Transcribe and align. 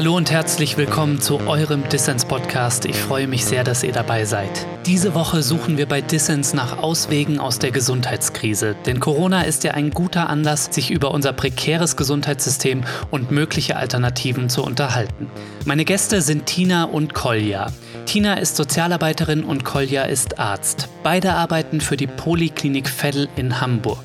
Hallo 0.00 0.16
und 0.16 0.30
herzlich 0.30 0.78
willkommen 0.78 1.20
zu 1.20 1.40
eurem 1.40 1.86
Dissens 1.90 2.24
Podcast. 2.24 2.86
Ich 2.86 2.96
freue 2.96 3.26
mich 3.26 3.44
sehr, 3.44 3.64
dass 3.64 3.82
ihr 3.82 3.92
dabei 3.92 4.24
seid. 4.24 4.48
Diese 4.86 5.12
Woche 5.12 5.42
suchen 5.42 5.76
wir 5.76 5.84
bei 5.84 6.00
Dissens 6.00 6.54
nach 6.54 6.78
Auswegen 6.78 7.38
aus 7.38 7.58
der 7.58 7.70
Gesundheitskrise. 7.70 8.74
Denn 8.86 8.98
Corona 8.98 9.42
ist 9.42 9.62
ja 9.62 9.72
ein 9.72 9.90
guter 9.90 10.30
Anlass, 10.30 10.70
sich 10.70 10.90
über 10.90 11.10
unser 11.10 11.34
prekäres 11.34 11.96
Gesundheitssystem 11.96 12.82
und 13.10 13.30
mögliche 13.30 13.76
Alternativen 13.76 14.48
zu 14.48 14.64
unterhalten. 14.64 15.30
Meine 15.66 15.84
Gäste 15.84 16.22
sind 16.22 16.46
Tina 16.46 16.84
und 16.84 17.12
Kolja. 17.12 17.66
Tina 18.06 18.38
ist 18.38 18.56
Sozialarbeiterin 18.56 19.44
und 19.44 19.66
Kolja 19.66 20.04
ist 20.04 20.38
Arzt. 20.38 20.88
Beide 21.02 21.34
arbeiten 21.34 21.82
für 21.82 21.98
die 21.98 22.06
Poliklinik 22.06 22.88
Veddel 22.88 23.28
in 23.36 23.60
Hamburg. 23.60 24.04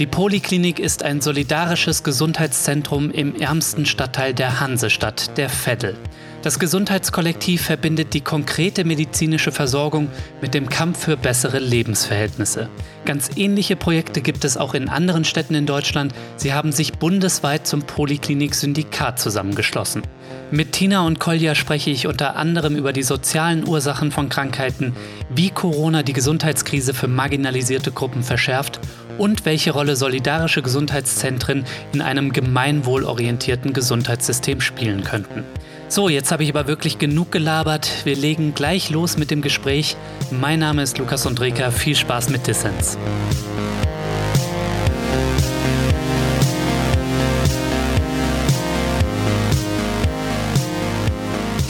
Die 0.00 0.06
Poliklinik 0.06 0.80
ist 0.80 1.04
ein 1.04 1.20
solidarisches 1.20 2.02
Gesundheitszentrum 2.02 3.12
im 3.12 3.36
ärmsten 3.36 3.86
Stadtteil 3.86 4.34
der 4.34 4.58
Hansestadt, 4.58 5.38
der 5.38 5.48
Veddel. 5.48 5.96
Das 6.42 6.58
Gesundheitskollektiv 6.58 7.62
verbindet 7.62 8.12
die 8.12 8.20
konkrete 8.20 8.84
medizinische 8.84 9.52
Versorgung 9.52 10.08
mit 10.42 10.52
dem 10.52 10.68
Kampf 10.68 11.04
für 11.04 11.16
bessere 11.16 11.60
Lebensverhältnisse. 11.60 12.68
Ganz 13.06 13.30
ähnliche 13.36 13.76
Projekte 13.76 14.20
gibt 14.20 14.44
es 14.44 14.56
auch 14.56 14.74
in 14.74 14.88
anderen 14.88 15.24
Städten 15.24 15.54
in 15.54 15.64
Deutschland. 15.64 16.12
Sie 16.36 16.52
haben 16.52 16.72
sich 16.72 16.94
bundesweit 16.94 17.66
zum 17.66 17.82
Poliklinik-Syndikat 17.82 19.20
zusammengeschlossen. 19.20 20.02
Mit 20.50 20.72
Tina 20.72 21.06
und 21.06 21.20
Kolja 21.20 21.54
spreche 21.54 21.90
ich 21.90 22.06
unter 22.06 22.36
anderem 22.36 22.76
über 22.76 22.92
die 22.92 23.02
sozialen 23.02 23.66
Ursachen 23.66 24.10
von 24.10 24.28
Krankheiten, 24.28 24.94
wie 25.30 25.50
Corona 25.50 26.02
die 26.02 26.12
Gesundheitskrise 26.12 26.94
für 26.94 27.08
marginalisierte 27.08 27.90
Gruppen 27.90 28.22
verschärft 28.22 28.80
und 29.18 29.44
welche 29.44 29.72
Rolle 29.72 29.96
solidarische 29.96 30.62
Gesundheitszentren 30.62 31.64
in 31.92 32.02
einem 32.02 32.32
gemeinwohlorientierten 32.32 33.72
Gesundheitssystem 33.72 34.60
spielen 34.60 35.04
könnten. 35.04 35.44
So, 35.88 36.08
jetzt 36.08 36.32
habe 36.32 36.42
ich 36.42 36.50
aber 36.50 36.66
wirklich 36.66 36.98
genug 36.98 37.30
gelabert. 37.30 38.04
Wir 38.04 38.16
legen 38.16 38.54
gleich 38.54 38.90
los 38.90 39.16
mit 39.16 39.30
dem 39.30 39.42
Gespräch. 39.42 39.96
Mein 40.30 40.58
Name 40.58 40.82
ist 40.82 40.98
Lukas 40.98 41.26
Undreka. 41.26 41.70
Viel 41.70 41.94
Spaß 41.94 42.30
mit 42.30 42.46
Dissens. 42.46 42.98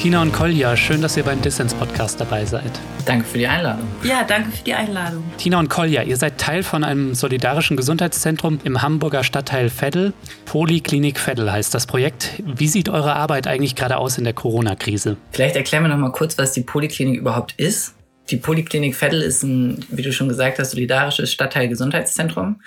Tina 0.05 0.21
und 0.21 0.35
Kolja, 0.35 0.77
schön, 0.77 1.01
dass 1.01 1.17
ihr 1.17 1.23
beim 1.23 1.41
Dissens-Podcast 1.41 2.21
dabei 2.21 2.45
seid. 2.45 2.71
Danke 3.07 3.25
für 3.25 3.39
die 3.39 3.47
Einladung. 3.47 3.89
Ja, 4.03 4.23
danke 4.23 4.51
für 4.51 4.63
die 4.63 4.75
Einladung. 4.75 5.25
Tina 5.39 5.59
und 5.59 5.71
Kolja, 5.71 6.03
ihr 6.03 6.19
seid 6.19 6.37
Teil 6.37 6.63
von 6.63 6.85
einem 6.85 7.15
solidarischen 7.15 7.75
Gesundheitszentrum 7.75 8.61
im 8.65 8.83
Hamburger 8.83 9.25
Stadtteil 9.25 9.71
Veddel. 9.71 10.13
Poliklinik 10.45 11.19
Veddel 11.19 11.51
heißt 11.51 11.75
das 11.75 11.87
Projekt. 11.87 12.35
Wie 12.45 12.69
sieht 12.69 12.91
eure 12.91 13.17
Arbeit 13.17 13.47
eigentlich 13.47 13.77
gerade 13.77 13.97
aus 13.97 14.19
in 14.19 14.25
der 14.25 14.35
Corona-Krise? 14.35 15.17
Vielleicht 15.31 15.57
erklären 15.57 15.85
wir 15.85 15.89
noch 15.89 15.97
mal 15.97 16.13
kurz, 16.13 16.37
was 16.37 16.53
die 16.53 16.61
Poliklinik 16.61 17.19
überhaupt 17.19 17.55
ist. 17.57 17.95
Die 18.29 18.37
Poliklinik 18.37 18.95
Veddel 19.01 19.23
ist 19.23 19.43
ein, 19.43 19.87
wie 19.89 20.03
du 20.03 20.13
schon 20.13 20.29
gesagt 20.29 20.59
hast, 20.59 20.73
solidarisches 20.73 21.33
Stadtteil-Gesundheitszentrum. 21.33 22.61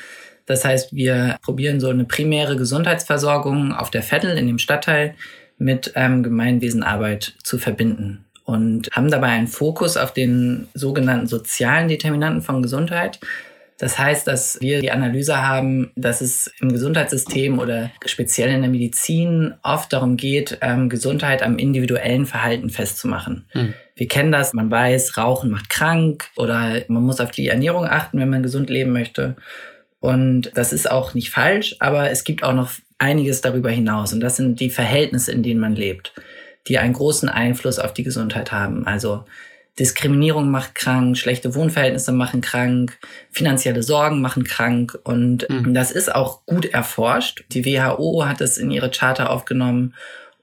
Das 0.47 0.65
heißt, 0.65 0.95
wir 0.95 1.37
probieren 1.43 1.79
so 1.79 1.89
eine 1.89 2.05
primäre 2.05 2.55
Gesundheitsversorgung 2.55 3.73
auf 3.73 3.91
der 3.91 4.01
Veddel 4.01 4.39
in 4.39 4.47
dem 4.47 4.57
Stadtteil 4.57 5.13
mit 5.57 5.93
ähm, 5.95 6.23
Gemeinwesenarbeit 6.23 7.33
zu 7.43 7.57
verbinden 7.57 8.25
und 8.47 8.89
haben 8.93 9.11
dabei 9.11 9.27
einen 9.27 9.47
Fokus 9.47 9.97
auf 9.97 10.13
den 10.13 10.67
sogenannten 10.73 11.27
sozialen 11.27 11.87
Determinanten 11.89 12.41
von 12.41 12.61
Gesundheit. 12.61 13.19
Das 13.77 13.99
heißt, 13.99 14.25
dass 14.25 14.59
wir 14.61 14.81
die 14.81 14.89
Analyse 14.89 15.45
haben, 15.45 15.91
dass 15.95 16.21
es 16.21 16.51
im 16.61 16.71
Gesundheitssystem 16.71 17.59
oder 17.59 17.91
speziell 18.05 18.49
in 18.49 18.61
der 18.61 18.71
Medizin 18.71 19.53
oft 19.61 19.93
darum 19.93 20.17
geht, 20.17 20.57
ähm, 20.61 20.89
Gesundheit 20.89 21.43
am 21.43 21.59
individuellen 21.59 22.25
Verhalten 22.25 22.69
festzumachen. 22.69 23.45
Hm. 23.49 23.73
Wir 23.95 24.07
kennen 24.07 24.31
das, 24.31 24.53
man 24.53 24.71
weiß, 24.71 25.17
Rauchen 25.17 25.51
macht 25.51 25.69
krank 25.69 26.29
oder 26.35 26.81
man 26.87 27.03
muss 27.03 27.19
auf 27.19 27.31
die 27.31 27.49
Ernährung 27.49 27.85
achten, 27.85 28.19
wenn 28.19 28.29
man 28.29 28.43
gesund 28.43 28.69
leben 28.69 28.93
möchte. 28.93 29.35
Und 29.99 30.51
das 30.55 30.73
ist 30.73 30.89
auch 30.89 31.13
nicht 31.13 31.31
falsch, 31.31 31.75
aber 31.79 32.09
es 32.09 32.23
gibt 32.23 32.43
auch 32.43 32.53
noch 32.53 32.71
einiges 32.99 33.41
darüber 33.41 33.69
hinaus. 33.69 34.13
Und 34.13 34.19
das 34.19 34.37
sind 34.37 34.59
die 34.59 34.69
Verhältnisse, 34.69 35.31
in 35.31 35.43
denen 35.43 35.59
man 35.59 35.75
lebt, 35.75 36.13
die 36.67 36.77
einen 36.77 36.93
großen 36.93 37.29
Einfluss 37.29 37.79
auf 37.79 37.93
die 37.93 38.03
Gesundheit 38.03 38.51
haben. 38.51 38.85
Also 38.85 39.25
Diskriminierung 39.79 40.49
macht 40.49 40.73
krank, 40.73 41.17
schlechte 41.17 41.53
Wohnverhältnisse 41.53 42.11
machen 42.11 42.41
krank, 42.41 42.97
finanzielle 43.31 43.83
Sorgen 43.83 44.21
machen 44.21 44.43
krank. 44.43 44.97
Und 45.03 45.47
mhm. 45.49 45.73
das 45.73 45.91
ist 45.91 46.13
auch 46.13 46.45
gut 46.45 46.65
erforscht. 46.65 47.45
Die 47.51 47.65
WHO 47.65 48.25
hat 48.25 48.41
es 48.41 48.57
in 48.57 48.71
ihre 48.71 48.89
Charta 48.89 49.27
aufgenommen. 49.27 49.93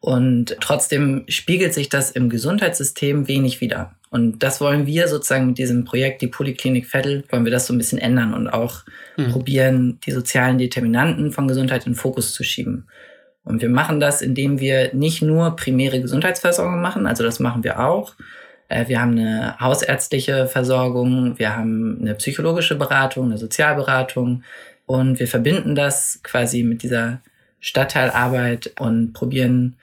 Und 0.00 0.56
trotzdem 0.60 1.24
spiegelt 1.28 1.74
sich 1.74 1.88
das 1.88 2.10
im 2.10 2.28
Gesundheitssystem 2.28 3.26
wenig 3.26 3.60
wider. 3.60 3.96
Und 4.14 4.44
das 4.44 4.60
wollen 4.60 4.86
wir 4.86 5.08
sozusagen 5.08 5.48
mit 5.48 5.58
diesem 5.58 5.84
Projekt, 5.84 6.22
die 6.22 6.28
Poliklinik 6.28 6.86
Vettel, 6.86 7.24
wollen 7.30 7.44
wir 7.44 7.50
das 7.50 7.66
so 7.66 7.74
ein 7.74 7.78
bisschen 7.78 7.98
ändern 7.98 8.32
und 8.32 8.46
auch 8.46 8.84
mhm. 9.16 9.32
probieren, 9.32 9.98
die 10.06 10.12
sozialen 10.12 10.56
Determinanten 10.56 11.32
von 11.32 11.48
Gesundheit 11.48 11.84
in 11.84 11.94
den 11.94 11.98
Fokus 11.98 12.32
zu 12.32 12.44
schieben. 12.44 12.86
Und 13.42 13.60
wir 13.60 13.68
machen 13.68 13.98
das, 13.98 14.22
indem 14.22 14.60
wir 14.60 14.94
nicht 14.94 15.20
nur 15.20 15.56
primäre 15.56 16.00
Gesundheitsversorgung 16.00 16.80
machen, 16.80 17.08
also 17.08 17.24
das 17.24 17.40
machen 17.40 17.64
wir 17.64 17.80
auch. 17.80 18.14
Äh, 18.68 18.86
wir 18.86 19.00
haben 19.00 19.18
eine 19.18 19.58
hausärztliche 19.58 20.46
Versorgung, 20.46 21.36
wir 21.40 21.56
haben 21.56 21.98
eine 22.00 22.14
psychologische 22.14 22.76
Beratung, 22.76 23.24
eine 23.24 23.38
Sozialberatung 23.38 24.44
und 24.86 25.18
wir 25.18 25.26
verbinden 25.26 25.74
das 25.74 26.20
quasi 26.22 26.62
mit 26.62 26.84
dieser 26.84 27.20
Stadtteilarbeit 27.58 28.74
und 28.78 29.12
probieren 29.12 29.74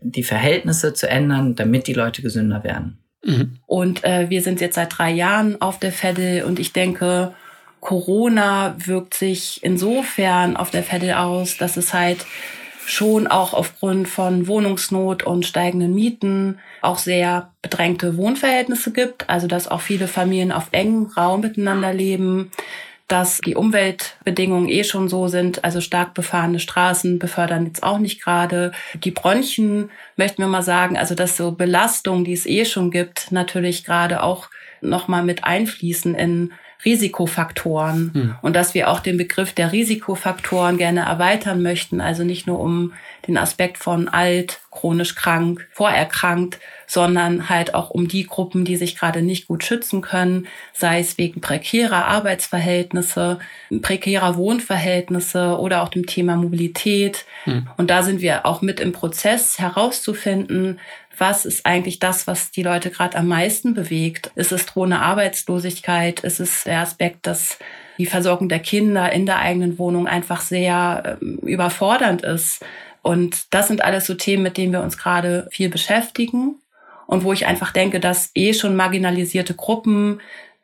die 0.00 0.22
Verhältnisse 0.22 0.94
zu 0.94 1.08
ändern, 1.08 1.56
damit 1.56 1.88
die 1.88 1.94
Leute 1.94 2.22
gesünder 2.22 2.62
werden. 2.62 2.99
Mhm. 3.22 3.58
Und 3.66 4.04
äh, 4.04 4.30
wir 4.30 4.42
sind 4.42 4.60
jetzt 4.60 4.76
seit 4.76 4.96
drei 4.96 5.10
Jahren 5.10 5.60
auf 5.60 5.78
der 5.78 5.92
Veddel 5.92 6.44
und 6.44 6.58
ich 6.58 6.72
denke, 6.72 7.34
Corona 7.80 8.74
wirkt 8.78 9.14
sich 9.14 9.60
insofern 9.62 10.56
auf 10.56 10.70
der 10.70 10.82
Veddel 10.82 11.14
aus, 11.14 11.56
dass 11.56 11.76
es 11.76 11.94
halt 11.94 12.26
schon 12.86 13.26
auch 13.26 13.54
aufgrund 13.54 14.08
von 14.08 14.46
Wohnungsnot 14.46 15.22
und 15.22 15.46
steigenden 15.46 15.94
Mieten 15.94 16.58
auch 16.82 16.98
sehr 16.98 17.52
bedrängte 17.62 18.16
Wohnverhältnisse 18.16 18.92
gibt. 18.92 19.28
Also 19.30 19.46
dass 19.46 19.68
auch 19.68 19.80
viele 19.80 20.08
Familien 20.08 20.52
auf 20.52 20.68
engem 20.72 21.06
Raum 21.06 21.42
miteinander 21.42 21.92
leben 21.92 22.50
dass 23.10 23.38
die 23.38 23.56
Umweltbedingungen 23.56 24.68
eh 24.68 24.84
schon 24.84 25.08
so 25.08 25.28
sind. 25.28 25.64
Also 25.64 25.80
stark 25.80 26.14
befahrene 26.14 26.60
Straßen 26.60 27.18
befördern 27.18 27.66
jetzt 27.66 27.82
auch 27.82 27.98
nicht 27.98 28.22
gerade. 28.22 28.72
Die 29.02 29.10
Bronchien 29.10 29.90
möchten 30.16 30.42
wir 30.42 30.48
mal 30.48 30.62
sagen, 30.62 30.96
also 30.96 31.14
dass 31.14 31.36
so 31.36 31.52
Belastungen, 31.52 32.24
die 32.24 32.32
es 32.32 32.46
eh 32.46 32.64
schon 32.64 32.90
gibt, 32.90 33.32
natürlich 33.32 33.84
gerade 33.84 34.22
auch 34.22 34.48
nochmal 34.80 35.24
mit 35.24 35.44
einfließen 35.44 36.14
in 36.14 36.52
Risikofaktoren 36.84 38.10
hm. 38.12 38.34
und 38.42 38.56
dass 38.56 38.74
wir 38.74 38.88
auch 38.90 39.00
den 39.00 39.16
Begriff 39.16 39.52
der 39.52 39.72
Risikofaktoren 39.72 40.78
gerne 40.78 41.00
erweitern 41.00 41.62
möchten, 41.62 42.00
also 42.00 42.24
nicht 42.24 42.46
nur 42.46 42.60
um 42.60 42.92
den 43.26 43.36
Aspekt 43.36 43.78
von 43.78 44.08
alt, 44.08 44.60
chronisch 44.70 45.14
krank, 45.14 45.68
vorerkrankt, 45.72 46.58
sondern 46.86 47.48
halt 47.48 47.74
auch 47.74 47.90
um 47.90 48.08
die 48.08 48.26
Gruppen, 48.26 48.64
die 48.64 48.76
sich 48.76 48.96
gerade 48.96 49.22
nicht 49.22 49.46
gut 49.46 49.62
schützen 49.62 50.00
können, 50.00 50.46
sei 50.72 51.00
es 51.00 51.18
wegen 51.18 51.40
prekärer 51.40 52.06
Arbeitsverhältnisse, 52.06 53.38
prekärer 53.82 54.36
Wohnverhältnisse 54.36 55.58
oder 55.58 55.82
auch 55.82 55.88
dem 55.88 56.06
Thema 56.06 56.36
Mobilität. 56.36 57.26
Hm. 57.44 57.68
Und 57.76 57.90
da 57.90 58.02
sind 58.02 58.20
wir 58.20 58.46
auch 58.46 58.62
mit 58.62 58.80
im 58.80 58.92
Prozess 58.92 59.58
herauszufinden, 59.58 60.80
was 61.20 61.44
ist 61.44 61.66
eigentlich 61.66 61.98
das, 61.98 62.26
was 62.26 62.50
die 62.50 62.62
Leute 62.62 62.90
gerade 62.90 63.18
am 63.18 63.28
meisten 63.28 63.74
bewegt? 63.74 64.30
Ist 64.36 64.52
es 64.52 64.64
drohende 64.64 65.00
Arbeitslosigkeit? 65.00 66.20
Ist 66.20 66.40
es 66.40 66.64
der 66.64 66.80
Aspekt, 66.80 67.26
dass 67.26 67.58
die 67.98 68.06
Versorgung 68.06 68.48
der 68.48 68.60
Kinder 68.60 69.12
in 69.12 69.26
der 69.26 69.38
eigenen 69.38 69.78
Wohnung 69.78 70.06
einfach 70.06 70.40
sehr 70.40 71.18
äh, 71.20 71.24
überfordernd 71.46 72.22
ist? 72.22 72.64
Und 73.02 73.52
das 73.52 73.68
sind 73.68 73.84
alles 73.84 74.06
so 74.06 74.14
Themen, 74.14 74.42
mit 74.42 74.56
denen 74.56 74.72
wir 74.72 74.82
uns 74.82 74.96
gerade 74.96 75.46
viel 75.50 75.68
beschäftigen 75.68 76.56
und 77.06 77.22
wo 77.22 77.32
ich 77.34 77.46
einfach 77.46 77.72
denke, 77.72 78.00
dass 78.00 78.30
eh 78.34 78.54
schon 78.54 78.74
marginalisierte 78.74 79.54
Gruppen 79.54 80.20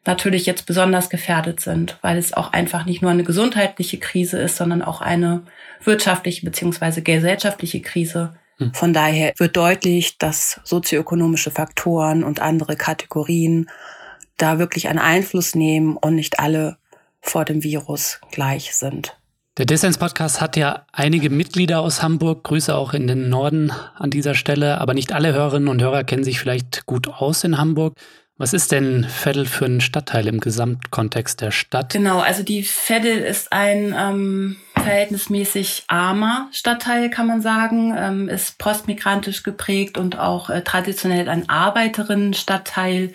natürlich 0.06 0.46
jetzt 0.46 0.64
besonders 0.64 1.10
gefährdet 1.10 1.60
sind, 1.60 1.98
weil 2.00 2.16
es 2.16 2.32
auch 2.32 2.52
einfach 2.52 2.86
nicht 2.86 3.02
nur 3.02 3.10
eine 3.10 3.24
gesundheitliche 3.24 3.98
Krise 3.98 4.38
ist, 4.38 4.56
sondern 4.56 4.80
auch 4.80 5.02
eine 5.02 5.42
wirtschaftliche 5.84 6.46
beziehungsweise 6.46 7.02
gesellschaftliche 7.02 7.82
Krise. 7.82 8.34
Von 8.72 8.92
daher 8.94 9.34
wird 9.36 9.56
deutlich, 9.56 10.18
dass 10.18 10.60
sozioökonomische 10.64 11.50
Faktoren 11.50 12.24
und 12.24 12.40
andere 12.40 12.76
Kategorien 12.76 13.68
da 14.38 14.58
wirklich 14.58 14.88
einen 14.88 14.98
Einfluss 14.98 15.54
nehmen 15.54 15.96
und 15.96 16.14
nicht 16.14 16.38
alle 16.40 16.78
vor 17.20 17.44
dem 17.44 17.62
Virus 17.62 18.20
gleich 18.30 18.74
sind. 18.74 19.16
Der 19.58 19.64
Dissens-Podcast 19.64 20.40
hat 20.40 20.56
ja 20.56 20.84
einige 20.92 21.30
Mitglieder 21.30 21.80
aus 21.80 22.02
Hamburg. 22.02 22.44
Grüße 22.44 22.74
auch 22.74 22.92
in 22.92 23.06
den 23.06 23.30
Norden 23.30 23.72
an 23.94 24.10
dieser 24.10 24.34
Stelle. 24.34 24.80
Aber 24.80 24.92
nicht 24.92 25.12
alle 25.12 25.32
Hörerinnen 25.32 25.68
und 25.68 25.80
Hörer 25.80 26.04
kennen 26.04 26.24
sich 26.24 26.38
vielleicht 26.38 26.84
gut 26.84 27.08
aus 27.08 27.42
in 27.42 27.56
Hamburg. 27.56 27.94
Was 28.38 28.52
ist 28.52 28.70
denn 28.70 29.06
Veddel 29.08 29.46
für 29.46 29.64
ein 29.64 29.80
Stadtteil 29.80 30.26
im 30.26 30.40
Gesamtkontext 30.40 31.40
der 31.40 31.50
Stadt? 31.50 31.94
Genau, 31.94 32.20
also 32.20 32.42
die 32.42 32.62
Veddel 32.62 33.18
ist 33.18 33.50
ein 33.50 33.94
ähm, 33.98 34.56
verhältnismäßig 34.74 35.84
armer 35.86 36.48
Stadtteil, 36.52 37.08
kann 37.08 37.26
man 37.26 37.40
sagen, 37.40 37.94
ähm, 37.96 38.28
ist 38.28 38.58
postmigrantisch 38.58 39.42
geprägt 39.42 39.96
und 39.96 40.18
auch 40.18 40.50
äh, 40.50 40.60
traditionell 40.62 41.30
ein 41.30 41.48
Arbeiterinnenstadtteil 41.48 43.14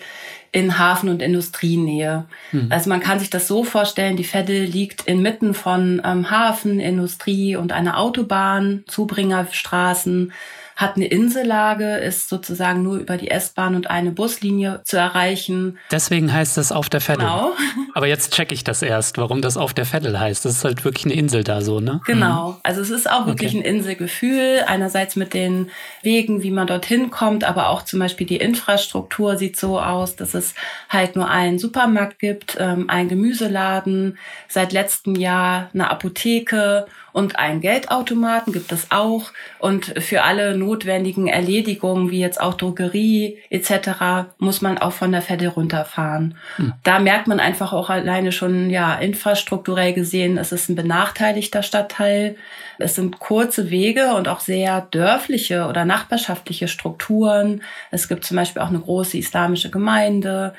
in 0.51 0.79
Hafen- 0.79 1.09
und 1.09 1.21
Industrienähe. 1.21 2.25
Hm. 2.49 2.67
Also 2.71 2.89
man 2.89 2.99
kann 2.99 3.19
sich 3.19 3.29
das 3.29 3.47
so 3.47 3.63
vorstellen, 3.63 4.17
die 4.17 4.25
Veddel 4.25 4.63
liegt 4.63 5.03
inmitten 5.03 5.53
von 5.53 6.01
ähm, 6.03 6.31
Hafen, 6.31 6.79
Industrie 6.79 7.55
und 7.55 7.71
einer 7.71 7.99
Autobahn, 7.99 8.83
Zubringerstraßen, 8.87 10.33
hat 10.81 10.95
eine 10.95 11.05
Insellage, 11.05 11.97
ist 11.97 12.27
sozusagen 12.27 12.81
nur 12.81 12.97
über 12.97 13.17
die 13.17 13.29
S-Bahn 13.29 13.75
und 13.75 13.89
eine 13.89 14.11
Buslinie 14.11 14.81
zu 14.83 14.97
erreichen. 14.97 15.77
Deswegen 15.91 16.33
heißt 16.33 16.57
das 16.57 16.71
auf 16.71 16.89
der 16.89 16.99
Veddel. 16.99 17.27
Genau. 17.27 17.53
Aber 17.93 18.07
jetzt 18.07 18.33
checke 18.33 18.53
ich 18.53 18.63
das 18.63 18.81
erst, 18.81 19.17
warum 19.17 19.41
das 19.41 19.57
auf 19.57 19.73
der 19.73 19.85
Veddel 19.85 20.19
heißt. 20.19 20.43
Das 20.43 20.53
ist 20.53 20.63
halt 20.63 20.83
wirklich 20.83 21.05
eine 21.05 21.13
Insel 21.13 21.43
da 21.43 21.61
so, 21.61 21.79
ne? 21.79 22.01
Genau. 22.05 22.57
Also 22.63 22.81
es 22.81 22.89
ist 22.89 23.09
auch 23.09 23.27
wirklich 23.27 23.51
okay. 23.55 23.59
ein 23.59 23.75
Inselgefühl. 23.75 24.63
Einerseits 24.65 25.15
mit 25.15 25.33
den 25.33 25.69
Wegen, 26.01 26.41
wie 26.41 26.51
man 26.51 26.67
dorthin 26.67 27.11
kommt, 27.11 27.43
aber 27.43 27.69
auch 27.69 27.83
zum 27.83 27.99
Beispiel 27.99 28.25
die 28.25 28.37
Infrastruktur 28.37 29.37
sieht 29.37 29.57
so 29.57 29.79
aus, 29.79 30.15
dass 30.15 30.33
es 30.33 30.55
halt 30.89 31.15
nur 31.15 31.29
einen 31.29 31.59
Supermarkt 31.59 32.19
gibt, 32.19 32.57
ähm, 32.59 32.89
einen 32.89 33.09
Gemüseladen, 33.09 34.17
seit 34.47 34.73
letztem 34.73 35.15
Jahr 35.15 35.69
eine 35.73 35.91
Apotheke 35.91 36.87
und 37.13 37.37
einen 37.37 37.61
Geldautomaten 37.61 38.53
gibt 38.53 38.71
es 38.71 38.87
auch. 38.91 39.31
Und 39.59 39.93
für 39.99 40.23
alle 40.23 40.57
notwendigen 40.57 41.27
Erledigungen, 41.27 42.11
wie 42.11 42.19
jetzt 42.19 42.39
auch 42.39 42.53
Drogerie 42.53 43.37
etc., 43.49 44.31
muss 44.37 44.61
man 44.61 44.77
auch 44.77 44.93
von 44.93 45.11
der 45.11 45.21
Fette 45.21 45.49
runterfahren. 45.49 46.35
Hm. 46.55 46.73
Da 46.83 46.99
merkt 46.99 47.27
man 47.27 47.39
einfach 47.39 47.73
auch 47.73 47.89
alleine 47.89 48.31
schon, 48.31 48.69
ja, 48.69 48.95
infrastrukturell 48.95 49.93
gesehen, 49.93 50.37
es 50.37 50.51
ist 50.51 50.69
ein 50.69 50.75
benachteiligter 50.75 51.63
Stadtteil. 51.63 52.35
Es 52.77 52.95
sind 52.95 53.19
kurze 53.19 53.69
Wege 53.69 54.15
und 54.15 54.27
auch 54.27 54.39
sehr 54.39 54.81
dörfliche 54.91 55.67
oder 55.67 55.85
nachbarschaftliche 55.85 56.67
Strukturen. 56.67 57.61
Es 57.91 58.07
gibt 58.07 58.25
zum 58.25 58.37
Beispiel 58.37 58.61
auch 58.61 58.69
eine 58.69 58.79
große 58.79 59.17
islamische 59.17 59.69
Gemeinde 59.69 60.53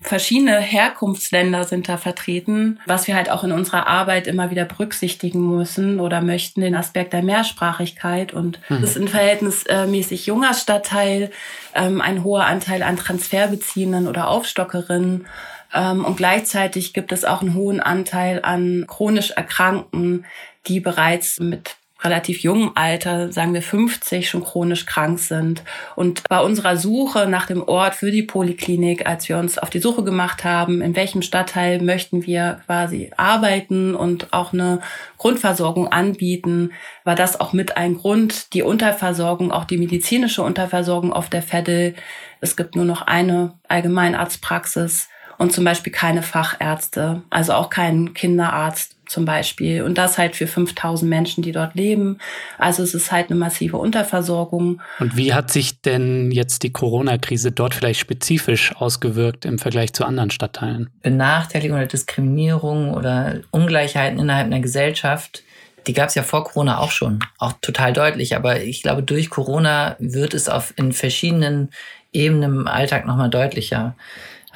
verschiedene 0.00 0.58
Herkunftsländer 0.58 1.64
sind 1.64 1.88
da 1.88 1.96
vertreten, 1.96 2.80
was 2.86 3.06
wir 3.06 3.16
halt 3.16 3.30
auch 3.30 3.44
in 3.44 3.52
unserer 3.52 3.86
Arbeit 3.86 4.26
immer 4.26 4.50
wieder 4.50 4.64
berücksichtigen 4.64 5.56
müssen 5.56 6.00
oder 6.00 6.20
möchten, 6.20 6.60
den 6.60 6.74
Aspekt 6.74 7.12
der 7.12 7.22
Mehrsprachigkeit. 7.22 8.32
Und 8.32 8.60
mhm. 8.68 8.80
das 8.80 8.90
ist 8.90 8.98
ein 8.98 9.08
verhältnismäßig 9.08 10.26
junger 10.26 10.54
Stadtteil, 10.54 11.30
ähm, 11.74 12.00
ein 12.00 12.24
hoher 12.24 12.46
Anteil 12.46 12.82
an 12.82 12.96
Transferbeziehenden 12.96 14.06
oder 14.06 14.28
Aufstockerinnen. 14.28 15.26
Ähm, 15.74 16.04
und 16.04 16.16
gleichzeitig 16.16 16.92
gibt 16.92 17.12
es 17.12 17.24
auch 17.24 17.40
einen 17.40 17.54
hohen 17.54 17.80
Anteil 17.80 18.40
an 18.42 18.84
chronisch 18.86 19.30
Erkrankten, 19.30 20.26
die 20.66 20.80
bereits 20.80 21.40
mit 21.40 21.76
relativ 22.06 22.40
jungen 22.40 22.70
Alter, 22.74 23.32
sagen 23.32 23.52
wir 23.52 23.62
50, 23.62 24.28
schon 24.28 24.42
chronisch 24.42 24.86
krank 24.86 25.18
sind. 25.18 25.62
Und 25.94 26.22
bei 26.28 26.40
unserer 26.40 26.76
Suche 26.76 27.26
nach 27.26 27.46
dem 27.46 27.62
Ort 27.62 27.94
für 27.94 28.10
die 28.10 28.22
Poliklinik, 28.22 29.06
als 29.06 29.28
wir 29.28 29.38
uns 29.38 29.58
auf 29.58 29.70
die 29.70 29.80
Suche 29.80 30.04
gemacht 30.04 30.44
haben, 30.44 30.80
in 30.80 30.96
welchem 30.96 31.22
Stadtteil 31.22 31.82
möchten 31.82 32.24
wir 32.26 32.60
quasi 32.66 33.10
arbeiten 33.16 33.94
und 33.94 34.32
auch 34.32 34.52
eine 34.52 34.80
Grundversorgung 35.18 35.88
anbieten, 35.88 36.72
war 37.04 37.16
das 37.16 37.38
auch 37.40 37.52
mit 37.52 37.76
ein 37.76 37.96
Grund, 37.96 38.54
die 38.54 38.62
Unterversorgung, 38.62 39.52
auch 39.52 39.64
die 39.64 39.78
medizinische 39.78 40.42
Unterversorgung 40.42 41.12
auf 41.12 41.28
der 41.28 41.42
Veddel. 41.42 41.94
Es 42.40 42.56
gibt 42.56 42.76
nur 42.76 42.84
noch 42.84 43.02
eine 43.02 43.54
Allgemeinarztpraxis 43.68 45.08
und 45.38 45.52
zum 45.52 45.64
Beispiel 45.64 45.92
keine 45.92 46.22
Fachärzte, 46.22 47.22
also 47.30 47.52
auch 47.52 47.70
keinen 47.70 48.14
Kinderarzt 48.14 48.95
zum 49.06 49.24
Beispiel. 49.24 49.82
Und 49.82 49.98
das 49.98 50.18
halt 50.18 50.36
für 50.36 50.46
5000 50.46 51.08
Menschen, 51.08 51.42
die 51.42 51.52
dort 51.52 51.74
leben. 51.74 52.18
Also 52.58 52.82
es 52.82 52.94
ist 52.94 53.12
halt 53.12 53.30
eine 53.30 53.38
massive 53.38 53.76
Unterversorgung. 53.76 54.80
Und 54.98 55.16
wie 55.16 55.34
hat 55.34 55.50
sich 55.50 55.80
denn 55.80 56.30
jetzt 56.30 56.62
die 56.62 56.72
Corona-Krise 56.72 57.52
dort 57.52 57.74
vielleicht 57.74 58.00
spezifisch 58.00 58.74
ausgewirkt 58.76 59.44
im 59.44 59.58
Vergleich 59.58 59.92
zu 59.92 60.04
anderen 60.04 60.30
Stadtteilen? 60.30 60.90
Benachteiligung 61.02 61.76
oder 61.76 61.86
Diskriminierung 61.86 62.94
oder 62.94 63.40
Ungleichheiten 63.50 64.18
innerhalb 64.18 64.46
einer 64.46 64.60
Gesellschaft, 64.60 65.42
die 65.86 65.92
gab 65.92 66.08
es 66.08 66.14
ja 66.14 66.22
vor 66.22 66.44
Corona 66.44 66.78
auch 66.78 66.90
schon, 66.90 67.20
auch 67.38 67.52
total 67.60 67.92
deutlich. 67.92 68.34
Aber 68.36 68.60
ich 68.60 68.82
glaube, 68.82 69.02
durch 69.02 69.30
Corona 69.30 69.96
wird 69.98 70.34
es 70.34 70.48
auf 70.48 70.74
in 70.76 70.92
verschiedenen 70.92 71.70
Ebenen 72.12 72.60
im 72.60 72.66
Alltag 72.66 73.06
nochmal 73.06 73.30
deutlicher. 73.30 73.94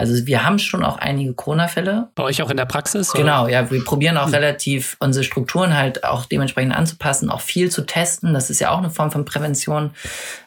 Also 0.00 0.26
wir 0.26 0.44
haben 0.44 0.58
schon 0.58 0.82
auch 0.82 0.97
einige 0.97 1.35
Corona-Fälle. 1.35 2.08
Bei 2.14 2.23
euch 2.23 2.41
auch 2.41 2.49
in 2.49 2.56
der 2.56 2.64
Praxis? 2.64 3.11
Oder? 3.11 3.23
Genau, 3.23 3.49
ja. 3.49 3.70
Wir 3.70 3.85
probieren 3.85 4.17
auch 4.17 4.29
hm. 4.29 4.35
relativ 4.35 4.97
unsere 4.99 5.25
Strukturen 5.25 5.76
halt 5.76 6.05
auch 6.05 6.25
dementsprechend 6.25 6.75
anzupassen, 6.75 7.29
auch 7.29 7.43
viel 7.43 7.70
zu 7.70 7.82
testen. 7.82 8.32
Das 8.32 8.49
ist 8.49 8.61
ja 8.61 8.70
auch 8.70 8.79
eine 8.79 8.88
Form 8.88 9.11
von 9.11 9.26
Prävention, 9.26 9.91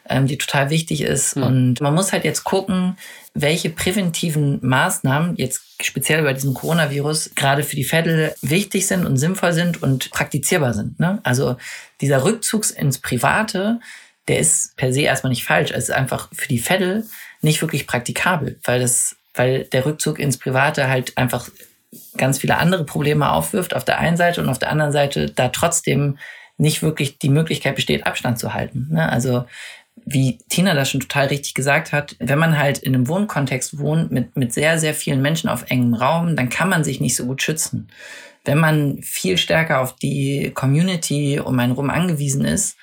ähm, 0.08 0.26
die 0.26 0.38
total 0.38 0.70
wichtig 0.70 1.02
ist. 1.02 1.36
Mhm. 1.36 1.42
Und 1.44 1.80
man 1.80 1.94
muss 1.94 2.12
halt 2.12 2.24
jetzt 2.24 2.42
gucken, 2.42 2.96
welche 3.32 3.70
präventiven 3.70 4.58
Maßnahmen 4.60 5.36
jetzt 5.36 5.62
speziell 5.80 6.24
bei 6.24 6.32
diesem 6.32 6.54
Coronavirus 6.54 7.30
gerade 7.36 7.62
für 7.62 7.76
die 7.76 7.84
Vettel 7.84 8.34
wichtig 8.42 8.88
sind 8.88 9.06
und 9.06 9.18
sinnvoll 9.18 9.52
sind 9.52 9.80
und 9.84 10.10
praktizierbar 10.10 10.74
sind. 10.74 10.98
Ne? 10.98 11.20
Also 11.22 11.54
dieser 12.00 12.24
Rückzug 12.24 12.76
ins 12.76 12.98
Private, 12.98 13.78
der 14.26 14.40
ist 14.40 14.76
per 14.76 14.92
se 14.92 15.02
erstmal 15.02 15.30
nicht 15.30 15.44
falsch. 15.44 15.70
Es 15.70 15.84
ist 15.84 15.94
einfach 15.94 16.28
für 16.32 16.48
die 16.48 16.58
Vettel 16.58 17.06
nicht 17.40 17.62
wirklich 17.62 17.86
praktikabel, 17.86 18.58
weil 18.64 18.80
das 18.80 19.14
weil 19.34 19.64
der 19.64 19.84
Rückzug 19.84 20.18
ins 20.18 20.38
Private 20.38 20.88
halt 20.88 21.16
einfach 21.18 21.48
ganz 22.16 22.38
viele 22.38 22.58
andere 22.58 22.84
Probleme 22.84 23.30
aufwirft 23.30 23.74
auf 23.74 23.84
der 23.84 23.98
einen 23.98 24.16
Seite 24.16 24.40
und 24.40 24.48
auf 24.48 24.58
der 24.58 24.70
anderen 24.70 24.92
Seite 24.92 25.30
da 25.30 25.48
trotzdem 25.48 26.18
nicht 26.56 26.82
wirklich 26.82 27.18
die 27.18 27.28
Möglichkeit 27.28 27.76
besteht, 27.76 28.06
Abstand 28.06 28.38
zu 28.38 28.54
halten. 28.54 28.88
Ne? 28.90 29.08
Also 29.08 29.44
wie 30.06 30.38
Tina 30.48 30.74
das 30.74 30.90
schon 30.90 31.00
total 31.00 31.26
richtig 31.28 31.54
gesagt 31.54 31.92
hat, 31.92 32.16
wenn 32.18 32.38
man 32.38 32.58
halt 32.58 32.78
in 32.78 32.94
einem 32.94 33.08
Wohnkontext 33.08 33.78
wohnt 33.78 34.10
mit, 34.10 34.36
mit 34.36 34.52
sehr, 34.52 34.78
sehr 34.78 34.94
vielen 34.94 35.22
Menschen 35.22 35.48
auf 35.48 35.70
engem 35.70 35.94
Raum, 35.94 36.36
dann 36.36 36.48
kann 36.48 36.68
man 36.68 36.84
sich 36.84 37.00
nicht 37.00 37.16
so 37.16 37.26
gut 37.26 37.42
schützen. 37.42 37.88
Wenn 38.44 38.58
man 38.58 38.98
viel 39.02 39.38
stärker 39.38 39.80
auf 39.80 39.96
die 39.96 40.50
Community 40.52 41.40
um 41.40 41.58
einen 41.58 41.72
rum 41.72 41.90
angewiesen 41.90 42.44
ist, 42.44 42.76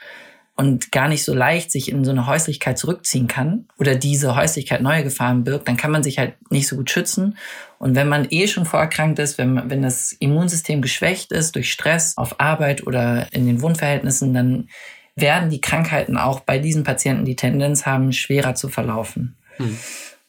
und 0.55 0.91
gar 0.91 1.07
nicht 1.07 1.23
so 1.23 1.33
leicht 1.33 1.71
sich 1.71 1.91
in 1.91 2.03
so 2.03 2.11
eine 2.11 2.27
Häuslichkeit 2.27 2.77
zurückziehen 2.77 3.27
kann 3.27 3.65
oder 3.79 3.95
diese 3.95 4.35
Häuslichkeit 4.35 4.81
neue 4.81 5.03
Gefahren 5.03 5.43
birgt, 5.43 5.67
dann 5.67 5.77
kann 5.77 5.91
man 5.91 6.03
sich 6.03 6.17
halt 6.19 6.35
nicht 6.51 6.67
so 6.67 6.75
gut 6.75 6.89
schützen. 6.89 7.37
Und 7.79 7.95
wenn 7.95 8.07
man 8.07 8.27
eh 8.29 8.47
schon 8.47 8.65
vorerkrankt 8.65 9.19
ist, 9.19 9.37
wenn, 9.37 9.69
wenn 9.69 9.81
das 9.81 10.11
Immunsystem 10.11 10.81
geschwächt 10.81 11.31
ist 11.31 11.55
durch 11.55 11.71
Stress 11.71 12.17
auf 12.17 12.39
Arbeit 12.39 12.85
oder 12.85 13.27
in 13.31 13.47
den 13.47 13.61
Wohnverhältnissen, 13.61 14.33
dann 14.33 14.69
werden 15.15 15.49
die 15.49 15.61
Krankheiten 15.61 16.17
auch 16.17 16.41
bei 16.41 16.59
diesen 16.59 16.83
Patienten, 16.83 17.25
die 17.25 17.35
Tendenz 17.35 17.85
haben, 17.85 18.13
schwerer 18.13 18.55
zu 18.55 18.69
verlaufen. 18.69 19.35
Hm 19.57 19.77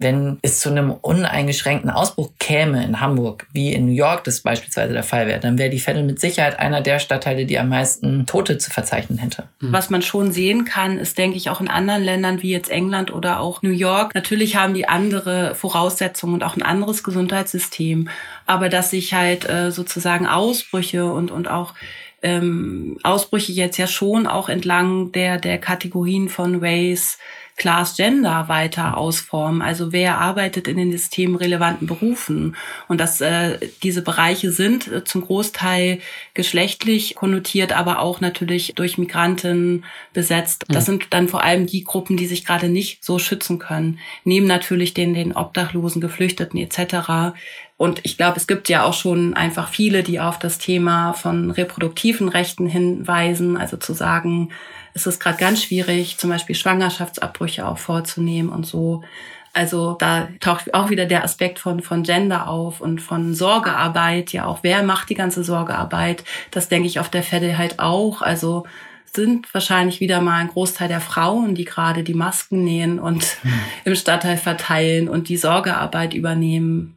wenn 0.03 0.39
es 0.43 0.61
zu 0.61 0.71
einem 0.71 0.91
uneingeschränkten 0.91 1.91
Ausbruch 1.91 2.31
käme 2.39 2.85
in 2.85 3.01
Hamburg, 3.01 3.47
wie 3.53 3.73
in 3.73 3.87
New 3.87 3.93
York 3.93 4.25
das 4.25 4.41
beispielsweise 4.41 4.93
der 4.93 5.03
Fall 5.03 5.27
wäre, 5.27 5.41
dann 5.41 5.59
wäre 5.59 5.71
die 5.71 5.85
Veddel 5.85 6.03
mit 6.03 6.21
Sicherheit 6.21 6.59
einer 6.59 6.81
der 6.81 6.99
Stadtteile, 6.99 7.47
die 7.47 7.59
am 7.59 7.69
meisten 7.69 8.27
Tote 8.27 8.59
zu 8.59 8.71
verzeichnen 8.71 9.19
hätte. 9.19 9.45
Mhm. 9.61 9.73
Was 9.73 9.91
man 9.91 10.03
schon 10.03 10.33
sehen 10.33 10.65
kann, 10.65 10.99
ist, 10.99 11.19
denke 11.19 11.37
ich, 11.37 11.51
auch 11.51 11.61
in 11.61 11.69
anderen 11.69 12.03
Ländern 12.03 12.43
wie 12.43 12.51
jetzt 12.51 12.71
England 12.71 13.13
oder 13.13 13.41
auch 13.41 13.63
New 13.63 13.71
York. 13.71 14.15
Natürlich 14.15 14.57
haben 14.57 14.75
die 14.75 14.89
andere 14.89 15.55
Voraussetzungen 15.55 16.35
und 16.35 16.45
auch 16.45 16.57
ein 16.57 16.63
anderes 16.63 17.03
Gesundheitssystem. 17.03 18.09
Aber 18.47 18.69
dass 18.69 18.91
sich 18.91 19.15
halt 19.15 19.49
äh, 19.49 19.71
sozusagen 19.71 20.27
Ausbrüche 20.27 21.07
und, 21.07 21.31
und 21.31 21.49
auch 21.49 21.75
ähm, 22.23 22.99
Ausbrüche 23.03 23.53
jetzt 23.53 23.77
ja 23.77 23.87
schon 23.87 24.27
auch 24.27 24.49
entlang 24.49 25.13
der, 25.13 25.39
der 25.39 25.59
Kategorien 25.59 26.29
von 26.29 26.65
Race, 26.65 27.19
Class 27.57 27.97
Gender 27.97 28.49
weiter 28.49 28.97
ausformen. 28.97 29.63
Also 29.63 29.93
wer 29.93 30.19
arbeitet 30.19 30.69
in 30.69 30.77
den 30.77 30.91
systemrelevanten 30.91 31.87
Berufen? 31.87 32.57
Und 32.89 32.99
dass 32.99 33.21
äh, 33.21 33.59
diese 33.83 34.03
Bereiche 34.03 34.51
sind 34.51 34.89
äh, 34.89 35.05
zum 35.05 35.23
Großteil 35.23 36.01
geschlechtlich 36.35 37.15
konnotiert, 37.15 37.73
aber 37.73 38.01
auch 38.01 38.21
natürlich 38.21 38.73
durch 38.75 38.99
Migranten 38.99 39.85
besetzt. 40.13 40.65
Das 40.69 40.85
mhm. 40.85 40.93
sind 40.93 41.07
dann 41.11 41.29
vor 41.29 41.43
allem 41.43 41.67
die 41.67 41.85
Gruppen, 41.85 42.17
die 42.17 42.27
sich 42.27 42.45
gerade 42.45 42.69
nicht 42.69 43.05
so 43.05 43.19
schützen 43.19 43.59
können. 43.59 43.99
Neben 44.25 44.47
natürlich 44.47 44.95
den, 44.95 45.15
den 45.15 45.33
Obdachlosen, 45.33 46.01
Geflüchteten 46.01 46.59
etc. 46.59 47.35
Und 47.77 48.01
ich 48.05 48.17
glaube, 48.17 48.37
es 48.37 48.47
gibt 48.47 48.69
ja 48.69 48.85
auch 48.85 48.95
schon 48.95 49.35
einfach 49.35 49.69
viele, 49.69 50.03
die 50.03 50.21
auf 50.21 50.39
das 50.39 50.59
Thema 50.59 51.15
von 51.15 51.51
reproduktiven 51.51 52.29
Rechten 52.29 52.67
hinweisen, 52.67 53.57
also 53.57 53.77
zu 53.77 53.93
sagen, 53.93 54.51
es 54.95 55.07
ist 55.07 55.21
gerade 55.21 55.39
ganz 55.39 55.63
schwierig, 55.63 56.19
zum 56.19 56.31
Beispiel 56.31 56.55
Schwangerschaftsabbrüche 56.55 57.67
auch 57.67 57.79
vorzunehmen 57.79 58.51
und 58.51 58.67
so. 58.67 59.03
Also 59.55 59.97
da 59.99 60.29
taucht 60.41 60.73
auch 60.73 60.89
wieder 60.89 61.05
der 61.05 61.25
Aspekt 61.25 61.59
von, 61.59 61.83
von 61.83 62.03
Gender 62.05 62.49
auf 62.49 62.81
und 62.81 63.01
von 63.01 63.35
Sorgearbeit. 63.35 64.33
Ja, 64.33 64.47
auch 64.47 64.61
wer 64.63 64.83
macht 64.83 65.11
die 65.11 65.15
ganze 65.15 65.45
Sorgearbeit? 65.45 66.25
Das 66.51 66.69
denke 66.69 66.89
ich 66.89 67.01
auf 67.01 67.11
der 67.11 67.23
Fette 67.23 67.59
halt 67.59 67.79
auch. 67.79 68.23
Also 68.23 68.65
sind 69.15 69.53
wahrscheinlich 69.53 70.01
wieder 70.01 70.23
mal 70.23 70.39
ein 70.39 70.49
Großteil 70.49 70.89
der 70.89 71.03
Frauen, 71.03 71.55
die 71.55 71.67
gerade 71.67 72.03
die 72.03 72.15
Masken 72.15 72.65
nähen 72.65 72.99
und 72.99 73.37
mhm. 73.43 73.61
im 73.85 73.95
Stadtteil 73.95 74.39
verteilen 74.39 75.09
und 75.09 75.29
die 75.29 75.37
Sorgearbeit 75.37 76.15
übernehmen 76.15 76.97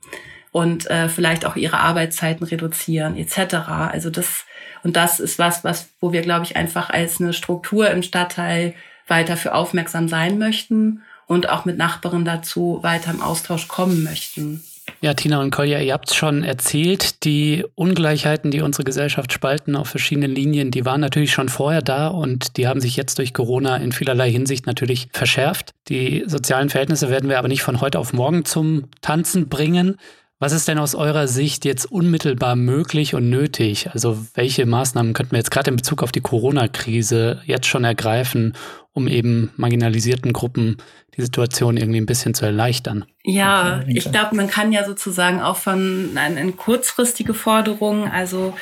und 0.51 0.89
äh, 0.89 1.09
vielleicht 1.09 1.45
auch 1.45 1.57
ihre 1.57 1.79
Arbeitszeiten 1.81 2.45
reduzieren 2.45 3.17
etc. 3.17 3.55
Also 3.91 4.09
das 4.09 4.45
und 4.85 4.95
das 4.95 5.19
ist 5.19 5.39
was, 5.39 5.63
was 5.63 5.89
wo 5.99 6.13
wir 6.13 6.21
glaube 6.21 6.45
ich 6.45 6.55
einfach 6.55 6.91
als 6.91 7.19
eine 7.19 7.33
Struktur 7.33 7.89
im 7.89 8.03
Stadtteil 8.03 8.75
weiter 9.07 9.35
für 9.35 9.55
aufmerksam 9.55 10.07
sein 10.07 10.37
möchten 10.37 11.01
und 11.25 11.49
auch 11.49 11.65
mit 11.65 11.77
Nachbarn 11.77 12.23
dazu 12.23 12.79
weiter 12.83 13.09
im 13.11 13.21
Austausch 13.21 13.67
kommen 13.67 14.03
möchten. 14.03 14.63
Ja, 15.01 15.15
Tina 15.15 15.41
und 15.41 15.49
Kolja, 15.49 15.79
ihr 15.79 15.93
habt 15.93 16.09
es 16.09 16.15
schon 16.15 16.43
erzählt, 16.43 17.23
die 17.23 17.65
Ungleichheiten, 17.73 18.51
die 18.51 18.61
unsere 18.61 18.83
Gesellschaft 18.83 19.33
spalten 19.33 19.75
auf 19.75 19.87
verschiedenen 19.87 20.35
Linien, 20.35 20.69
die 20.69 20.85
waren 20.85 21.01
natürlich 21.01 21.31
schon 21.31 21.49
vorher 21.49 21.81
da 21.81 22.07
und 22.07 22.57
die 22.57 22.67
haben 22.67 22.79
sich 22.79 22.95
jetzt 22.95 23.17
durch 23.17 23.33
Corona 23.33 23.77
in 23.77 23.91
vielerlei 23.91 24.31
Hinsicht 24.31 24.67
natürlich 24.67 25.07
verschärft. 25.11 25.71
Die 25.89 26.23
sozialen 26.27 26.69
Verhältnisse 26.69 27.09
werden 27.09 27.27
wir 27.27 27.39
aber 27.39 27.47
nicht 27.47 27.63
von 27.63 27.81
heute 27.81 27.97
auf 27.97 28.13
morgen 28.13 28.45
zum 28.45 28.83
Tanzen 29.01 29.49
bringen. 29.49 29.97
Was 30.45 30.51
ist 30.51 30.67
denn 30.67 30.77
aus 30.77 30.93
eurer 30.93 31.27
Sicht 31.27 31.65
jetzt 31.65 31.91
unmittelbar 31.91 32.55
möglich 32.55 33.15
und 33.15 33.31
nötig? 33.31 33.89
Also 33.93 34.27
welche 34.35 34.67
Maßnahmen 34.67 35.13
könnten 35.13 35.31
wir 35.31 35.39
jetzt 35.39 35.49
gerade 35.49 35.71
in 35.71 35.75
Bezug 35.75 36.03
auf 36.03 36.11
die 36.11 36.21
Corona-Krise 36.21 37.41
jetzt 37.45 37.65
schon 37.65 37.83
ergreifen, 37.83 38.53
um 38.93 39.07
eben 39.07 39.49
marginalisierten 39.57 40.33
Gruppen 40.33 40.77
die 41.17 41.23
Situation 41.23 41.77
irgendwie 41.77 41.99
ein 41.99 42.05
bisschen 42.05 42.35
zu 42.35 42.45
erleichtern. 42.45 43.05
Ja, 43.23 43.81
ich 43.87 44.11
glaube, 44.11 44.35
man 44.35 44.47
kann 44.47 44.71
ja 44.71 44.85
sozusagen 44.85 45.41
auch 45.41 45.57
von 45.57 46.11
eine 46.13 46.51
kurzfristige 46.51 47.33
Forderung, 47.33 48.07
also 48.07 48.53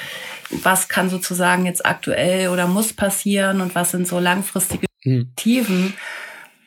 was 0.62 0.88
kann 0.88 1.10
sozusagen 1.10 1.66
jetzt 1.66 1.86
aktuell 1.86 2.48
oder 2.48 2.66
muss 2.66 2.94
passieren 2.94 3.60
und 3.60 3.76
was 3.76 3.92
sind 3.92 4.08
so 4.08 4.20
langfristige 4.20 4.86
Perspektiven. 5.02 5.88
Hm 5.88 5.94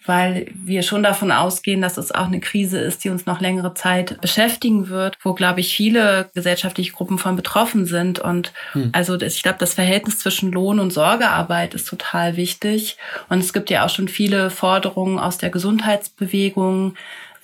weil 0.07 0.47
wir 0.55 0.83
schon 0.83 1.03
davon 1.03 1.33
ausgehen, 1.33 1.83
dass 1.83 1.99
es 1.99 2.13
auch 2.13 2.27
eine 2.27 2.41
Krise 2.41 2.79
ist, 2.79 3.05
die 3.05 3.11
uns 3.11 3.27
noch 3.27 3.41
längere 3.41 3.75
Zeit 3.75 4.21
beschäftigen 4.21 4.89
wird, 4.89 5.19
wo, 5.23 5.35
glaube 5.35 5.61
ich, 5.61 5.77
viele 5.77 6.31
gesellschaftliche 6.35 6.93
Gruppen 6.93 7.19
von 7.19 7.37
betroffen 7.37 7.87
sind. 7.87 8.19
Und 8.19 8.53
hm. 8.73 8.91
also 8.93 9.21
ich 9.21 9.43
glaube, 9.43 9.59
das 9.59 9.75
Verhältnis 9.75 10.19
zwischen 10.19 10.53
Lohn 10.53 10.81
und 10.81 10.93
Sorgearbeit 10.93 11.75
ist 11.75 11.89
total 11.89 12.37
wichtig. 12.37 12.97
Und 13.29 13.39
es 13.39 13.53
gibt 13.53 13.71
ja 13.71 13.85
auch 13.85 13.91
schon 13.91 14.09
viele 14.09 14.51
Forderungen 14.51 15.19
aus 15.19 15.39
der 15.39 15.51
Gesundheitsbewegung, 15.51 16.95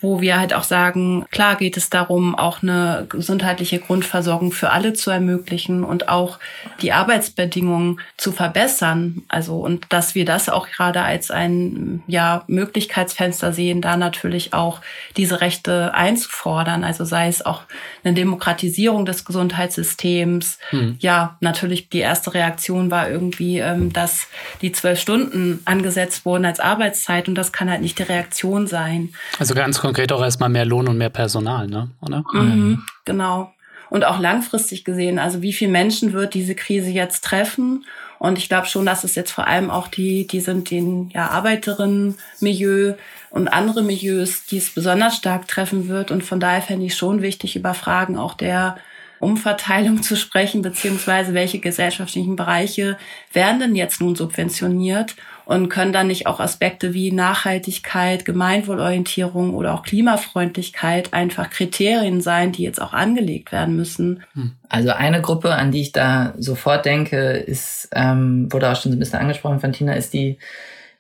wo 0.03 0.21
wir 0.21 0.39
halt 0.39 0.53
auch 0.53 0.65
sagen, 0.65 1.25
klar 1.31 1.57
geht 1.57 1.77
es 1.77 1.89
darum, 1.89 2.35
auch 2.35 2.63
eine 2.63 3.07
gesundheitliche 3.09 3.79
Grundversorgung 3.79 4.51
für 4.53 4.71
alle 4.71 4.93
zu 4.93 5.11
ermöglichen 5.11 5.85
und 5.85 6.09
auch 6.09 6.39
die 6.83 6.93
Arbeitsbedingungen 6.93 8.01
zu 8.17 8.33
verbessern. 8.33 9.23
Also, 9.29 9.61
und 9.61 9.87
dass 9.91 10.15
wir 10.15 10.25
das 10.25 10.49
auch 10.49 10.69
gerade 10.69 11.03
als 11.03 11.31
ein, 11.31 12.03
ja, 12.09 12.43
Möglichkeitsfenster 12.49 13.53
sehen, 13.53 13.81
da 13.81 13.97
natürlich 13.97 14.53
auch 14.53 14.81
diese 15.17 15.41
Rechte 15.41 15.95
einzufordern. 15.95 16.83
Also 16.83 17.05
sei 17.05 17.29
es 17.29 17.47
auch 17.47 17.63
eine 18.03 18.15
Demokratisierung 18.15 19.07
des 19.07 19.25
Gesundheitssystems. 19.25 20.59
Hm. 20.71 20.97
Ja, 20.99 21.37
natürlich 21.41 21.89
die 21.89 22.01
erste 22.01 22.35
Reaktion 22.35 22.91
war 22.91 23.09
irgendwie, 23.09 23.61
ähm, 23.61 23.93
dass 23.93 24.27
die 24.63 24.73
zwölf 24.73 24.99
Stunden 24.99 25.61
angesetzt 25.65 26.25
wurden 26.25 26.45
als 26.45 26.59
Arbeitszeit 26.59 27.29
und 27.29 27.37
das 27.37 27.53
kann 27.53 27.71
halt 27.71 27.83
nicht 27.83 28.01
die 28.01 28.03
Reaktion 28.03 28.67
sein. 28.67 29.15
Also 29.39 29.55
ganz 29.55 29.79
konkret 29.79 29.92
konkret 29.93 30.11
auch 30.13 30.23
erstmal 30.23 30.49
mehr 30.49 30.65
Lohn 30.65 30.89
und 30.89 30.97
mehr 30.97 31.11
Personal, 31.11 31.67
ne? 31.67 31.91
oder? 32.01 32.25
Mhm, 32.33 32.83
genau. 33.05 33.53
Und 33.91 34.07
auch 34.07 34.19
langfristig 34.19 34.87
gesehen, 34.87 35.19
also 35.19 35.43
wie 35.43 35.53
viele 35.53 35.71
Menschen 35.71 36.15
wird 36.15 36.33
diese 36.33 36.55
Krise 36.55 36.89
jetzt 36.89 37.23
treffen? 37.25 37.85
Und 38.19 38.39
ich 38.39 38.49
glaube 38.49 38.67
schon, 38.69 38.87
dass 38.87 39.05
es 39.05 39.17
jetzt 39.17 39.33
vor 39.33 39.47
allem 39.47 39.71
auch 39.71 39.89
die, 39.89 40.27
die 40.27 40.41
sind 40.41 40.71
den 40.71 41.11
ja, 41.11 41.29
Arbeiterinnen-Milieu 41.29 42.95
und 43.29 43.49
andere 43.49 43.83
Milieus, 43.83 44.47
die 44.47 44.57
es 44.57 44.71
besonders 44.71 45.17
stark 45.17 45.47
treffen 45.47 45.89
wird. 45.89 46.11
Und 46.11 46.25
von 46.25 46.41
daher 46.41 46.63
fände 46.63 46.87
ich 46.87 46.97
schon 46.97 47.21
wichtig, 47.21 47.55
über 47.55 47.75
Fragen 47.75 48.17
auch 48.17 48.33
der 48.33 48.79
Umverteilung 49.23 50.03
zu 50.03 50.17
sprechen, 50.17 50.63
beziehungsweise 50.63 51.33
welche 51.33 51.61
gesellschaftlichen 51.61 52.37
Bereiche 52.37 52.99
werden 53.33 53.61
denn 53.61 53.75
jetzt 53.77 54.01
nun 54.01 54.17
subventioniert 54.17 55.15
und 55.45 55.69
können 55.69 55.93
dann 55.93 56.09
nicht 56.09 56.27
auch 56.27 56.41
Aspekte 56.41 56.93
wie 56.93 57.13
Nachhaltigkeit, 57.13 58.25
Gemeinwohlorientierung 58.25 59.55
oder 59.55 59.75
auch 59.75 59.83
Klimafreundlichkeit 59.83 61.13
einfach 61.13 61.51
Kriterien 61.51 62.21
sein, 62.21 62.53
die 62.53 62.63
jetzt 62.63 62.81
auch 62.81 62.93
angelegt 62.93 63.53
werden 63.53 63.77
müssen. 63.77 64.25
Hm. 64.35 64.53
Also 64.69 64.91
eine 64.91 65.23
Gruppe, 65.23 65.55
an 65.55 65.71
die 65.71 65.83
ich 65.83 65.93
da 65.93 66.35
sofort 66.39 66.85
denke, 66.85 67.33
ist, 67.33 67.89
ähm, 67.95 68.53
wurde 68.53 68.71
auch 68.71 68.77
schon 68.77 68.93
so 68.93 68.97
ein 68.97 69.01
bisschen 69.01 69.21
angesprochen 69.21 69.61
von 69.61 69.73
Tina, 69.73 69.95
ist 69.95 70.13
die 70.15 70.39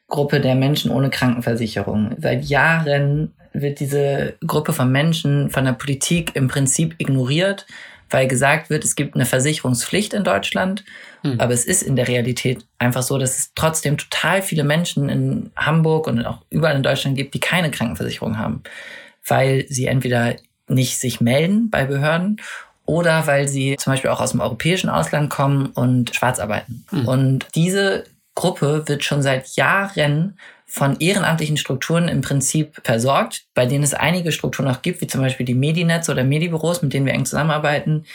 Gruppe 0.09 0.41
der 0.41 0.55
Menschen 0.55 0.91
ohne 0.91 1.11
Krankenversicherung. 1.11 2.17
Seit 2.19 2.45
Jahren 2.45 3.33
wird 3.53 3.81
diese 3.81 4.35
Gruppe 4.47 4.73
von 4.73 4.93
Menschen 4.93 5.51
von 5.51 5.65
der 5.65 5.73
Politik 5.73 6.33
im 6.35 6.49
Prinzip 6.49 6.95
ignoriert 6.99 7.67
weil 8.13 8.27
gesagt 8.27 8.71
wird, 8.71 8.85
es 8.85 8.95
gibt 8.95 9.15
eine 9.15 9.27
Versicherungspflicht 9.27 10.15
in 10.15 10.25
Deutschland. 10.25 10.85
Hm. 11.23 11.41
Aber 11.41 11.53
es 11.53 11.65
ist 11.65 11.83
in 11.83 11.97
der 11.97 12.09
Realität 12.09 12.65
einfach 12.79 13.03
so, 13.03 13.19
dass 13.19 13.39
es 13.39 13.53
trotzdem 13.55 13.97
total 13.97 14.43
viele 14.43 14.65
Menschen 14.65 15.09
in 15.09 15.51
Hamburg 15.57 16.07
und 16.07 16.25
auch 16.25 16.39
überall 16.51 16.77
in 16.77 16.83
Deutschland 16.83 17.17
gibt, 17.17 17.35
die 17.35 17.41
keine 17.41 17.71
Krankenversicherung 17.71 18.39
haben, 18.39 18.63
weil 19.27 19.67
sie 19.69 19.87
entweder 19.87 20.37
nicht 20.69 20.99
sich 20.99 21.21
melden 21.21 21.71
bei 21.71 21.85
Behörden 21.85 22.41
oder 22.85 23.27
weil 23.27 23.49
sie 23.49 23.77
zum 23.77 23.93
Beispiel 23.93 24.11
auch 24.11 24.21
aus 24.21 24.33
dem 24.33 24.41
europäischen 24.41 24.91
Ausland 24.91 25.31
kommen 25.31 25.67
und 25.67 26.15
schwarz 26.15 26.39
arbeiten. 26.39 26.85
Hm. 26.91 27.09
Und 27.09 27.47
diese 27.55 28.05
Gruppe 28.35 28.85
wird 28.87 29.05
schon 29.05 29.23
seit 29.23 29.49
Jahren 29.57 30.39
von 30.73 30.99
ehrenamtlichen 31.01 31.59
Strukturen 31.59 32.09
im 32.09 32.23
Prinzip 32.23 32.81
versorgt, 32.83 33.45
bei 33.53 33.67
denen 33.67 33.85
es 33.85 33.93
einige 33.93 34.33
Strukturen 34.33 34.69
noch 34.69 34.81
gibt, 34.81 35.03
wie 35.03 35.07
zum 35.07 35.21
Beispiel 35.21 35.45
die 35.45 35.53
Medinetz 35.53 36.09
oder 36.09 36.25
Medibüros, 36.25 36.81
mit 36.81 36.95
denen 36.95 37.05
wir 37.05 37.13
eng 37.13 37.27
zusammenarbeiten, 37.27 38.07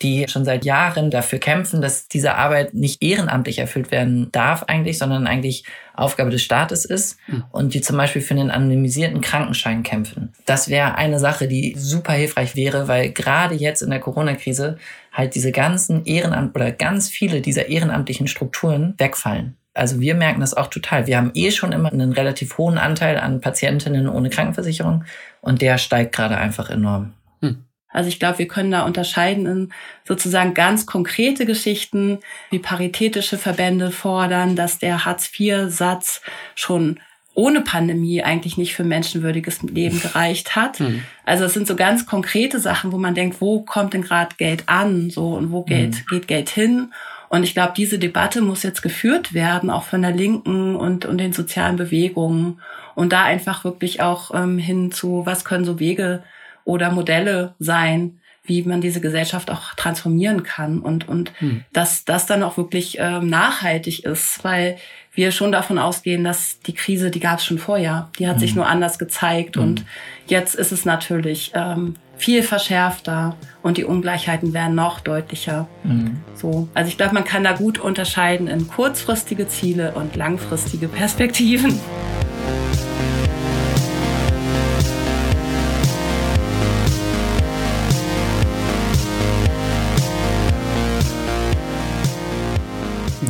die 0.00 0.24
schon 0.28 0.44
seit 0.44 0.64
Jahren 0.64 1.10
dafür 1.10 1.40
kämpfen, 1.40 1.82
dass 1.82 2.06
diese 2.06 2.36
Arbeit 2.36 2.72
nicht 2.72 3.02
ehrenamtlich 3.02 3.58
erfüllt 3.58 3.90
werden 3.90 4.30
darf 4.30 4.62
eigentlich, 4.62 4.96
sondern 4.96 5.26
eigentlich 5.26 5.64
Aufgabe 5.92 6.30
des 6.30 6.44
Staates 6.44 6.84
ist 6.84 7.18
hm. 7.26 7.42
und 7.50 7.74
die 7.74 7.80
zum 7.80 7.96
Beispiel 7.96 8.22
für 8.22 8.34
einen 8.34 8.52
anonymisierten 8.52 9.20
Krankenschein 9.20 9.82
kämpfen. 9.82 10.32
Das 10.46 10.68
wäre 10.68 10.94
eine 10.94 11.18
Sache, 11.18 11.48
die 11.48 11.74
super 11.76 12.12
hilfreich 12.12 12.54
wäre, 12.54 12.86
weil 12.86 13.10
gerade 13.10 13.56
jetzt 13.56 13.82
in 13.82 13.90
der 13.90 13.98
Corona-Krise 13.98 14.78
halt 15.12 15.34
diese 15.34 15.50
ganzen 15.50 16.04
Ehrenamt 16.04 16.54
oder 16.54 16.70
ganz 16.70 17.08
viele 17.08 17.40
dieser 17.40 17.66
ehrenamtlichen 17.66 18.28
Strukturen 18.28 18.94
wegfallen. 18.98 19.56
Also 19.74 20.00
wir 20.00 20.14
merken 20.14 20.40
das 20.40 20.54
auch 20.54 20.68
total. 20.68 21.08
Wir 21.08 21.16
haben 21.16 21.32
eh 21.34 21.50
schon 21.50 21.72
immer 21.72 21.92
einen 21.92 22.12
relativ 22.12 22.58
hohen 22.58 22.78
Anteil 22.78 23.18
an 23.18 23.40
Patientinnen 23.40 24.08
ohne 24.08 24.30
Krankenversicherung 24.30 25.04
und 25.40 25.60
der 25.60 25.78
steigt 25.78 26.14
gerade 26.14 26.38
einfach 26.38 26.70
enorm. 26.70 27.12
Hm. 27.42 27.64
Also 27.88 28.08
ich 28.08 28.20
glaube, 28.20 28.38
wir 28.38 28.48
können 28.48 28.70
da 28.70 28.82
unterscheiden 28.82 29.46
in 29.46 29.72
sozusagen 30.04 30.54
ganz 30.54 30.86
konkrete 30.86 31.44
Geschichten, 31.44 32.20
wie 32.50 32.60
paritätische 32.60 33.36
Verbände 33.36 33.90
fordern, 33.90 34.54
dass 34.54 34.78
der 34.78 35.04
Hartz-IV-Satz 35.04 36.22
schon 36.54 37.00
ohne 37.34 37.60
Pandemie 37.60 38.22
eigentlich 38.22 38.56
nicht 38.56 38.74
für 38.74 38.84
menschenwürdiges 38.84 39.62
Leben 39.62 40.00
gereicht 40.00 40.54
hat. 40.54 40.78
Mhm. 40.78 41.02
Also 41.24 41.44
es 41.44 41.54
sind 41.54 41.66
so 41.66 41.74
ganz 41.74 42.06
konkrete 42.06 42.60
Sachen, 42.60 42.92
wo 42.92 42.98
man 42.98 43.14
denkt, 43.14 43.40
wo 43.40 43.62
kommt 43.62 43.92
denn 43.92 44.02
gerade 44.02 44.36
Geld 44.36 44.68
an, 44.68 45.10
so 45.10 45.34
und 45.34 45.50
wo 45.50 45.62
Geld, 45.64 45.94
mhm. 45.94 46.04
geht 46.10 46.28
Geld 46.28 46.50
hin? 46.50 46.92
Und 47.34 47.42
ich 47.42 47.52
glaube, 47.52 47.72
diese 47.76 47.98
Debatte 47.98 48.42
muss 48.42 48.62
jetzt 48.62 48.80
geführt 48.80 49.34
werden, 49.34 49.68
auch 49.68 49.82
von 49.82 50.02
der 50.02 50.12
Linken 50.12 50.76
und, 50.76 51.04
und 51.04 51.18
den 51.18 51.32
sozialen 51.32 51.74
Bewegungen. 51.74 52.60
Und 52.94 53.12
da 53.12 53.24
einfach 53.24 53.64
wirklich 53.64 54.00
auch 54.00 54.32
ähm, 54.32 54.56
hin 54.56 54.92
zu, 54.92 55.26
was 55.26 55.44
können 55.44 55.64
so 55.64 55.80
Wege 55.80 56.22
oder 56.64 56.92
Modelle 56.92 57.54
sein, 57.58 58.20
wie 58.44 58.62
man 58.62 58.80
diese 58.80 59.00
Gesellschaft 59.00 59.50
auch 59.50 59.74
transformieren 59.74 60.44
kann 60.44 60.78
und, 60.78 61.08
und 61.08 61.32
hm. 61.40 61.64
dass 61.72 62.04
das 62.04 62.26
dann 62.26 62.44
auch 62.44 62.56
wirklich 62.56 62.98
ähm, 63.00 63.28
nachhaltig 63.28 64.04
ist, 64.04 64.44
weil 64.44 64.76
wir 65.12 65.32
schon 65.32 65.50
davon 65.50 65.78
ausgehen, 65.78 66.22
dass 66.22 66.60
die 66.60 66.74
Krise, 66.74 67.10
die 67.10 67.20
gab 67.20 67.40
es 67.40 67.44
schon 67.44 67.58
vorher, 67.58 68.10
die 68.20 68.28
hat 68.28 68.34
hm. 68.34 68.40
sich 68.40 68.54
nur 68.54 68.68
anders 68.68 69.00
gezeigt 69.00 69.56
hm. 69.56 69.62
und 69.62 69.84
jetzt 70.28 70.54
ist 70.54 70.70
es 70.70 70.84
natürlich 70.84 71.50
ähm, 71.54 71.96
viel 72.16 72.42
verschärfter 72.42 73.36
und 73.62 73.76
die 73.76 73.84
Ungleichheiten 73.84 74.52
werden 74.52 74.74
noch 74.74 75.00
deutlicher. 75.00 75.66
Mhm. 75.82 76.18
So, 76.34 76.68
also 76.74 76.88
ich 76.88 76.96
glaube, 76.96 77.14
man 77.14 77.24
kann 77.24 77.44
da 77.44 77.52
gut 77.52 77.78
unterscheiden 77.78 78.46
in 78.46 78.68
kurzfristige 78.68 79.48
Ziele 79.48 79.92
und 79.92 80.16
langfristige 80.16 80.88
Perspektiven. 80.88 81.78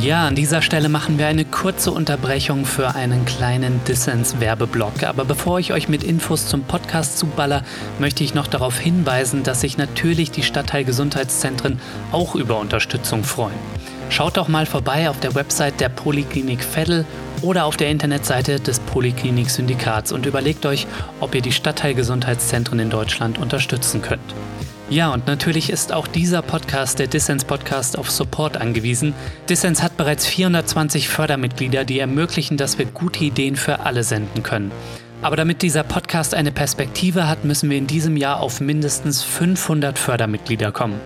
Ja, 0.05 0.27
an 0.27 0.35
dieser 0.35 0.61
Stelle 0.61 0.87
machen 0.87 1.17
wir 1.17 1.25
eine 1.25 1.45
kurze 1.45 1.89
Unterbrechung 1.89 2.67
für 2.67 2.93
einen 2.93 3.25
kleinen 3.25 3.83
Dissens-Werbeblock. 3.85 5.01
Aber 5.01 5.25
bevor 5.25 5.59
ich 5.59 5.73
euch 5.73 5.89
mit 5.89 6.03
Infos 6.03 6.45
zum 6.45 6.61
Podcast 6.61 7.17
zuballer, 7.17 7.63
möchte 7.97 8.23
ich 8.23 8.35
noch 8.35 8.45
darauf 8.45 8.77
hinweisen, 8.77 9.41
dass 9.41 9.61
sich 9.61 9.79
natürlich 9.79 10.29
die 10.29 10.43
Stadtteilgesundheitszentren 10.43 11.79
auch 12.11 12.35
über 12.35 12.59
Unterstützung 12.59 13.23
freuen. 13.23 13.57
Schaut 14.11 14.37
doch 14.37 14.47
mal 14.47 14.67
vorbei 14.67 15.09
auf 15.09 15.19
der 15.19 15.33
Website 15.33 15.79
der 15.79 15.89
Poliklinik 15.89 16.63
Veddel 16.63 17.03
oder 17.41 17.65
auf 17.65 17.75
der 17.75 17.89
Internetseite 17.89 18.59
des 18.59 18.81
Poliklinik-Syndikats 18.81 20.11
und 20.11 20.27
überlegt 20.27 20.67
euch, 20.67 20.85
ob 21.19 21.33
ihr 21.33 21.41
die 21.41 21.51
Stadtteilgesundheitszentren 21.51 22.77
in 22.77 22.91
Deutschland 22.91 23.39
unterstützen 23.39 24.03
könnt. 24.03 24.35
Ja, 24.87 25.11
und 25.11 25.25
natürlich 25.25 25.71
ist 25.71 25.91
auch 25.91 26.07
dieser 26.07 26.43
Podcast, 26.43 26.99
der 26.99 27.07
Dissens 27.07 27.43
Podcast, 27.43 27.97
auf 27.97 28.11
Support 28.11 28.57
angewiesen. 28.57 29.15
Dissens 29.49 29.81
hat 29.81 29.97
bereits 29.97 30.27
420 30.27 31.09
Fördermitglieder, 31.09 31.85
die 31.85 31.97
ermöglichen, 31.97 32.55
dass 32.55 32.77
wir 32.77 32.85
gute 32.85 33.23
Ideen 33.23 33.55
für 33.55 33.79
alle 33.79 34.03
senden 34.03 34.43
können. 34.43 34.71
Aber 35.23 35.35
damit 35.37 35.63
dieser 35.63 35.83
Podcast 35.83 36.35
eine 36.35 36.51
Perspektive 36.51 37.27
hat, 37.27 37.45
müssen 37.45 37.71
wir 37.71 37.79
in 37.79 37.87
diesem 37.87 38.15
Jahr 38.15 38.41
auf 38.41 38.61
mindestens 38.61 39.23
500 39.23 39.97
Fördermitglieder 39.97 40.71
kommen. 40.71 40.99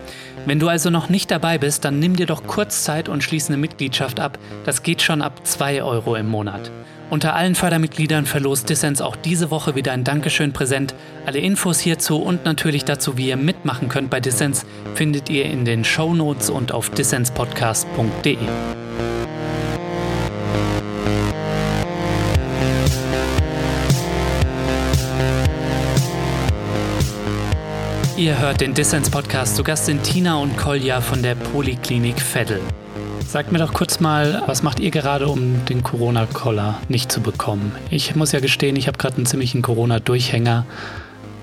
Wenn 0.46 0.60
du 0.60 0.68
also 0.68 0.90
noch 0.90 1.08
nicht 1.08 1.32
dabei 1.32 1.58
bist, 1.58 1.86
dann 1.86 2.00
nimm 2.00 2.18
dir 2.18 2.26
doch 2.26 2.44
kurz 2.46 2.84
Zeit 2.84 3.08
und 3.08 3.24
schließ 3.24 3.48
eine 3.48 3.58
Mitgliedschaft 3.58 4.20
ab. 4.20 4.38
Das 4.66 4.84
geht 4.84 5.02
schon 5.02 5.22
ab 5.22 5.48
2 5.48 5.84
Euro 5.84 6.16
im 6.16 6.28
Monat. 6.28 6.70
Unter 7.10 7.36
allen 7.36 7.56
Fördermitgliedern 7.56 8.28
verlost 8.28 8.70
Dissens 8.70 9.02
auch 9.02 9.16
diese 9.16 9.50
Woche 9.50 9.74
wieder 9.74 9.94
ein 9.94 10.04
Dankeschön 10.04 10.54
präsent. 10.54 10.94
Alle 11.26 11.40
Infos 11.40 11.80
hierzu 11.80 12.18
und 12.18 12.46
natürlich 12.46 12.86
dazu, 12.86 13.18
wie 13.18 13.30
ihr 13.30 13.38
mitmachen 13.38 13.90
könnt 13.90 14.12
bei 14.12 14.20
Dissens, 14.20 14.66
findet 14.94 15.30
ihr 15.30 15.46
in 15.46 15.66
den 15.66 15.84
Show 15.84 16.14
Notes 16.14 16.52
und 16.52 16.72
auf 16.72 16.92
dissenspodcast.de. 16.92 18.38
Ihr 28.18 28.38
hört 28.38 28.62
den 28.62 28.74
Dissens 28.74 29.10
Podcast. 29.10 29.56
Zu 29.56 29.64
Gast 29.64 29.86
sind 29.86 30.04
Tina 30.04 30.38
und 30.38 30.58
Kolja 30.58 31.02
von 31.02 31.24
der 31.24 31.36
Poliklinik 31.36 32.22
Veddel. 32.22 32.60
Sagt 33.30 33.52
mir 33.52 33.60
doch 33.60 33.74
kurz 33.76 34.00
mal, 34.00 34.42
was 34.48 34.64
macht 34.64 34.80
ihr 34.80 34.90
gerade, 34.90 35.28
um 35.28 35.64
den 35.66 35.84
Corona-Koller 35.84 36.82
nicht 36.90 37.12
zu 37.12 37.22
bekommen? 37.22 37.76
Ich 37.92 38.16
muss 38.16 38.32
ja 38.32 38.40
gestehen, 38.40 38.76
ich 38.76 38.88
habe 38.88 38.98
gerade 38.98 39.18
einen 39.18 39.28
ziemlichen 39.28 39.62
Corona-Durchhänger. 39.62 40.66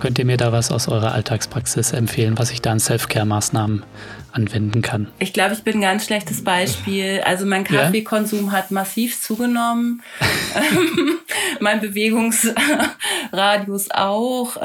Könnt 0.01 0.19
ihr 0.19 0.25
mir 0.25 0.37
da 0.37 0.51
was 0.51 0.73
aus 0.73 0.89
eurer 0.89 1.13
Alltagspraxis 1.13 1.93
empfehlen, 1.93 2.39
was 2.39 2.51
ich 2.51 2.61
da 2.61 2.73
an 2.73 2.81
Self-Care-Maßnahmen 2.81 3.85
anwenden 4.33 4.83
kann? 4.83 5.07
Ich 5.21 5.33
glaube, 5.33 5.55
ich 5.55 5.63
bin 5.63 5.77
ein 5.77 5.83
ganz 5.83 6.07
schlechtes 6.07 6.43
Beispiel. 6.43 7.21
Also 7.25 7.47
mein 7.47 7.63
Kaffeekonsum 7.63 8.47
ja? 8.47 8.53
hat 8.53 8.73
massiv 8.73 9.23
zugenommen. 9.23 10.03
mein 11.61 11.81
Bewegungsradius 11.81 13.93
auch. 13.93 14.57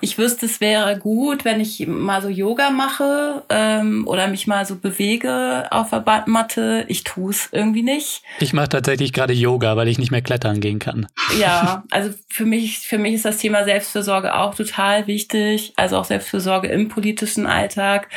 Ich 0.00 0.16
wüsste, 0.18 0.46
es 0.46 0.60
wäre 0.60 0.98
gut, 0.98 1.44
wenn 1.44 1.60
ich 1.60 1.86
mal 1.86 2.22
so 2.22 2.28
Yoga 2.28 2.70
mache 2.70 3.42
ähm, 3.48 4.06
oder 4.06 4.28
mich 4.28 4.46
mal 4.46 4.64
so 4.64 4.76
bewege 4.76 5.66
auf 5.70 5.90
der 5.90 6.24
Matte. 6.26 6.84
Ich 6.88 7.04
tue 7.04 7.30
es 7.30 7.48
irgendwie 7.52 7.82
nicht. 7.82 8.22
Ich 8.38 8.52
mache 8.52 8.70
tatsächlich 8.70 9.12
gerade 9.12 9.32
Yoga, 9.32 9.76
weil 9.76 9.88
ich 9.88 9.98
nicht 9.98 10.10
mehr 10.10 10.22
klettern 10.22 10.60
gehen 10.60 10.78
kann. 10.78 11.06
Ja, 11.38 11.84
also 11.90 12.10
für 12.28 12.46
mich, 12.46 12.78
für 12.78 12.98
mich 12.98 13.14
ist 13.14 13.24
das 13.24 13.38
Thema 13.38 13.64
Selbstfürsorge 13.64 14.34
auch 14.34 14.54
total 14.54 15.06
wichtig. 15.06 15.72
Also 15.76 15.98
auch 15.98 16.04
Selbstfürsorge 16.04 16.68
im 16.68 16.88
politischen 16.88 17.46
Alltag. 17.46 18.08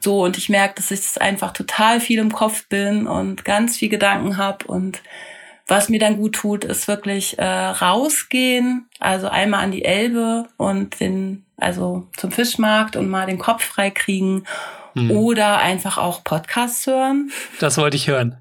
So, 0.00 0.24
und 0.24 0.38
ich 0.38 0.48
merke, 0.48 0.76
dass 0.76 0.90
ich 0.90 1.20
einfach 1.20 1.52
total 1.52 2.00
viel 2.00 2.18
im 2.18 2.32
Kopf 2.32 2.66
bin 2.68 3.06
und 3.06 3.44
ganz 3.44 3.76
viel 3.76 3.88
Gedanken 3.88 4.36
habe 4.36 4.66
und 4.66 5.00
was 5.66 5.88
mir 5.88 5.98
dann 5.98 6.16
gut 6.16 6.34
tut, 6.34 6.64
ist 6.64 6.88
wirklich 6.88 7.38
äh, 7.38 7.44
rausgehen, 7.44 8.88
also 9.00 9.28
einmal 9.28 9.64
an 9.64 9.72
die 9.72 9.84
Elbe 9.84 10.46
und 10.56 11.00
den, 11.00 11.44
also 11.56 12.06
zum 12.16 12.30
Fischmarkt 12.30 12.96
und 12.96 13.08
mal 13.08 13.26
den 13.26 13.38
Kopf 13.38 13.64
frei 13.64 13.90
kriegen 13.90 14.44
hm. 14.94 15.10
oder 15.10 15.58
einfach 15.58 15.98
auch 15.98 16.22
Podcasts 16.22 16.86
hören. 16.86 17.30
Das 17.58 17.78
wollte 17.78 17.96
ich 17.96 18.08
hören. 18.08 18.36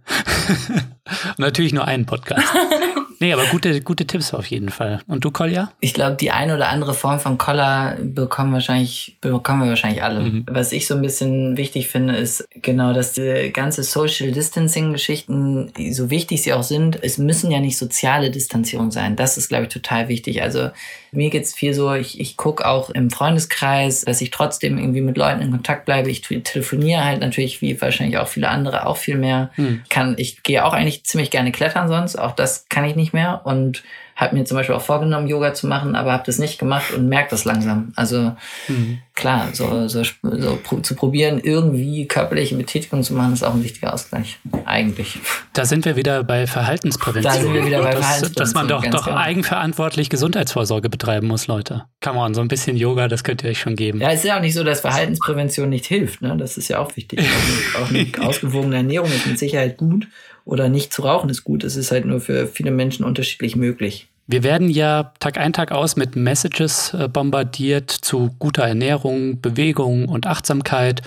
natürlich 1.38 1.74
nur 1.74 1.86
einen 1.86 2.05
Podcast. 2.05 2.48
Nee, 3.19 3.34
aber 3.34 3.45
gute, 3.45 3.81
gute 3.81 4.05
Tipps 4.05 4.34
auf 4.34 4.45
jeden 4.48 4.69
Fall. 4.69 5.01
Und 5.07 5.24
du, 5.24 5.31
Kolja? 5.31 5.72
Ich 5.79 5.93
glaube, 5.93 6.15
die 6.15 6.31
eine 6.31 6.55
oder 6.55 6.69
andere 6.69 6.93
Form 6.93 7.19
von 7.19 7.38
Collar 7.38 7.95
bekommen 8.01 8.53
wahrscheinlich, 8.53 9.17
bekommen 9.22 9.63
wir 9.63 9.69
wahrscheinlich 9.69 10.03
alle. 10.03 10.22
Mhm. 10.22 10.45
Was 10.50 10.72
ich 10.72 10.88
so 10.88 10.95
ein 10.95 11.01
bisschen 11.01 11.57
wichtig 11.57 11.88
finde, 11.88 12.15
ist 12.15 12.48
genau, 12.53 12.93
dass 12.93 13.13
die 13.13 13.51
ganze 13.53 13.84
Social 13.84 14.31
Distancing 14.31 14.93
Geschichten, 14.93 15.72
so 15.91 16.10
wichtig 16.10 16.43
sie 16.43 16.53
auch 16.53 16.63
sind, 16.63 17.00
es 17.01 17.17
müssen 17.17 17.51
ja 17.51 17.60
nicht 17.60 17.77
soziale 17.77 18.31
Distanzierung 18.31 18.91
sein. 18.91 19.15
Das 19.15 19.38
ist, 19.38 19.50
glaube 19.50 19.65
ich, 19.65 19.69
total 19.69 20.07
wichtig. 20.07 20.41
Also 20.41 20.69
mir 21.15 21.30
geht's 21.30 21.54
viel 21.54 21.73
so, 21.73 21.93
ich, 21.93 22.19
ich 22.19 22.38
gucke 22.38 22.67
auch 22.67 22.89
im 22.89 23.10
Freundeskreis, 23.10 24.01
dass 24.01 24.21
ich 24.21 24.32
trotzdem 24.32 24.78
irgendwie 24.78 25.01
mit 25.01 25.17
Leuten 25.17 25.41
in 25.41 25.51
Kontakt 25.51 25.86
bleibe. 25.86 26.10
Ich 26.10 26.21
telefoniere 26.21 27.04
halt 27.04 27.21
natürlich, 27.21 27.62
wie 27.62 27.80
wahrscheinlich 27.82 28.17
auch 28.17 28.28
viele 28.28 28.49
andere, 28.49 28.86
auch 28.86 28.97
viel 28.97 29.17
mehr. 29.17 29.51
Mhm. 29.56 29.82
Kann, 29.89 30.15
ich 30.17 30.43
gehe 30.43 30.65
auch 30.65 30.73
eigentlich 30.73 31.04
ziemlich 31.06 31.32
gerne 31.32 31.51
klettern 31.51 31.88
sonst. 31.88 32.17
Auch 32.17 32.34
das 32.34 32.65
kann 32.69 32.86
ich 32.86 32.95
nicht 32.95 33.05
mehr. 33.13 33.41
Und 33.46 33.84
habe 34.15 34.36
mir 34.36 34.46
zum 34.46 34.56
Beispiel 34.56 34.76
auch 34.76 34.82
vorgenommen, 34.82 35.28
Yoga 35.28 35.54
zu 35.54 35.68
machen, 35.68 35.96
aber 35.96 36.13
habe 36.13 36.24
das 36.26 36.39
nicht 36.39 36.58
gemacht 36.58 36.94
und 36.94 37.10
merke 37.10 37.32
das 37.32 37.44
langsam. 37.44 37.91
Also 37.98 38.34
mhm. 38.70 39.00
klar, 39.13 39.50
so, 39.52 39.89
so, 39.89 40.04
so 40.24 40.58
zu 40.82 40.96
probieren, 40.96 41.41
irgendwie 41.44 42.08
körperliche 42.08 42.56
Betätigung 42.56 43.04
zu 43.04 43.13
machen, 43.13 43.34
ist 43.34 43.44
auch 43.44 43.54
ein 43.54 43.63
wichtiger 43.63 43.94
Ausgleich. 43.94 44.39
Eigentlich. 44.63 45.20
Da 45.52 45.65
sind 45.65 45.84
wir 45.84 45.98
wieder 45.98 46.24
bei 46.24 46.48
Verhaltensprävention. 46.48 47.34
Da 47.34 47.41
sind 47.41 47.54
wir 47.54 47.65
wieder 47.65 47.82
bei 47.82 47.91
das, 47.91 48.06
Verhaltensprävention. 48.06 48.36
Dass 48.36 48.54
man 48.54 48.68
doch, 48.70 48.86
doch 48.86 49.06
genau. 49.06 49.18
eigenverantwortlich 49.18 50.10
Gesundheitsvorsorge 50.10 50.89
betreiben 50.89 51.28
muss, 51.28 51.48
Leute. 51.48 51.84
Come 52.02 52.20
on, 52.20 52.34
so 52.34 52.39
ein 52.39 52.48
bisschen 52.48 52.78
Yoga, 52.78 53.10
das 53.10 53.26
könnt 53.26 53.44
ihr 53.44 53.50
euch 53.50 53.60
schon 53.60 53.76
geben. 53.76 54.00
Ja, 54.00 54.12
es 54.12 54.20
ist 54.20 54.28
ja 54.28 54.38
auch 54.38 54.41
nicht 54.41 54.54
so, 54.54 54.63
dass 54.63 54.80
Verhaltensprävention 54.80 55.68
nicht 55.68 55.88
hilft. 55.88 56.22
Ne? 56.22 56.38
Das 56.38 56.56
ist 56.56 56.70
ja 56.70 56.80
auch 56.80 56.96
wichtig. 56.96 57.20
auch 57.82 57.89
eine 57.89 58.08
ausgewogene 58.26 58.78
Ernährung 58.78 59.10
ist 59.10 59.28
mit 59.28 59.38
Sicherheit 59.38 59.76
gut 59.76 60.08
oder 60.45 60.69
nicht 60.69 60.93
zu 60.93 61.01
rauchen 61.01 61.29
ist 61.29 61.43
gut. 61.43 61.63
Es 61.63 61.75
ist 61.75 61.91
halt 61.91 62.05
nur 62.05 62.21
für 62.21 62.47
viele 62.47 62.71
Menschen 62.71 63.03
unterschiedlich 63.03 63.55
möglich. 63.55 64.08
Wir 64.27 64.43
werden 64.43 64.69
ja 64.69 65.13
Tag 65.19 65.38
ein, 65.38 65.53
Tag 65.53 65.71
aus 65.71 65.97
mit 65.97 66.15
Messages 66.15 66.93
äh, 66.93 67.08
bombardiert 67.08 67.91
zu 67.91 68.34
guter 68.39 68.63
Ernährung, 68.63 69.41
Bewegung 69.41 70.08
und 70.08 70.25
Achtsamkeit. 70.25 71.01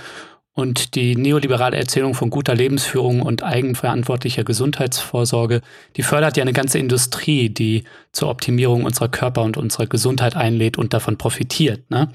Und 0.53 0.96
die 0.96 1.14
neoliberale 1.14 1.77
Erzählung 1.77 2.14
von 2.14 2.31
guter 2.31 2.53
Lebensführung 2.53 3.22
und 3.22 3.44
eigenverantwortlicher 3.44 4.42
Gesundheitsvorsorge, 4.42 5.61
die 5.96 6.03
fördert 6.03 6.37
ja 6.37 6.42
eine 6.42 6.53
ganze 6.53 6.81
Industrie, 6.81 7.48
die 7.48 7.85
zur 8.11 8.29
Optimierung 8.29 8.83
unserer 8.85 9.09
Körper 9.09 9.42
und 9.42 9.57
unserer 9.57 9.87
Gesundheit 9.87 10.35
einlädt 10.35 10.77
und 10.77 10.94
davon 10.94 11.16
profitiert. 11.16 11.88
Ne? 11.90 12.11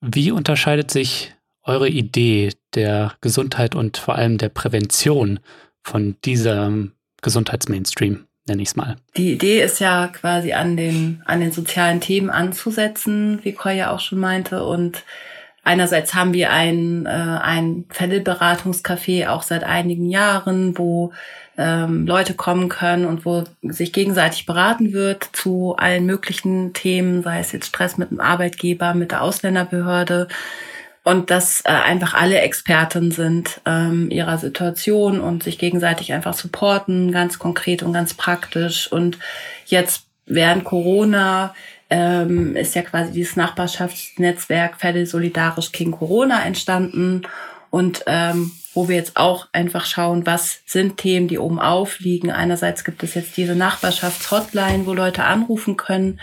Wie 0.00 0.32
unterscheidet 0.32 0.90
sich 0.90 1.34
eure 1.62 1.88
Idee 1.88 2.50
der 2.74 3.12
Gesundheit 3.20 3.76
und 3.76 3.96
vor 3.96 4.16
allem 4.16 4.38
der 4.38 4.48
Prävention 4.48 5.38
von 5.88 6.16
diesem 6.24 6.92
Gesundheitsmainstream, 7.22 8.26
nenne 8.46 8.62
ich 8.62 8.68
es 8.68 8.76
mal. 8.76 8.96
Die 9.16 9.32
Idee 9.32 9.62
ist 9.62 9.80
ja 9.80 10.08
quasi 10.08 10.52
an 10.52 10.76
den, 10.76 11.22
an 11.24 11.40
den 11.40 11.52
sozialen 11.52 12.00
Themen 12.00 12.30
anzusetzen, 12.30 13.40
wie 13.42 13.52
Koy 13.52 13.76
ja 13.76 13.90
auch 13.90 14.00
schon 14.00 14.18
meinte. 14.18 14.64
Und 14.64 15.04
einerseits 15.64 16.14
haben 16.14 16.34
wir 16.34 16.52
ein, 16.52 17.06
äh, 17.06 17.08
ein 17.08 17.86
Fällberatungscafé 17.90 19.28
auch 19.28 19.42
seit 19.42 19.64
einigen 19.64 20.08
Jahren, 20.10 20.76
wo 20.78 21.12
ähm, 21.56 22.06
Leute 22.06 22.34
kommen 22.34 22.68
können 22.68 23.04
und 23.04 23.24
wo 23.24 23.44
sich 23.62 23.92
gegenseitig 23.92 24.46
beraten 24.46 24.92
wird 24.92 25.28
zu 25.32 25.74
allen 25.76 26.06
möglichen 26.06 26.72
Themen, 26.72 27.22
sei 27.22 27.40
es 27.40 27.52
jetzt 27.52 27.66
Stress 27.66 27.98
mit 27.98 28.10
dem 28.10 28.20
Arbeitgeber, 28.20 28.94
mit 28.94 29.10
der 29.10 29.22
Ausländerbehörde, 29.22 30.28
und 31.08 31.30
dass 31.30 31.62
äh, 31.64 31.70
einfach 31.70 32.12
alle 32.12 32.38
Experten 32.40 33.10
sind 33.10 33.62
ähm, 33.64 34.10
ihrer 34.10 34.36
Situation 34.36 35.20
und 35.20 35.42
sich 35.42 35.56
gegenseitig 35.56 36.12
einfach 36.12 36.34
supporten, 36.34 37.12
ganz 37.12 37.38
konkret 37.38 37.82
und 37.82 37.94
ganz 37.94 38.12
praktisch. 38.12 38.92
Und 38.92 39.18
jetzt 39.64 40.02
während 40.26 40.64
Corona 40.64 41.54
ähm, 41.88 42.54
ist 42.56 42.74
ja 42.74 42.82
quasi 42.82 43.12
dieses 43.12 43.36
Nachbarschaftsnetzwerk 43.36 44.78
Fälle 44.78 45.06
Solidarisch 45.06 45.72
King 45.72 45.92
Corona 45.92 46.44
entstanden 46.44 47.22
und 47.70 48.04
ähm, 48.06 48.50
wo 48.74 48.88
wir 48.88 48.96
jetzt 48.96 49.16
auch 49.16 49.48
einfach 49.52 49.86
schauen, 49.86 50.26
was 50.26 50.60
sind 50.66 50.98
Themen, 50.98 51.26
die 51.26 51.38
oben 51.38 51.58
aufliegen. 51.58 52.30
Einerseits 52.30 52.84
gibt 52.84 53.02
es 53.02 53.14
jetzt 53.14 53.34
diese 53.38 53.54
Nachbarschaftshotline, 53.54 54.84
wo 54.84 54.92
Leute 54.92 55.24
anrufen 55.24 55.78
können, 55.78 56.20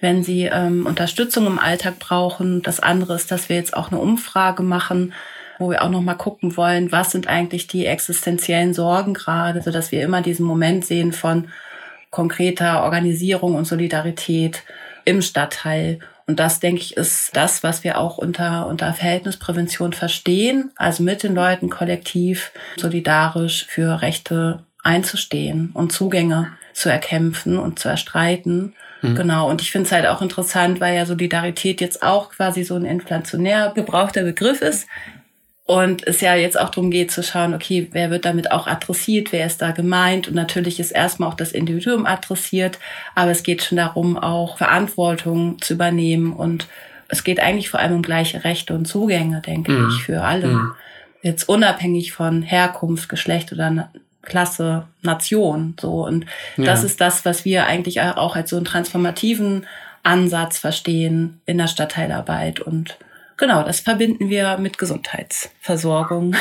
wenn 0.00 0.22
sie 0.22 0.44
ähm, 0.44 0.86
Unterstützung 0.86 1.46
im 1.46 1.58
Alltag 1.58 1.98
brauchen. 1.98 2.62
Das 2.62 2.80
andere 2.80 3.14
ist, 3.14 3.30
dass 3.30 3.48
wir 3.48 3.56
jetzt 3.56 3.76
auch 3.76 3.90
eine 3.90 4.00
Umfrage 4.00 4.62
machen, 4.62 5.12
wo 5.58 5.70
wir 5.70 5.82
auch 5.82 5.90
noch 5.90 6.00
mal 6.00 6.14
gucken 6.14 6.56
wollen, 6.56 6.92
was 6.92 7.10
sind 7.10 7.26
eigentlich 7.26 7.66
die 7.66 7.86
existenziellen 7.86 8.74
Sorgen 8.74 9.14
gerade, 9.14 9.60
so 9.60 9.70
dass 9.70 9.90
wir 9.90 10.02
immer 10.02 10.22
diesen 10.22 10.46
Moment 10.46 10.84
sehen 10.84 11.12
von 11.12 11.48
konkreter 12.10 12.84
Organisierung 12.84 13.54
und 13.54 13.66
Solidarität 13.66 14.62
im 15.04 15.20
Stadtteil. 15.20 15.98
Und 16.26 16.38
das, 16.38 16.60
denke 16.60 16.82
ich, 16.82 16.96
ist 16.96 17.34
das, 17.34 17.62
was 17.62 17.84
wir 17.84 17.98
auch 17.98 18.18
unter, 18.18 18.66
unter 18.66 18.92
Verhältnisprävention 18.92 19.94
verstehen. 19.94 20.70
Also 20.76 21.02
mit 21.02 21.22
den 21.22 21.34
Leuten 21.34 21.70
kollektiv 21.70 22.52
solidarisch 22.76 23.64
für 23.66 24.02
Rechte 24.02 24.62
einzustehen 24.82 25.70
und 25.72 25.92
Zugänge 25.92 26.52
zu 26.72 26.90
erkämpfen 26.90 27.58
und 27.58 27.78
zu 27.78 27.88
erstreiten. 27.88 28.74
Mhm. 29.02 29.14
Genau. 29.14 29.48
Und 29.48 29.62
ich 29.62 29.70
finde 29.70 29.86
es 29.86 29.92
halt 29.92 30.06
auch 30.06 30.22
interessant, 30.22 30.80
weil 30.80 30.96
ja 30.96 31.06
Solidarität 31.06 31.80
jetzt 31.80 32.02
auch 32.02 32.30
quasi 32.30 32.64
so 32.64 32.74
ein 32.74 32.84
inflationär 32.84 33.72
gebrauchter 33.74 34.22
Begriff 34.22 34.60
ist. 34.60 34.86
Und 35.68 36.06
es 36.06 36.22
ja 36.22 36.34
jetzt 36.34 36.58
auch 36.58 36.70
darum 36.70 36.90
geht 36.90 37.10
zu 37.10 37.22
schauen, 37.22 37.52
okay, 37.52 37.88
wer 37.92 38.10
wird 38.10 38.24
damit 38.24 38.50
auch 38.52 38.66
adressiert, 38.66 39.32
wer 39.32 39.44
ist 39.44 39.60
da 39.60 39.72
gemeint. 39.72 40.26
Und 40.26 40.34
natürlich 40.34 40.80
ist 40.80 40.92
erstmal 40.92 41.28
auch 41.28 41.34
das 41.34 41.52
Individuum 41.52 42.06
adressiert, 42.06 42.78
aber 43.14 43.32
es 43.32 43.42
geht 43.42 43.62
schon 43.62 43.76
darum, 43.76 44.16
auch 44.16 44.56
Verantwortung 44.56 45.60
zu 45.60 45.74
übernehmen. 45.74 46.32
Und 46.32 46.68
es 47.08 47.22
geht 47.22 47.38
eigentlich 47.38 47.68
vor 47.68 47.80
allem 47.80 47.96
um 47.96 48.02
gleiche 48.02 48.44
Rechte 48.44 48.74
und 48.74 48.86
Zugänge, 48.86 49.42
denke 49.42 49.72
mhm. 49.72 49.88
ich, 49.90 50.02
für 50.02 50.22
alle. 50.22 50.48
Mhm. 50.48 50.72
Jetzt 51.20 51.48
unabhängig 51.50 52.12
von 52.12 52.40
Herkunft, 52.40 53.10
Geschlecht 53.10 53.52
oder 53.52 53.90
Klasse, 54.28 54.86
Nation. 55.02 55.74
So. 55.80 56.06
Und 56.06 56.26
ja. 56.56 56.64
das 56.64 56.84
ist 56.84 57.00
das, 57.00 57.24
was 57.24 57.44
wir 57.44 57.66
eigentlich 57.66 58.00
auch 58.00 58.36
als 58.36 58.50
so 58.50 58.56
einen 58.56 58.64
transformativen 58.64 59.66
Ansatz 60.02 60.58
verstehen 60.58 61.40
in 61.46 61.58
der 61.58 61.66
Stadtteilarbeit. 61.66 62.60
Und 62.60 62.96
genau, 63.36 63.62
das 63.62 63.80
verbinden 63.80 64.28
wir 64.28 64.58
mit 64.58 64.78
Gesundheitsversorgung. 64.78 66.36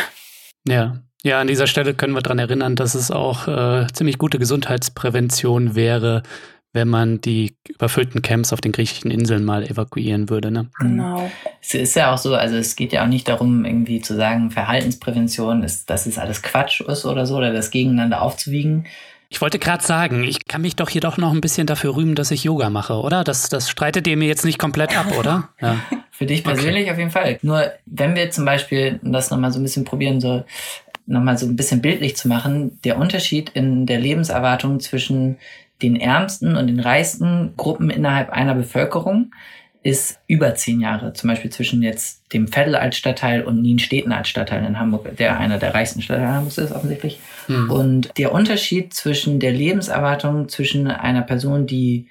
Ja. 0.67 0.97
Ja, 1.23 1.41
an 1.41 1.47
dieser 1.47 1.67
Stelle 1.67 1.93
können 1.93 2.13
wir 2.13 2.21
daran 2.21 2.39
erinnern, 2.39 2.76
dass 2.76 2.93
es 2.93 3.10
auch 3.12 3.47
äh, 3.47 3.88
ziemlich 3.91 4.17
gute 4.17 4.38
Gesundheitsprävention 4.38 5.76
wäre, 5.76 6.21
wenn 6.73 6.88
man 6.88 7.21
die 7.21 7.56
überfüllten 7.67 8.21
Camps 8.21 8.53
auf 8.53 8.62
den 8.62 8.71
griechischen 8.71 9.10
Inseln 9.10 9.43
mal 9.43 9.63
evakuieren 9.63 10.30
würde. 10.30 10.51
Ne? 10.51 10.69
Genau. 10.80 11.30
Es 11.62 11.73
ist 11.73 11.95
ja 11.95 12.13
auch 12.13 12.17
so, 12.17 12.36
also 12.36 12.56
es 12.56 12.75
geht 12.75 12.93
ja 12.93 13.03
auch 13.03 13.08
nicht 13.08 13.27
darum, 13.27 13.65
irgendwie 13.65 14.01
zu 14.01 14.15
sagen, 14.15 14.51
Verhaltensprävention 14.51 15.63
ist, 15.63 15.89
dass 15.89 16.06
es 16.06 16.17
alles 16.17 16.41
Quatsch 16.41 16.82
ist 16.82 17.06
oder 17.06 17.25
so, 17.25 17.38
oder 17.38 17.51
das 17.51 17.71
gegeneinander 17.71 18.21
aufzuwiegen, 18.21 18.86
ich 19.30 19.41
wollte 19.41 19.60
gerade 19.60 19.84
sagen, 19.84 20.23
ich 20.23 20.45
kann 20.47 20.62
mich 20.62 20.75
doch 20.75 20.89
hier 20.89 21.01
doch 21.01 21.17
noch 21.17 21.34
ein 21.34 21.41
bisschen 21.41 21.67
dafür 21.67 21.95
rühmen, 21.95 22.15
dass 22.15 22.32
ich 22.32 22.45
Yoga 22.45 22.69
mache, 22.69 22.93
oder? 22.93 23.23
Das, 23.23 23.49
das 23.49 23.69
streitet 23.69 24.08
ihr 24.08 24.15
mir 24.15 24.27
jetzt 24.27 24.45
nicht 24.45 24.58
komplett 24.58 24.97
ab, 24.97 25.08
oder? 25.17 25.49
Ja. 25.60 25.80
Für 26.12 26.25
dich 26.25 26.43
persönlich 26.43 26.84
okay. 26.84 26.91
auf 26.91 26.97
jeden 26.97 27.12
Fall. 27.12 27.39
Nur 27.41 27.71
wenn 27.86 28.15
wir 28.15 28.32
zum 28.32 28.45
Beispiel 28.45 28.99
das 29.03 29.30
nochmal 29.30 29.51
so 29.51 29.60
ein 29.60 29.63
bisschen 29.63 29.86
probieren, 29.86 30.21
so 30.21 30.43
nochmal 31.06 31.38
so 31.38 31.45
ein 31.45 31.56
bisschen 31.56 31.82
bildlich 31.82 32.15
zu 32.15 32.27
machen, 32.27 32.80
der 32.84 32.97
Unterschied 32.97 33.49
in 33.49 33.86
der 33.86 33.99
Lebenserwartung 33.99 34.80
zwischen 34.80 35.38
den 35.81 35.95
ärmsten 35.95 36.55
und 36.55 36.67
den 36.67 36.79
reichsten 36.79 37.53
Gruppen 37.55 37.89
innerhalb 37.89 38.29
einer 38.29 38.55
Bevölkerung 38.55 39.31
ist 39.83 40.19
über 40.27 40.53
zehn 40.55 40.81
Jahre, 40.81 41.13
zum 41.13 41.29
Beispiel 41.29 41.51
zwischen 41.51 41.81
jetzt 41.81 42.33
dem 42.33 42.53
Veddel 42.53 42.75
als 42.75 42.97
Stadtteil 42.97 43.43
und 43.43 43.61
Nienstädten 43.61 44.11
als 44.11 44.27
Stadtteil 44.27 44.65
in 44.65 44.79
Hamburg, 44.79 45.15
der 45.15 45.39
einer 45.39 45.59
der 45.59 45.73
reichsten 45.73 46.01
Stadtteile 46.01 46.33
Hamburgs 46.33 46.57
ist 46.57 46.73
offensichtlich. 46.73 47.19
Mhm. 47.47 47.71
Und 47.71 48.17
der 48.17 48.33
Unterschied 48.33 48.93
zwischen 48.93 49.39
der 49.39 49.53
Lebenserwartung 49.53 50.49
zwischen 50.49 50.87
einer 50.87 51.21
Person, 51.21 51.67
die 51.67 52.09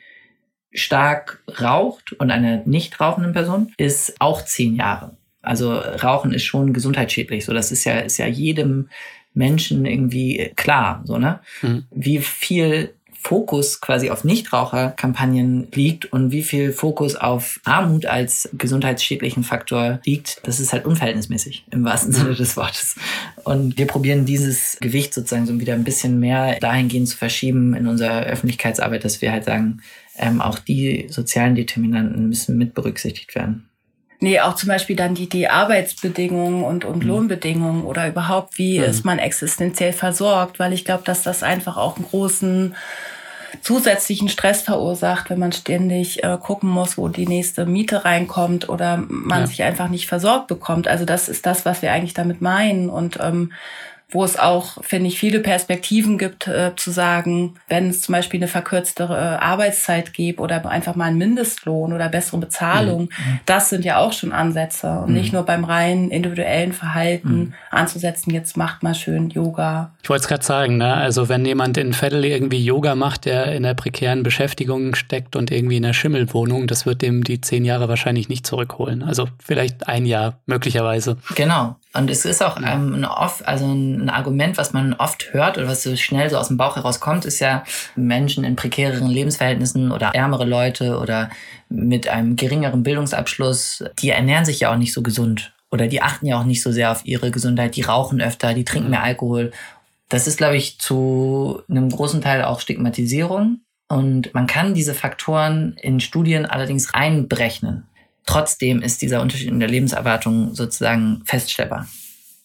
stark 0.73 1.43
raucht 1.61 2.13
und 2.13 2.31
einer 2.31 2.63
nicht 2.65 3.01
rauchenden 3.01 3.33
Person 3.33 3.73
ist 3.77 4.15
auch 4.21 4.43
zehn 4.43 4.77
Jahre. 4.77 5.17
Also 5.43 5.75
Rauchen 5.75 6.33
ist 6.33 6.45
schon 6.45 6.73
gesundheitsschädlich. 6.73 7.45
So, 7.45 7.53
das 7.53 7.73
ist 7.73 7.85
ja, 7.85 7.99
ist 7.99 8.19
ja 8.19 8.27
jedem 8.27 8.89
Menschen 9.33 9.85
irgendwie 9.85 10.51
klar, 10.57 11.03
so, 11.05 11.19
ne? 11.19 11.41
Mhm. 11.61 11.85
Wie 11.91 12.19
viel 12.19 12.95
Fokus 13.27 13.81
quasi 13.81 14.11
auf 14.11 14.23
Nichtraucherkampagnen 14.23 15.67
liegt 15.75 16.13
und 16.13 16.31
wie 16.31 16.45
viel 16.45 16.71
Fokus 16.73 17.17
auf 17.17 17.59
Armut 17.65 18.07
als 18.07 18.49
gesundheitsschädlichen 18.53 19.43
Faktor 19.43 19.99
liegt, 20.05 20.47
das 20.47 20.61
ist 20.61 20.73
halt 20.73 20.85
unverhältnismäßig 20.85 21.65
im 21.73 21.85
wahrsten 21.85 22.13
Sinne 22.13 22.35
des 22.37 22.57
Wortes. 22.57 22.95
Und 23.43 23.79
wir 23.79 23.89
probieren 23.89 24.27
dieses 24.27 24.79
Gewicht 24.81 25.13
sozusagen 25.13 25.45
so 25.45 25.59
wieder 25.59 25.75
ein 25.75 25.83
bisschen 25.83 26.21
mehr 26.21 26.61
dahingehend 26.61 27.09
zu 27.09 27.17
verschieben 27.17 27.75
in 27.75 27.89
unserer 27.89 28.23
Öffentlichkeitsarbeit, 28.27 29.05
dass 29.05 29.21
wir 29.21 29.33
halt 29.33 29.45
sagen, 29.45 29.83
ähm, 30.17 30.41
auch 30.41 30.61
die 30.61 31.09
sozialen 31.11 31.57
Determinanten 31.57 32.29
müssen 32.29 32.57
mit 32.57 32.75
berücksichtigt 32.75 33.35
werden. 33.35 33.69
Nee, 34.21 34.41
auch 34.41 34.55
zum 34.55 34.69
Beispiel 34.69 34.95
dann 34.95 35.17
die, 35.17 35.29
die 35.29 35.49
Arbeitsbedingungen 35.49 36.63
und, 36.63 36.85
und 36.85 37.03
mhm. 37.03 37.09
Lohnbedingungen 37.09 37.85
oder 37.85 38.07
überhaupt, 38.07 38.57
wie 38.57 38.79
mhm. 38.79 38.85
ist 38.85 39.05
man 39.05 39.19
existenziell 39.19 39.93
versorgt, 39.93 40.61
weil 40.61 40.73
ich 40.73 40.85
glaube, 40.85 41.03
dass 41.05 41.23
das 41.23 41.43
einfach 41.43 41.77
auch 41.77 41.97
einen 41.97 42.07
großen 42.07 42.75
zusätzlichen 43.61 44.29
Stress 44.29 44.63
verursacht, 44.63 45.31
wenn 45.31 45.39
man 45.39 45.53
ständig 45.53 46.23
äh, 46.23 46.39
gucken 46.41 46.69
muss, 46.69 46.99
wo 46.99 47.09
die 47.09 47.27
nächste 47.27 47.67
Miete 47.67 48.05
reinkommt 48.05 48.69
oder 48.69 49.03
man 49.09 49.41
ja. 49.41 49.47
sich 49.47 49.63
einfach 49.63 49.89
nicht 49.89 50.07
versorgt 50.07 50.47
bekommt. 50.47 50.89
Also 50.89 51.05
das 51.05 51.29
ist 51.29 51.47
das, 51.47 51.65
was 51.65 51.83
wir 51.83 51.93
eigentlich 51.93 52.15
damit 52.15 52.41
meinen. 52.41 52.89
Und 52.89 53.19
ähm, 53.21 53.53
wo 54.09 54.23
es 54.23 54.39
auch, 54.39 54.83
finde 54.83 55.09
ich, 55.09 55.19
viele 55.19 55.41
Perspektiven 55.41 56.17
gibt, 56.17 56.47
äh, 56.47 56.73
zu 56.77 56.93
sagen, 56.93 57.57
wenn 57.69 57.91
es 57.91 58.03
zum 58.03 58.13
Beispiel 58.13 58.39
eine 58.39 58.47
verkürzte 58.47 59.03
äh, 59.05 59.45
Arbeitszeit 59.45 60.13
gibt 60.13 60.39
oder 60.39 60.65
einfach 60.69 60.95
mal 60.95 61.07
einen 61.07 61.19
Mindestlohn 61.19 61.93
oder 61.93 62.09
bessere 62.09 62.39
Bezahlung, 62.39 63.03
mhm. 63.03 63.41
das 63.47 63.69
sind 63.69 63.85
ja 63.85 63.99
auch 63.99 64.13
schon 64.13 64.31
Ansätze 64.31 64.89
und 65.01 65.09
mhm. 65.09 65.17
nicht 65.17 65.33
nur 65.33 65.43
beim 65.43 65.65
rein 65.65 66.11
individuellen 66.11 66.73
Verhalten 66.73 67.37
mhm. 67.37 67.55
anzusetzen, 67.73 68.33
jetzt 68.33 68.57
macht 68.57 68.85
mal 68.85 68.95
schön 68.95 69.29
Yoga. 69.31 69.91
Ich 70.05 70.09
wollte 70.09 70.23
es 70.23 70.29
gerade 70.29 70.45
sagen, 70.45 70.77
ne? 70.77 70.95
also 70.95 71.29
wenn 71.29 71.45
jemand 71.45 71.77
in 71.77 71.93
Vettel 71.93 72.25
irgendwie 72.25 72.65
Yoga 72.65 72.95
macht, 72.95 73.25
der 73.25 73.53
in 73.53 73.65
der 73.65 73.75
prekären 73.75 74.23
Beschäftigung 74.23 74.95
steckt 74.95 75.35
und 75.35 75.51
irgendwie 75.51 75.79
in 75.79 75.85
einer 75.85 75.95
Schimmelwohnung, 75.95 76.69
das 76.69 76.87
wird 76.87 77.03
dem 77.03 77.25
die 77.25 77.41
zehn 77.41 77.65
Jahre 77.65 77.89
wahrscheinlich 77.89 78.29
nicht 78.29 78.47
zurückholen. 78.47 79.03
Also 79.03 79.29
vielleicht 79.45 79.89
ein 79.89 80.07
Jahr 80.07 80.39
möglicherweise. 80.47 81.17
Genau. 81.35 81.75
Und 81.97 82.11
es 82.11 82.25
ist 82.25 82.43
auch 82.43 82.59
ähm, 82.59 82.95
ein 82.95 83.05
oft, 83.05 83.47
also 83.47 83.65
ein 83.67 84.11
Argument, 84.11 84.59
was 84.59 84.73
man 84.73 84.95
oft 84.95 85.33
hört 85.33 85.57
oder 85.57 85.69
was 85.69 85.83
so 85.83 85.97
schnell 85.97 86.29
so 86.29 86.37
aus 86.37 86.49
dem 86.49 86.57
Bauch 86.57 86.77
herauskommt, 86.77 87.25
ist 87.25 87.41
ja 87.41 87.65
Menschen 87.95 88.45
in 88.45 88.57
prekäreren 88.57 89.09
Lebensverhältnissen 89.09 89.93
oder 89.93 90.11
ärmere 90.15 90.45
Leute 90.45 90.99
oder 90.99 91.31
mit 91.69 92.09
einem 92.09 92.37
geringeren 92.37 92.83
Bildungsabschluss, 92.83 93.85
die 93.99 94.11
ernähren 94.11 94.45
sich 94.45 94.61
ja 94.61 94.73
auch 94.73 94.77
nicht 94.77 94.93
so 94.93 95.03
gesund 95.03 95.53
oder 95.71 95.89
die 95.89 96.03
achten 96.03 96.27
ja 96.27 96.39
auch 96.39 96.45
nicht 96.45 96.63
so 96.63 96.71
sehr 96.71 96.93
auf 96.93 97.05
ihre 97.05 97.31
Gesundheit, 97.31 97.77
die 97.77 97.83
rauchen 97.83 98.21
öfter, 98.21 98.55
die 98.55 98.65
trinken 98.65 98.91
mehr 98.91 99.03
Alkohol. 99.03 99.53
Das 100.09 100.27
ist, 100.27 100.39
glaube 100.39 100.57
ich, 100.57 100.79
zu 100.79 101.63
einem 101.69 101.91
großen 101.91 102.21
Teil 102.21 102.45
auch 102.45 102.61
Stigmatisierung. 102.61 103.61
Und 103.89 104.35
man 104.35 104.47
kann 104.47 104.75
diese 104.75 104.95
Faktoren 104.95 105.77
in 105.81 106.01
Studien 106.01 106.47
allerdings 106.47 106.93
einberechnen. 106.93 107.85
Trotzdem 108.27 108.83
ist 108.83 109.03
dieser 109.03 109.23
Unterschied 109.23 109.49
in 109.49 109.61
der 109.61 109.69
Lebenserwartung 109.69 110.55
sozusagen 110.55 111.23
feststellbar. 111.25 111.87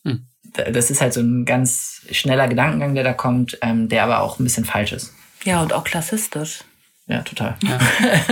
Hm. 0.06 0.28
Das 0.54 0.92
ist 0.92 1.02
halt 1.02 1.14
so 1.14 1.22
ein 1.22 1.46
ganz 1.46 2.02
schneller 2.12 2.48
Gedankengang, 2.48 2.94
der 2.94 3.04
da 3.04 3.14
kommt, 3.14 3.58
ähm, 3.62 3.90
der 3.90 4.04
aber 4.04 4.22
auch 4.22 4.40
ein 4.40 4.44
bisschen 4.44 4.66
falsch 4.66 4.94
ist. 4.94 5.14
Ja, 5.44 5.62
und 5.62 5.74
auch 5.74 5.84
klassistisch. 5.84 6.64
Ja, 7.08 7.22
total. 7.24 7.58
Ja. 7.64 7.80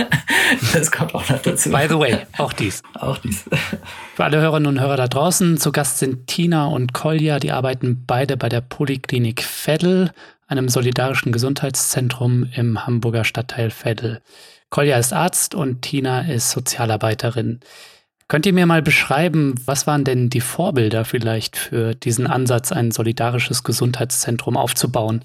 das 0.72 0.90
kommt 0.90 1.14
auch 1.14 1.28
noch 1.28 1.42
dazu. 1.42 1.70
By 1.70 1.86
the 1.88 1.98
way, 1.98 2.18
auch 2.38 2.52
dies. 2.52 2.82
Auch 2.94 3.18
dies. 3.18 3.44
Für 4.14 4.24
alle 4.24 4.40
Hörerinnen 4.40 4.68
und 4.68 4.80
Hörer 4.80 4.96
da 4.96 5.08
draußen, 5.08 5.58
zu 5.58 5.72
Gast 5.72 5.98
sind 5.98 6.28
Tina 6.28 6.66
und 6.66 6.94
Kolja, 6.94 7.40
die 7.40 7.50
arbeiten 7.50 8.04
beide 8.06 8.36
bei 8.36 8.48
der 8.48 8.60
Poliklinik 8.60 9.42
Veddel, 9.42 10.12
einem 10.46 10.68
solidarischen 10.68 11.32
Gesundheitszentrum 11.32 12.48
im 12.54 12.86
Hamburger 12.86 13.24
Stadtteil 13.24 13.70
Veddel. 13.70 14.22
Kolja 14.70 14.98
ist 14.98 15.12
Arzt 15.12 15.54
und 15.54 15.82
Tina 15.82 16.22
ist 16.22 16.50
Sozialarbeiterin. 16.50 17.60
Könnt 18.28 18.46
ihr 18.46 18.52
mir 18.52 18.66
mal 18.66 18.80
beschreiben, 18.80 19.56
was 19.66 19.88
waren 19.88 20.04
denn 20.04 20.30
die 20.30 20.40
Vorbilder 20.40 21.04
vielleicht 21.04 21.56
für 21.56 21.96
diesen 21.96 22.28
Ansatz, 22.28 22.70
ein 22.70 22.92
solidarisches 22.92 23.64
Gesundheitszentrum 23.64 24.56
aufzubauen? 24.56 25.24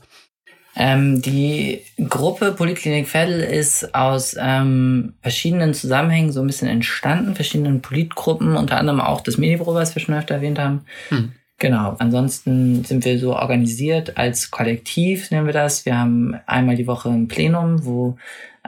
Ähm, 0.76 1.22
die 1.22 1.84
Gruppe 2.10 2.52
Poliklinik 2.52 3.08
Veddel 3.08 3.40
ist 3.42 3.94
aus 3.94 4.36
ähm, 4.38 5.14
verschiedenen 5.22 5.76
Zusammenhängen 5.76 6.32
so 6.32 6.42
ein 6.42 6.48
bisschen 6.48 6.68
entstanden, 6.68 7.36
verschiedenen 7.36 7.82
Politgruppen, 7.82 8.58
unter 8.58 8.78
anderem 8.78 9.00
auch 9.00 9.22
das 9.22 9.38
Medibüro, 9.38 9.76
was 9.76 9.96
wir 9.96 10.02
schon 10.02 10.16
öfter 10.16 10.36
erwähnt 10.36 10.60
haben. 10.60 10.82
Hm. 11.10 11.32
Genau. 11.60 11.96
Ansonsten 12.00 12.84
sind 12.84 13.06
wir 13.06 13.18
so 13.20 13.36
organisiert 13.36 14.18
als 14.18 14.52
Kollektiv, 14.52 15.32
nennen 15.32 15.46
wir 15.46 15.54
das. 15.54 15.86
Wir 15.86 15.98
haben 15.98 16.36
einmal 16.48 16.76
die 16.76 16.88
Woche 16.88 17.10
ein 17.10 17.30
Plenum, 17.30 17.86
wo 17.86 18.18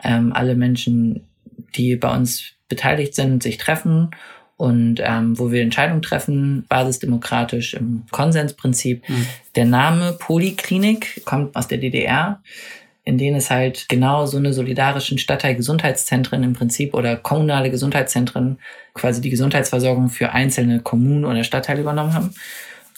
ähm, 0.03 0.33
alle 0.33 0.55
Menschen, 0.55 1.25
die 1.75 1.95
bei 1.95 2.13
uns 2.15 2.53
beteiligt 2.69 3.15
sind, 3.15 3.43
sich 3.43 3.57
treffen 3.57 4.12
und 4.57 4.99
ähm, 5.03 5.38
wo 5.38 5.51
wir 5.51 5.62
Entscheidungen 5.62 6.01
treffen, 6.01 6.65
basisdemokratisch 6.67 7.75
im 7.75 8.03
Konsensprinzip. 8.12 9.07
Mhm. 9.07 9.27
Der 9.55 9.65
Name 9.65 10.13
Poliklinik 10.19 11.23
kommt 11.25 11.55
aus 11.55 11.67
der 11.67 11.77
DDR, 11.77 12.41
in 13.03 13.17
denen 13.17 13.38
es 13.38 13.49
halt 13.49 13.88
genau 13.88 14.25
so 14.25 14.38
eine 14.38 14.53
solidarischen 14.53 15.17
Stadtteilgesundheitszentren 15.17 16.43
im 16.43 16.53
Prinzip 16.53 16.93
oder 16.93 17.15
kommunale 17.15 17.69
Gesundheitszentren 17.69 18.57
quasi 18.93 19.21
die 19.21 19.29
Gesundheitsversorgung 19.29 20.10
für 20.10 20.31
einzelne 20.31 20.81
Kommunen 20.81 21.23
oder 21.23 21.43
Stadtteile 21.43 21.81
übernommen 21.81 22.13
haben 22.13 22.33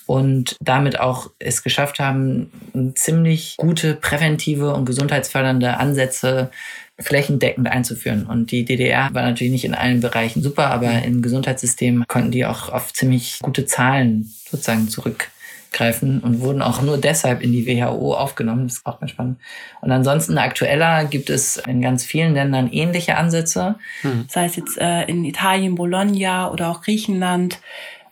und 0.10 0.56
damit 0.60 1.00
auch 1.00 1.30
es 1.38 1.62
geschafft 1.62 2.00
haben, 2.00 2.50
ziemlich 2.96 3.58
gute 3.58 3.94
präventive 3.94 4.74
und 4.74 4.86
gesundheitsfördernde 4.86 5.78
Ansätze 5.78 6.50
flächendeckend 6.98 7.70
einzuführen. 7.70 8.26
Und 8.26 8.50
die 8.50 8.66
DDR 8.66 9.14
war 9.14 9.22
natürlich 9.22 9.52
nicht 9.52 9.66
in 9.66 9.76
allen 9.76 10.00
Bereichen 10.00 10.42
super, 10.42 10.72
aber 10.72 10.90
mhm. 10.90 11.04
im 11.04 11.22
Gesundheitssystem 11.22 12.06
konnten 12.08 12.32
die 12.32 12.48
auch 12.48 12.70
auf 12.70 12.92
ziemlich 12.92 13.38
gute 13.44 13.68
Zahlen 13.68 14.34
sozusagen 14.50 14.90
zurückgreifen 14.90 16.22
und 16.22 16.42
wurden 16.42 16.64
auch 16.64 16.82
nur 16.82 16.98
deshalb 16.98 17.44
in 17.44 17.52
die 17.52 17.68
WHO 17.68 18.16
aufgenommen. 18.16 18.68
Das 18.68 18.78
ist 18.78 18.88
auch 18.88 19.00
ganz 19.00 19.12
spannend. 19.12 19.38
Und 19.82 19.92
ansonsten 19.92 20.40
aktueller 20.40 21.06
gibt 21.06 21.30
es 21.30 21.58
in 21.58 21.84
ganz 21.84 22.04
vielen 22.04 22.34
Ländern 22.34 22.68
ähnliche 22.72 23.16
Ansätze. 23.16 23.76
Mhm. 24.02 24.26
Sei 24.28 24.46
es 24.46 24.56
jetzt 24.56 24.76
äh, 24.80 25.04
in 25.04 25.24
Italien, 25.24 25.76
Bologna 25.76 26.50
oder 26.50 26.70
auch 26.70 26.82
Griechenland 26.82 27.60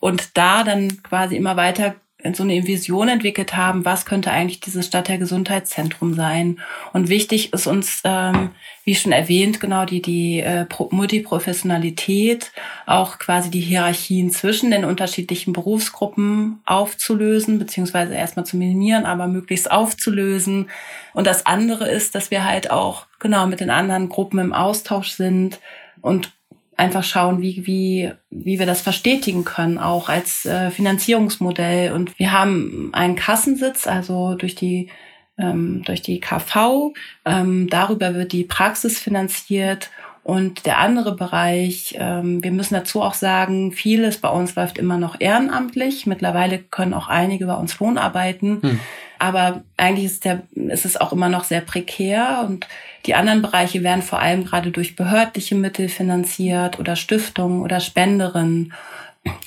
und 0.07 0.37
da 0.37 0.63
dann 0.63 1.03
quasi 1.03 1.35
immer 1.35 1.57
weiter 1.57 1.95
so 2.33 2.43
eine 2.43 2.65
Vision 2.65 3.09
entwickelt 3.09 3.55
haben, 3.55 3.83
was 3.85 4.05
könnte 4.05 4.31
eigentlich 4.31 4.61
dieses 4.61 4.87
Stadtteilgesundheitszentrum 4.87 6.13
sein. 6.13 6.59
Und 6.93 7.09
wichtig 7.09 7.53
ist 7.53 7.67
uns, 7.67 8.01
ähm, 8.05 8.51
wie 8.85 8.95
schon 8.95 9.11
erwähnt, 9.11 9.59
genau 9.59 9.85
die, 9.85 10.01
die 10.01 10.39
äh, 10.39 10.65
Multiprofessionalität, 10.89 12.51
auch 12.85 13.19
quasi 13.19 13.51
die 13.51 13.59
Hierarchien 13.59 14.31
zwischen 14.31 14.71
den 14.71 14.83
unterschiedlichen 14.83 15.53
Berufsgruppen 15.53 16.61
aufzulösen, 16.65 17.59
beziehungsweise 17.59 18.15
erstmal 18.15 18.45
zu 18.45 18.57
minimieren, 18.57 19.05
aber 19.05 19.27
möglichst 19.27 19.69
aufzulösen. 19.69 20.69
Und 21.13 21.27
das 21.27 21.45
andere 21.45 21.87
ist, 21.89 22.15
dass 22.15 22.31
wir 22.31 22.45
halt 22.45 22.71
auch 22.71 23.05
genau 23.19 23.45
mit 23.45 23.59
den 23.59 23.69
anderen 23.69 24.09
Gruppen 24.09 24.39
im 24.39 24.53
Austausch 24.53 25.11
sind 25.11 25.59
und 26.01 26.31
einfach 26.77 27.03
schauen, 27.03 27.41
wie, 27.41 27.65
wie, 27.67 28.11
wie 28.29 28.59
wir 28.59 28.65
das 28.65 28.81
verstetigen 28.81 29.43
können, 29.43 29.77
auch 29.77 30.09
als 30.09 30.45
äh, 30.45 30.71
Finanzierungsmodell. 30.71 31.91
Und 31.91 32.17
wir 32.19 32.31
haben 32.31 32.89
einen 32.93 33.15
Kassensitz, 33.15 33.87
also 33.87 34.35
durch 34.35 34.55
die 34.55 34.89
ähm, 35.37 35.83
durch 35.85 36.01
die 36.01 36.19
KV. 36.19 36.93
Ähm, 37.25 37.69
darüber 37.69 38.15
wird 38.15 38.31
die 38.31 38.43
Praxis 38.43 38.99
finanziert. 38.99 39.89
Und 40.23 40.65
der 40.65 40.79
andere 40.79 41.15
Bereich, 41.15 41.95
ähm, 41.97 42.43
wir 42.43 42.51
müssen 42.51 42.73
dazu 42.73 43.01
auch 43.01 43.13
sagen, 43.13 43.71
vieles 43.71 44.17
bei 44.17 44.29
uns 44.29 44.55
läuft 44.55 44.77
immer 44.77 44.97
noch 44.97 45.15
ehrenamtlich. 45.19 46.05
Mittlerweile 46.05 46.59
können 46.59 46.93
auch 46.93 47.07
einige 47.07 47.45
bei 47.45 47.53
uns 47.53 47.79
Wohnarbeiten. 47.79 48.61
Hm. 48.61 48.79
Aber 49.19 49.63
eigentlich 49.77 50.05
ist, 50.05 50.25
der, 50.25 50.43
ist 50.53 50.85
es 50.85 50.97
auch 50.97 51.13
immer 51.13 51.29
noch 51.29 51.43
sehr 51.43 51.61
prekär 51.61 52.45
und 52.47 52.67
die 53.05 53.15
anderen 53.15 53.41
Bereiche 53.41 53.83
werden 53.83 54.01
vor 54.01 54.19
allem 54.19 54.45
gerade 54.45 54.71
durch 54.71 54.95
behördliche 54.95 55.55
Mittel 55.55 55.89
finanziert 55.89 56.79
oder 56.79 56.95
Stiftungen 56.95 57.61
oder 57.61 57.79
Spenderinnen. 57.79 58.73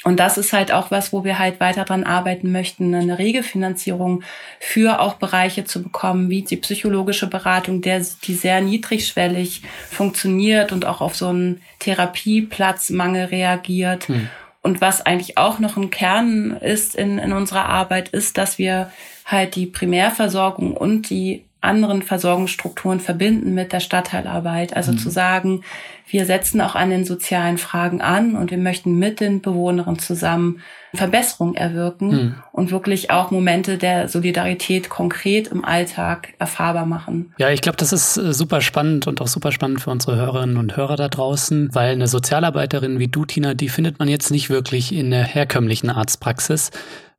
Und 0.04 0.20
das 0.20 0.38
ist 0.38 0.52
halt 0.52 0.72
auch 0.72 0.90
was, 0.90 1.12
wo 1.12 1.24
wir 1.24 1.38
halt 1.38 1.60
weiter 1.60 1.84
dran 1.84 2.04
arbeiten 2.04 2.52
möchten, 2.52 2.94
eine 2.94 3.18
Regelfinanzierung 3.18 4.22
für 4.58 5.00
auch 5.00 5.14
Bereiche 5.14 5.64
zu 5.64 5.82
bekommen, 5.82 6.30
wie 6.30 6.42
die 6.42 6.56
psychologische 6.56 7.26
Beratung, 7.26 7.80
der, 7.80 8.04
die 8.24 8.34
sehr 8.34 8.60
niedrigschwellig 8.60 9.62
funktioniert 9.90 10.72
und 10.72 10.84
auch 10.84 11.00
auf 11.00 11.16
so 11.16 11.28
einen 11.28 11.62
Therapieplatzmangel 11.78 13.26
reagiert. 13.26 14.08
Hm. 14.08 14.28
Und 14.62 14.80
was 14.80 15.00
eigentlich 15.00 15.38
auch 15.38 15.58
noch 15.58 15.76
ein 15.76 15.90
Kern 15.90 16.52
ist 16.52 16.94
in, 16.94 17.18
in 17.18 17.32
unserer 17.32 17.66
Arbeit, 17.66 18.10
ist, 18.10 18.36
dass 18.36 18.58
wir 18.58 18.92
halt 19.24 19.54
die 19.56 19.66
Primärversorgung 19.66 20.76
und 20.76 21.08
die 21.08 21.46
anderen 21.60 22.02
Versorgungsstrukturen 22.02 23.00
verbinden 23.00 23.54
mit 23.54 23.72
der 23.72 23.80
Stadtteilarbeit. 23.80 24.74
Also 24.74 24.92
mhm. 24.92 24.98
zu 24.98 25.10
sagen, 25.10 25.62
wir 26.08 26.26
setzen 26.26 26.60
auch 26.60 26.74
an 26.74 26.90
den 26.90 27.04
sozialen 27.04 27.58
Fragen 27.58 28.00
an 28.00 28.34
und 28.34 28.50
wir 28.50 28.58
möchten 28.58 28.98
mit 28.98 29.20
den 29.20 29.42
Bewohnerinnen 29.42 29.98
zusammen 29.98 30.60
Verbesserungen 30.94 31.54
erwirken 31.54 32.08
mhm. 32.08 32.34
und 32.50 32.72
wirklich 32.72 33.10
auch 33.10 33.30
Momente 33.30 33.78
der 33.78 34.08
Solidarität 34.08 34.88
konkret 34.88 35.48
im 35.48 35.64
Alltag 35.64 36.34
erfahrbar 36.40 36.84
machen. 36.84 37.32
Ja, 37.38 37.50
ich 37.50 37.60
glaube, 37.60 37.76
das 37.76 37.92
ist 37.92 38.16
äh, 38.16 38.32
super 38.32 38.60
spannend 38.60 39.06
und 39.06 39.20
auch 39.20 39.28
super 39.28 39.52
spannend 39.52 39.80
für 39.80 39.90
unsere 39.90 40.16
Hörerinnen 40.16 40.56
und 40.56 40.76
Hörer 40.76 40.96
da 40.96 41.08
draußen, 41.08 41.72
weil 41.74 41.92
eine 41.92 42.08
Sozialarbeiterin 42.08 42.98
wie 42.98 43.08
du, 43.08 43.24
Tina, 43.24 43.54
die 43.54 43.68
findet 43.68 44.00
man 44.00 44.08
jetzt 44.08 44.32
nicht 44.32 44.50
wirklich 44.50 44.92
in 44.92 45.10
der 45.10 45.22
herkömmlichen 45.22 45.90
Arztpraxis 45.90 46.70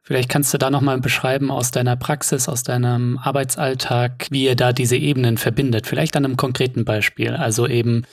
Vielleicht 0.03 0.29
kannst 0.29 0.53
du 0.53 0.57
da 0.57 0.71
nochmal 0.71 0.99
beschreiben 0.99 1.51
aus 1.51 1.71
deiner 1.71 1.95
Praxis, 1.95 2.49
aus 2.49 2.63
deinem 2.63 3.19
Arbeitsalltag, 3.19 4.27
wie 4.31 4.45
ihr 4.45 4.55
da 4.55 4.73
diese 4.73 4.97
Ebenen 4.97 5.37
verbindet. 5.37 5.85
Vielleicht 5.85 6.15
an 6.15 6.25
einem 6.25 6.37
konkreten 6.37 6.85
Beispiel. 6.85 7.31
Also 7.31 7.67
eben 7.67 8.03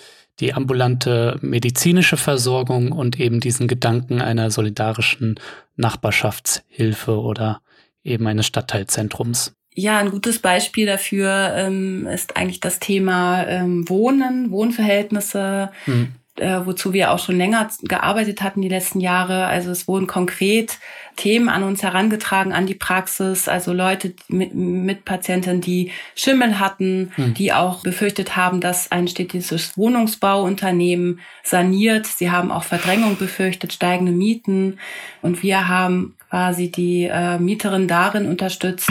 die 0.41 0.53
ambulante 0.53 1.39
medizinische 1.41 2.17
Versorgung 2.17 2.93
und 2.93 3.19
eben 3.19 3.41
diesen 3.41 3.69
Gedanken 3.69 4.21
einer 4.21 4.51
solidarischen 4.51 5.41
Nachbarschaftshilfe 5.77 7.19
oder 7.19 7.63
eben 8.05 8.27
eines 8.27 8.47
Stadtteilzentrums. 8.47 9.55
Ja, 9.75 9.99
ein 9.99 10.11
gutes 10.11 10.41
Beispiel 10.41 10.87
dafür 10.87 11.53
ähm, 11.57 12.07
ist 12.07 12.37
eigentlich 12.37 12.61
das 12.61 12.81
Thema 12.81 13.47
ähm, 13.47 13.89
Wohnen, 13.89 14.51
Wohnverhältnisse. 14.51 15.71
Hm 15.85 16.13
äh, 16.41 16.65
wozu 16.67 16.93
wir 16.93 17.13
auch 17.13 17.19
schon 17.19 17.37
länger 17.37 17.69
gearbeitet 17.83 18.43
hatten 18.43 18.63
die 18.63 18.69
letzten 18.69 19.01
Jahre. 19.01 19.47
Also 19.47 19.71
es 19.71 19.89
wurden 19.89 20.07
konkret 20.07 20.79
Themen 21.17 21.49
an 21.49 21.65
uns 21.65 21.83
herangetragen, 21.83 22.53
an 22.53 22.67
die 22.67 22.75
Praxis, 22.75 23.49
also 23.49 23.73
Leute 23.73 24.15
mit, 24.29 24.55
mit 24.55 25.05
Patienten, 25.05 25.61
die 25.61 25.91
Schimmel 26.15 26.61
hatten, 26.61 27.13
hm. 27.17 27.35
die 27.35 27.53
auch 27.53 27.83
befürchtet 27.83 28.37
haben, 28.37 28.61
dass 28.61 28.93
ein 28.93 29.09
städtisches 29.09 29.77
Wohnungsbauunternehmen 29.77 31.21
saniert. 31.43 32.07
Sie 32.07 32.31
haben 32.31 32.53
auch 32.53 32.63
Verdrängung 32.63 33.17
befürchtet, 33.17 33.73
steigende 33.73 34.13
Mieten. 34.13 34.79
Und 35.23 35.43
wir 35.43 35.69
haben 35.69 36.15
quasi 36.31 36.71
die 36.71 37.05
äh, 37.05 37.39
Mieterin 37.39 37.89
darin 37.89 38.27
unterstützt, 38.29 38.91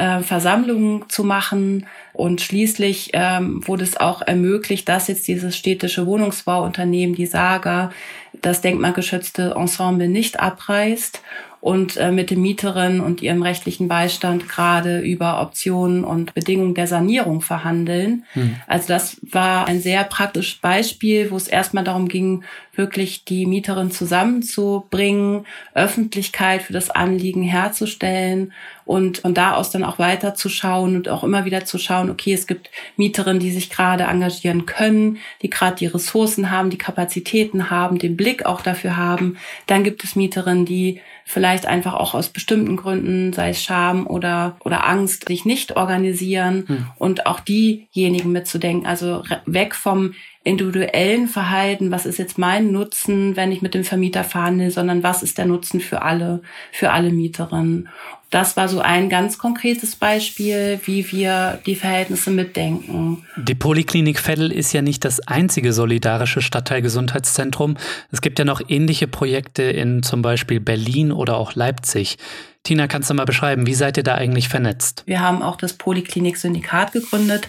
äh, 0.00 0.22
Versammlungen 0.22 1.04
zu 1.08 1.24
machen. 1.24 1.86
Und 2.12 2.40
schließlich 2.40 3.10
ähm, 3.12 3.66
wurde 3.66 3.84
es 3.84 3.98
auch 3.98 4.22
ermöglicht, 4.22 4.88
dass 4.88 5.08
jetzt 5.08 5.28
dieses 5.28 5.56
städtische 5.56 6.06
Wohnungsbauunternehmen, 6.06 7.14
die 7.14 7.26
Saga, 7.26 7.92
das 8.32 8.62
denkmalgeschützte 8.62 9.54
Ensemble 9.56 10.08
nicht 10.08 10.40
abreißt 10.40 11.20
und 11.60 11.96
äh, 11.98 12.10
mit 12.10 12.30
den 12.30 12.40
Mieterinnen 12.40 13.00
und 13.00 13.20
ihrem 13.22 13.42
rechtlichen 13.42 13.86
Beistand 13.86 14.48
gerade 14.48 15.00
über 15.00 15.42
Optionen 15.42 16.04
und 16.04 16.32
Bedingungen 16.34 16.74
der 16.74 16.86
Sanierung 16.86 17.42
verhandeln. 17.42 18.24
Hm. 18.32 18.56
Also 18.66 18.88
das 18.88 19.18
war 19.22 19.66
ein 19.66 19.80
sehr 19.80 20.04
praktisches 20.04 20.58
Beispiel, 20.58 21.30
wo 21.30 21.36
es 21.36 21.48
erstmal 21.48 21.84
darum 21.84 22.08
ging, 22.08 22.44
wirklich 22.74 23.24
die 23.24 23.44
Mieterin 23.44 23.90
zusammenzubringen, 23.90 25.44
Öffentlichkeit 25.74 26.62
für 26.62 26.72
das 26.72 26.88
Anliegen 26.88 27.42
herzustellen 27.42 28.52
und 28.86 29.18
von 29.18 29.34
da 29.34 29.54
aus 29.54 29.70
dann 29.70 29.84
auch 29.84 29.98
weiter 29.98 30.34
zu 30.34 30.48
schauen 30.48 30.96
und 30.96 31.08
auch 31.10 31.22
immer 31.22 31.44
wieder 31.44 31.66
zu 31.66 31.78
schauen, 31.78 32.10
okay, 32.10 32.32
es 32.32 32.46
gibt 32.46 32.70
Mieterinnen, 32.96 33.38
die 33.38 33.50
sich 33.50 33.68
gerade 33.68 34.04
engagieren 34.04 34.64
können, 34.64 35.18
die 35.42 35.50
gerade 35.50 35.76
die 35.76 35.86
Ressourcen 35.86 36.50
haben, 36.50 36.70
die 36.70 36.78
Kapazitäten 36.78 37.70
haben, 37.70 37.98
den 37.98 38.16
Blick 38.16 38.46
auch 38.46 38.62
dafür 38.62 38.96
haben. 38.96 39.36
Dann 39.66 39.84
gibt 39.84 40.02
es 40.02 40.16
Mieterinnen, 40.16 40.64
die 40.64 41.00
vielleicht 41.30 41.64
einfach 41.64 41.94
auch 41.94 42.14
aus 42.14 42.28
bestimmten 42.28 42.76
Gründen, 42.76 43.32
sei 43.32 43.50
es 43.50 43.62
Scham 43.62 44.06
oder, 44.06 44.56
oder 44.64 44.86
Angst, 44.86 45.28
sich 45.28 45.44
nicht 45.44 45.76
organisieren 45.76 46.64
hm. 46.66 46.86
und 46.96 47.26
auch 47.26 47.38
diejenigen 47.38 48.32
mitzudenken. 48.32 48.86
Also 48.86 49.22
weg 49.46 49.76
vom 49.76 50.14
individuellen 50.42 51.28
Verhalten, 51.28 51.92
was 51.92 52.06
ist 52.06 52.18
jetzt 52.18 52.36
mein 52.36 52.72
Nutzen, 52.72 53.36
wenn 53.36 53.52
ich 53.52 53.62
mit 53.62 53.74
dem 53.74 53.84
Vermieter 53.84 54.24
verhandle, 54.24 54.70
sondern 54.70 55.02
was 55.02 55.22
ist 55.22 55.38
der 55.38 55.46
Nutzen 55.46 55.80
für 55.80 56.02
alle, 56.02 56.42
für 56.72 56.90
alle 56.90 57.10
Mieterinnen. 57.10 57.88
Das 58.30 58.56
war 58.56 58.68
so 58.68 58.80
ein 58.80 59.08
ganz 59.08 59.38
konkretes 59.38 59.96
Beispiel, 59.96 60.80
wie 60.84 61.10
wir 61.10 61.60
die 61.66 61.74
Verhältnisse 61.74 62.30
mitdenken. 62.30 63.24
Die 63.36 63.56
Poliklinik 63.56 64.24
Veddel 64.24 64.52
ist 64.52 64.72
ja 64.72 64.82
nicht 64.82 65.04
das 65.04 65.18
einzige 65.26 65.72
solidarische 65.72 66.40
Stadtteilgesundheitszentrum. 66.40 67.76
Es 68.12 68.20
gibt 68.20 68.38
ja 68.38 68.44
noch 68.44 68.60
ähnliche 68.68 69.08
Projekte 69.08 69.64
in 69.64 70.04
zum 70.04 70.22
Beispiel 70.22 70.60
Berlin 70.60 71.10
oder 71.10 71.36
auch 71.36 71.56
Leipzig. 71.56 72.18
Tina, 72.62 72.86
kannst 72.86 73.10
du 73.10 73.14
mal 73.14 73.24
beschreiben, 73.24 73.66
wie 73.66 73.74
seid 73.74 73.96
ihr 73.96 74.04
da 74.04 74.14
eigentlich 74.14 74.48
vernetzt? 74.48 75.02
Wir 75.06 75.20
haben 75.20 75.42
auch 75.42 75.56
das 75.56 75.72
Poliklinik-Syndikat 75.72 76.92
gegründet. 76.92 77.48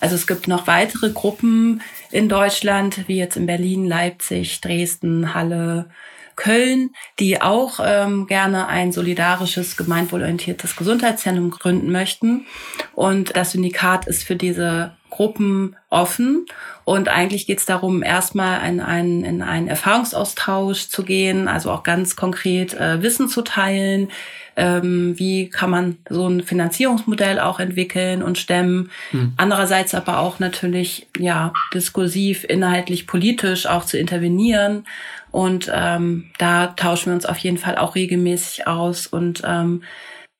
Also 0.00 0.16
es 0.16 0.26
gibt 0.26 0.48
noch 0.48 0.66
weitere 0.66 1.10
Gruppen 1.10 1.80
in 2.10 2.28
Deutschland, 2.28 3.08
wie 3.08 3.16
jetzt 3.16 3.36
in 3.36 3.46
Berlin, 3.46 3.86
Leipzig, 3.86 4.60
Dresden, 4.60 5.34
Halle, 5.34 5.88
Köln, 6.40 6.94
die 7.18 7.42
auch 7.42 7.80
ähm, 7.84 8.26
gerne 8.26 8.66
ein 8.66 8.92
solidarisches, 8.92 9.76
gemeinwohlorientiertes 9.76 10.74
Gesundheitszentrum 10.74 11.50
gründen 11.50 11.92
möchten. 11.92 12.46
Und 12.94 13.36
das 13.36 13.52
Syndikat 13.52 14.06
ist 14.06 14.24
für 14.24 14.36
diese 14.36 14.96
Gruppen 15.20 15.76
offen. 15.90 16.46
Und 16.86 17.10
eigentlich 17.10 17.46
geht 17.46 17.58
es 17.58 17.66
darum, 17.66 18.02
erstmal 18.02 18.66
in 18.66 18.80
einen, 18.80 19.22
in 19.22 19.42
einen 19.42 19.68
Erfahrungsaustausch 19.68 20.88
zu 20.88 21.02
gehen, 21.02 21.46
also 21.46 21.70
auch 21.70 21.82
ganz 21.82 22.16
konkret 22.16 22.72
äh, 22.72 23.02
Wissen 23.02 23.28
zu 23.28 23.42
teilen, 23.42 24.08
ähm, 24.56 25.18
wie 25.18 25.50
kann 25.50 25.68
man 25.68 25.98
so 26.08 26.26
ein 26.26 26.42
Finanzierungsmodell 26.42 27.38
auch 27.38 27.60
entwickeln 27.60 28.22
und 28.22 28.38
stemmen. 28.38 28.90
Mhm. 29.12 29.34
Andererseits 29.36 29.94
aber 29.94 30.20
auch 30.20 30.38
natürlich 30.38 31.06
ja 31.18 31.52
diskursiv, 31.74 32.44
inhaltlich, 32.48 33.06
politisch 33.06 33.66
auch 33.66 33.84
zu 33.84 33.98
intervenieren. 33.98 34.86
Und 35.30 35.70
ähm, 35.70 36.30
da 36.38 36.68
tauschen 36.68 37.10
wir 37.10 37.14
uns 37.14 37.26
auf 37.26 37.36
jeden 37.36 37.58
Fall 37.58 37.76
auch 37.76 37.94
regelmäßig 37.94 38.66
aus 38.66 39.06
und 39.06 39.42
ähm, 39.44 39.82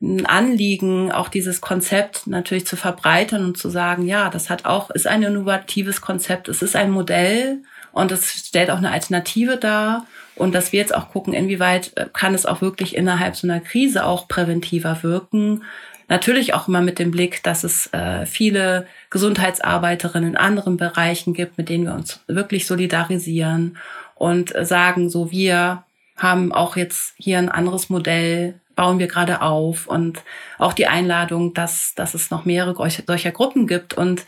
ein 0.02 0.24
Anliegen, 0.24 1.12
auch 1.12 1.28
dieses 1.28 1.60
Konzept 1.60 2.26
natürlich 2.26 2.66
zu 2.66 2.76
verbreitern 2.76 3.44
und 3.44 3.58
zu 3.58 3.68
sagen, 3.68 4.06
ja, 4.06 4.30
das 4.30 4.48
hat 4.48 4.64
auch, 4.64 4.90
ist 4.90 5.06
ein 5.06 5.22
innovatives 5.22 6.00
Konzept, 6.00 6.48
es 6.48 6.62
ist 6.62 6.74
ein 6.74 6.90
Modell 6.90 7.58
und 7.92 8.10
es 8.10 8.32
stellt 8.32 8.70
auch 8.70 8.78
eine 8.78 8.92
Alternative 8.92 9.58
dar 9.58 10.06
und 10.36 10.54
dass 10.54 10.72
wir 10.72 10.80
jetzt 10.80 10.94
auch 10.94 11.10
gucken, 11.10 11.34
inwieweit 11.34 11.92
äh, 11.96 12.06
kann 12.10 12.34
es 12.34 12.46
auch 12.46 12.62
wirklich 12.62 12.96
innerhalb 12.96 13.36
so 13.36 13.46
einer 13.46 13.60
Krise 13.60 14.06
auch 14.06 14.26
präventiver 14.26 15.02
wirken. 15.02 15.64
Natürlich 16.08 16.54
auch 16.54 16.66
immer 16.66 16.80
mit 16.80 16.98
dem 16.98 17.10
Blick, 17.10 17.42
dass 17.42 17.62
es 17.62 17.92
äh, 17.92 18.24
viele 18.24 18.86
Gesundheitsarbeiterinnen 19.10 20.30
in 20.30 20.36
anderen 20.36 20.78
Bereichen 20.78 21.34
gibt, 21.34 21.58
mit 21.58 21.68
denen 21.68 21.84
wir 21.84 21.94
uns 21.94 22.20
wirklich 22.26 22.66
solidarisieren 22.66 23.76
und 24.14 24.54
sagen, 24.62 25.10
so 25.10 25.30
wir 25.30 25.84
haben 26.16 26.52
auch 26.52 26.76
jetzt 26.76 27.14
hier 27.18 27.38
ein 27.38 27.48
anderes 27.50 27.90
Modell, 27.90 28.54
bauen 28.80 28.98
wir 28.98 29.08
gerade 29.08 29.42
auf 29.42 29.86
und 29.86 30.22
auch 30.56 30.72
die 30.72 30.86
Einladung, 30.86 31.52
dass, 31.52 31.94
dass 31.96 32.14
es 32.14 32.30
noch 32.30 32.46
mehrere 32.46 32.74
solcher 33.06 33.30
Gruppen 33.30 33.66
gibt. 33.66 33.92
Und 33.92 34.24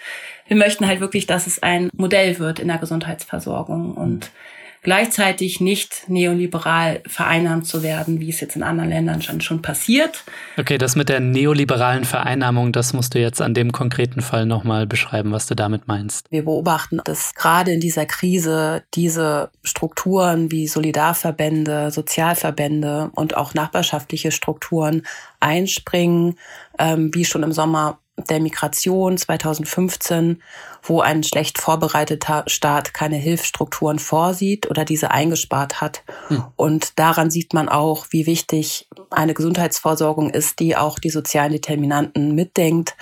wir 0.46 0.58
möchten 0.58 0.86
halt 0.86 1.00
wirklich, 1.00 1.24
dass 1.24 1.46
es 1.46 1.62
ein 1.62 1.88
Modell 1.96 2.38
wird 2.38 2.58
in 2.58 2.68
der 2.68 2.76
Gesundheitsversorgung 2.76 3.94
und 3.94 4.30
gleichzeitig 4.82 5.60
nicht 5.60 6.08
neoliberal 6.08 7.02
vereinnahmt 7.06 7.66
zu 7.66 7.82
werden, 7.82 8.20
wie 8.20 8.28
es 8.28 8.40
jetzt 8.40 8.56
in 8.56 8.64
anderen 8.64 8.90
Ländern 8.90 9.22
schon, 9.22 9.40
schon 9.40 9.62
passiert. 9.62 10.24
Okay, 10.58 10.76
das 10.76 10.96
mit 10.96 11.08
der 11.08 11.20
neoliberalen 11.20 12.04
Vereinnahmung, 12.04 12.72
das 12.72 12.92
musst 12.92 13.14
du 13.14 13.20
jetzt 13.20 13.40
an 13.40 13.54
dem 13.54 13.70
konkreten 13.70 14.20
Fall 14.20 14.44
nochmal 14.44 14.86
beschreiben, 14.86 15.30
was 15.30 15.46
du 15.46 15.54
damit 15.54 15.86
meinst. 15.86 16.26
Wir 16.30 16.44
beobachten, 16.44 17.00
dass 17.04 17.34
gerade 17.34 17.72
in 17.72 17.80
dieser 17.80 18.06
Krise 18.06 18.82
diese 18.94 19.50
Strukturen 19.62 20.50
wie 20.50 20.66
Solidarverbände, 20.66 21.92
Sozialverbände 21.92 23.10
und 23.14 23.36
auch 23.36 23.54
nachbarschaftliche 23.54 24.32
Strukturen 24.32 25.02
einspringen, 25.38 26.38
ähm, 26.78 27.10
wie 27.14 27.24
schon 27.24 27.44
im 27.44 27.52
Sommer 27.52 27.98
der 28.30 28.40
Migration 28.40 29.16
2015, 29.16 30.42
wo 30.82 31.00
ein 31.00 31.22
schlecht 31.22 31.58
vorbereiteter 31.58 32.44
Staat 32.46 32.94
keine 32.94 33.16
Hilfsstrukturen 33.16 33.98
vorsieht 33.98 34.68
oder 34.70 34.84
diese 34.84 35.10
eingespart 35.10 35.80
hat. 35.80 36.02
Hm. 36.28 36.44
Und 36.56 36.98
daran 36.98 37.30
sieht 37.30 37.54
man 37.54 37.68
auch, 37.68 38.06
wie 38.10 38.26
wichtig 38.26 38.88
eine 39.10 39.34
Gesundheitsversorgung 39.34 40.30
ist, 40.30 40.58
die 40.58 40.76
auch 40.76 40.98
die 40.98 41.10
sozialen 41.10 41.52
Determinanten 41.52 42.34
mitdenkt 42.34 42.96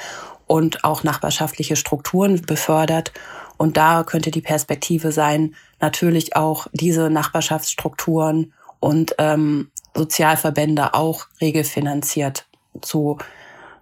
und 0.47 0.85
auch 0.85 1.05
nachbarschaftliche 1.05 1.77
Strukturen 1.77 2.43
befördert. 2.43 3.13
Und 3.57 3.77
da 3.77 4.05
könnte 4.05 4.31
die 4.31 4.41
Perspektive 4.41 5.13
sein, 5.13 5.55
natürlich 5.81 6.35
auch 6.35 6.67
diese 6.73 7.11
Nachbarschaftsstrukturen 7.11 8.53
und 8.81 9.15
ähm, 9.19 9.71
Sozialverbände 9.95 10.95
auch 10.95 11.27
regelfinanziert 11.41 12.47
zu 12.81 13.19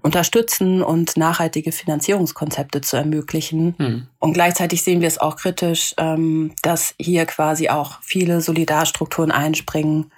unterstützen 0.09 0.83
und 0.83 1.19
nachhaltige 1.19 1.71
Finanzierungskonzepte 1.71 2.81
zu 2.81 2.97
ermöglichen. 2.97 3.75
Mhm. 3.77 4.07
Und 4.19 4.33
gleichzeitig 4.33 4.83
sehen 4.83 5.03
wir 5.03 5.09
es 5.09 5.19
auch 5.19 5.37
kritisch, 5.37 5.95
ähm, 5.99 6.53
dass 6.63 6.95
hier 6.99 7.27
quasi 7.27 7.69
auch 7.69 7.99
viele 8.01 8.41
Solidarstrukturen 8.41 9.31
einspringen, 9.31 10.11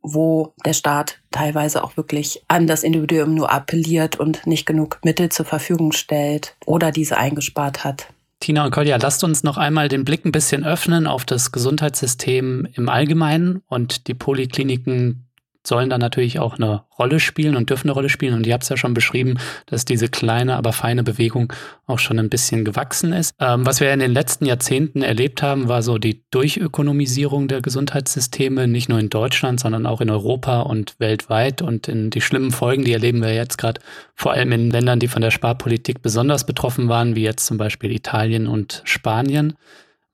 wo 0.00 0.54
der 0.64 0.72
Staat 0.72 1.18
teilweise 1.30 1.84
auch 1.84 1.98
wirklich 1.98 2.42
an 2.48 2.66
das 2.66 2.84
Individuum 2.84 3.34
nur 3.34 3.52
appelliert 3.52 4.16
und 4.16 4.46
nicht 4.46 4.64
genug 4.64 4.98
Mittel 5.04 5.28
zur 5.28 5.44
Verfügung 5.44 5.92
stellt 5.92 6.56
oder 6.64 6.90
diese 6.90 7.18
eingespart 7.18 7.84
hat. 7.84 8.08
Tina 8.40 8.64
und 8.64 8.70
Kolja, 8.70 8.96
lasst 8.96 9.24
uns 9.24 9.42
noch 9.42 9.58
einmal 9.58 9.88
den 9.88 10.06
Blick 10.06 10.24
ein 10.24 10.32
bisschen 10.32 10.64
öffnen 10.64 11.06
auf 11.06 11.26
das 11.26 11.52
Gesundheitssystem 11.52 12.66
im 12.72 12.88
Allgemeinen 12.88 13.62
und 13.68 14.08
die 14.08 14.14
Polikliniken 14.14 15.23
sollen 15.66 15.90
dann 15.90 16.00
natürlich 16.00 16.38
auch 16.38 16.56
eine 16.56 16.84
Rolle 16.98 17.20
spielen 17.20 17.56
und 17.56 17.70
dürfen 17.70 17.88
eine 17.88 17.94
Rolle 17.94 18.08
spielen. 18.08 18.34
Und 18.34 18.46
ihr 18.46 18.52
habt 18.52 18.64
es 18.64 18.68
ja 18.68 18.76
schon 18.76 18.94
beschrieben, 18.94 19.38
dass 19.66 19.84
diese 19.84 20.08
kleine, 20.08 20.56
aber 20.56 20.72
feine 20.72 21.02
Bewegung 21.02 21.52
auch 21.86 21.98
schon 21.98 22.18
ein 22.18 22.28
bisschen 22.28 22.64
gewachsen 22.64 23.12
ist. 23.12 23.34
Ähm, 23.40 23.66
was 23.66 23.80
wir 23.80 23.92
in 23.92 24.00
den 24.00 24.12
letzten 24.12 24.44
Jahrzehnten 24.44 25.02
erlebt 25.02 25.42
haben, 25.42 25.68
war 25.68 25.82
so 25.82 25.98
die 25.98 26.22
Durchökonomisierung 26.30 27.48
der 27.48 27.62
Gesundheitssysteme, 27.62 28.68
nicht 28.68 28.88
nur 28.88 28.98
in 28.98 29.10
Deutschland, 29.10 29.58
sondern 29.58 29.86
auch 29.86 30.00
in 30.00 30.10
Europa 30.10 30.60
und 30.60 30.94
weltweit. 30.98 31.62
Und 31.62 31.88
in 31.88 32.10
die 32.10 32.20
schlimmen 32.20 32.50
Folgen, 32.50 32.84
die 32.84 32.92
erleben 32.92 33.22
wir 33.22 33.34
jetzt 33.34 33.58
gerade 33.58 33.80
vor 34.14 34.32
allem 34.32 34.52
in 34.52 34.70
Ländern, 34.70 35.00
die 35.00 35.08
von 35.08 35.22
der 35.22 35.30
Sparpolitik 35.30 36.02
besonders 36.02 36.46
betroffen 36.46 36.88
waren, 36.88 37.16
wie 37.16 37.22
jetzt 37.22 37.46
zum 37.46 37.56
Beispiel 37.56 37.90
Italien 37.90 38.46
und 38.46 38.82
Spanien. 38.84 39.54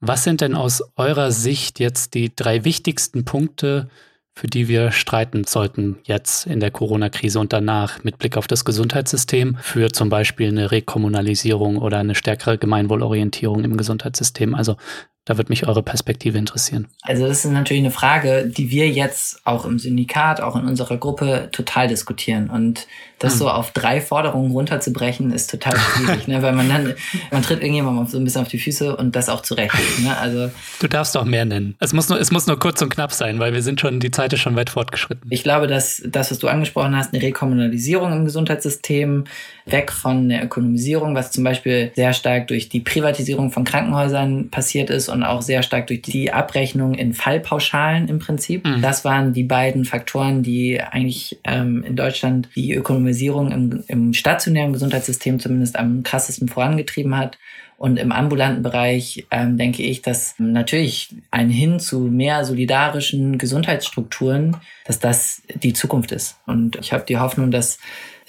Was 0.01 0.25
sind 0.25 0.41
denn 0.41 0.55
aus 0.55 0.83
eurer 0.97 1.31
Sicht 1.31 1.79
jetzt 1.79 2.15
die 2.15 2.35
drei 2.35 2.65
wichtigsten 2.65 3.27
Punkte, 3.27 3.91
für 4.41 4.47
die 4.47 4.69
wir 4.69 4.91
streiten 4.91 5.45
sollten 5.45 5.99
jetzt 6.05 6.47
in 6.47 6.61
der 6.61 6.71
Corona-Krise 6.71 7.39
und 7.39 7.53
danach 7.53 8.03
mit 8.05 8.17
Blick 8.17 8.39
auf 8.39 8.47
das 8.47 8.65
Gesundheitssystem 8.65 9.59
für 9.61 9.91
zum 9.91 10.09
Beispiel 10.09 10.49
eine 10.49 10.71
Rekommunalisierung 10.71 11.77
oder 11.77 11.99
eine 11.99 12.15
stärkere 12.15 12.57
Gemeinwohlorientierung 12.57 13.65
im 13.65 13.77
Gesundheitssystem. 13.77 14.55
Also 14.55 14.77
da 15.27 15.37
wird 15.37 15.51
mich 15.51 15.67
eure 15.69 15.83
Perspektive 15.83 16.39
interessieren. 16.39 16.89
Also 17.03 17.27
das 17.27 17.45
ist 17.45 17.51
natürlich 17.51 17.83
eine 17.83 17.91
Frage, 17.91 18.47
die 18.47 18.71
wir 18.71 18.89
jetzt 18.89 19.41
auch 19.45 19.67
im 19.67 19.79
Syndikat, 19.79 20.41
auch 20.41 20.57
in 20.57 20.65
unserer 20.65 20.97
Gruppe 20.97 21.51
total 21.53 21.89
diskutieren. 21.89 22.49
Und 22.49 22.87
das 23.19 23.35
hm. 23.35 23.39
so 23.41 23.51
auf 23.51 23.73
drei 23.73 24.01
Forderungen 24.01 24.51
runterzubrechen, 24.51 25.31
ist 25.31 25.51
total 25.51 25.79
schwierig, 25.79 26.27
ne? 26.27 26.41
weil 26.43 26.55
man 26.55 26.69
dann, 26.69 26.95
man 27.31 27.43
tritt 27.43 27.61
irgendjemandem 27.61 28.07
so 28.07 28.17
ein 28.17 28.25
bisschen 28.25 28.41
auf 28.41 28.49
die 28.49 28.59
Füße 28.59 28.97
und 28.97 29.15
das 29.15 29.29
auch 29.29 29.43
zurecht. 29.43 29.75
Ne? 30.03 30.17
Also, 30.17 30.51
du 30.81 30.89
darfst 30.89 31.15
doch 31.15 31.27
mehr 31.27 31.45
nennen. 31.45 31.77
Es 31.81 31.93
muss, 31.93 32.09
nur, 32.09 32.19
es 32.19 32.31
muss 32.31 32.47
nur 32.47 32.59
kurz 32.59 32.81
und 32.81 32.89
knapp 32.89 33.13
sein, 33.13 33.39
weil 33.39 33.53
wir 33.53 33.63
sind 33.63 33.79
schon, 33.79 34.01
die 34.01 34.11
Zeit 34.11 34.33
ist 34.33 34.41
schon 34.41 34.57
weit 34.57 34.71
fortgeschritten. 34.71 35.31
Ich 35.31 35.43
glaube, 35.43 35.67
dass 35.67 36.03
das, 36.07 36.31
was 36.31 36.39
du 36.39 36.49
angesprochen 36.49 36.97
hast, 36.97 37.13
eine 37.13 37.23
Rekommunalisierung 37.23 38.11
im 38.13 38.25
Gesundheitssystem, 38.25 39.25
weg 39.67 39.93
von 39.93 40.31
der 40.31 40.45
Ökonomisierung, 40.45 41.15
was 41.15 41.31
zum 41.31 41.45
Beispiel 41.45 41.93
sehr 41.95 42.15
stark 42.15 42.49
durch 42.49 42.71
die 42.71 42.81
Privatisierung 42.81 43.53
von 43.53 43.65
Krankenhäusern 43.65 44.51
passiert 44.51 44.89
ist 44.91 45.10
und 45.11 45.23
auch 45.23 45.43
sehr 45.43 45.63
stark 45.63 45.89
durch 45.89 46.03
die 46.03 46.33
Abrechnung 46.33 46.95
in 46.95 47.13
Fallpauschalen 47.13 48.09
im 48.09 48.19
Prinzip. 48.19 48.65
Mhm. 48.65 48.83
Das 48.83 49.05
waren 49.05 49.33
die 49.33 49.45
beiden 49.45 49.85
Faktoren, 49.85 50.43
die 50.43 50.81
eigentlich 50.81 51.39
ähm, 51.45 51.85
in 51.85 51.97
Deutschland 51.97 52.49
die 52.55 52.75
Ökonomisierung 52.75 53.53
im, 53.53 53.85
im 53.89 54.15
stationären 54.15 54.73
Gesundheitssystem 54.73 55.41
zumindest 55.41 55.77
am 55.77 56.03
krassesten 56.03 56.49
vorangetrieben 56.49 57.17
hat. 57.17 57.39
Und 57.81 57.97
im 57.97 58.13
ambulanten 58.13 58.63
Bereich 58.63 59.27
ähm, 59.31 59.57
denke 59.57 59.83
ich, 59.83 60.03
dass 60.03 60.35
natürlich 60.37 61.15
ein 61.31 61.49
Hin 61.49 61.81
zu 61.81 62.01
mehr 62.01 62.45
solidarischen 62.45 63.39
Gesundheitsstrukturen, 63.39 64.59
dass 64.85 64.99
das 64.99 65.43
die 65.55 65.73
Zukunft 65.73 66.13
ist. 66.13 66.37
Und 66.47 66.77
ich 66.77 66.93
habe 66.93 67.07
die 67.09 67.17
Hoffnung, 67.17 67.51
dass 67.51 67.79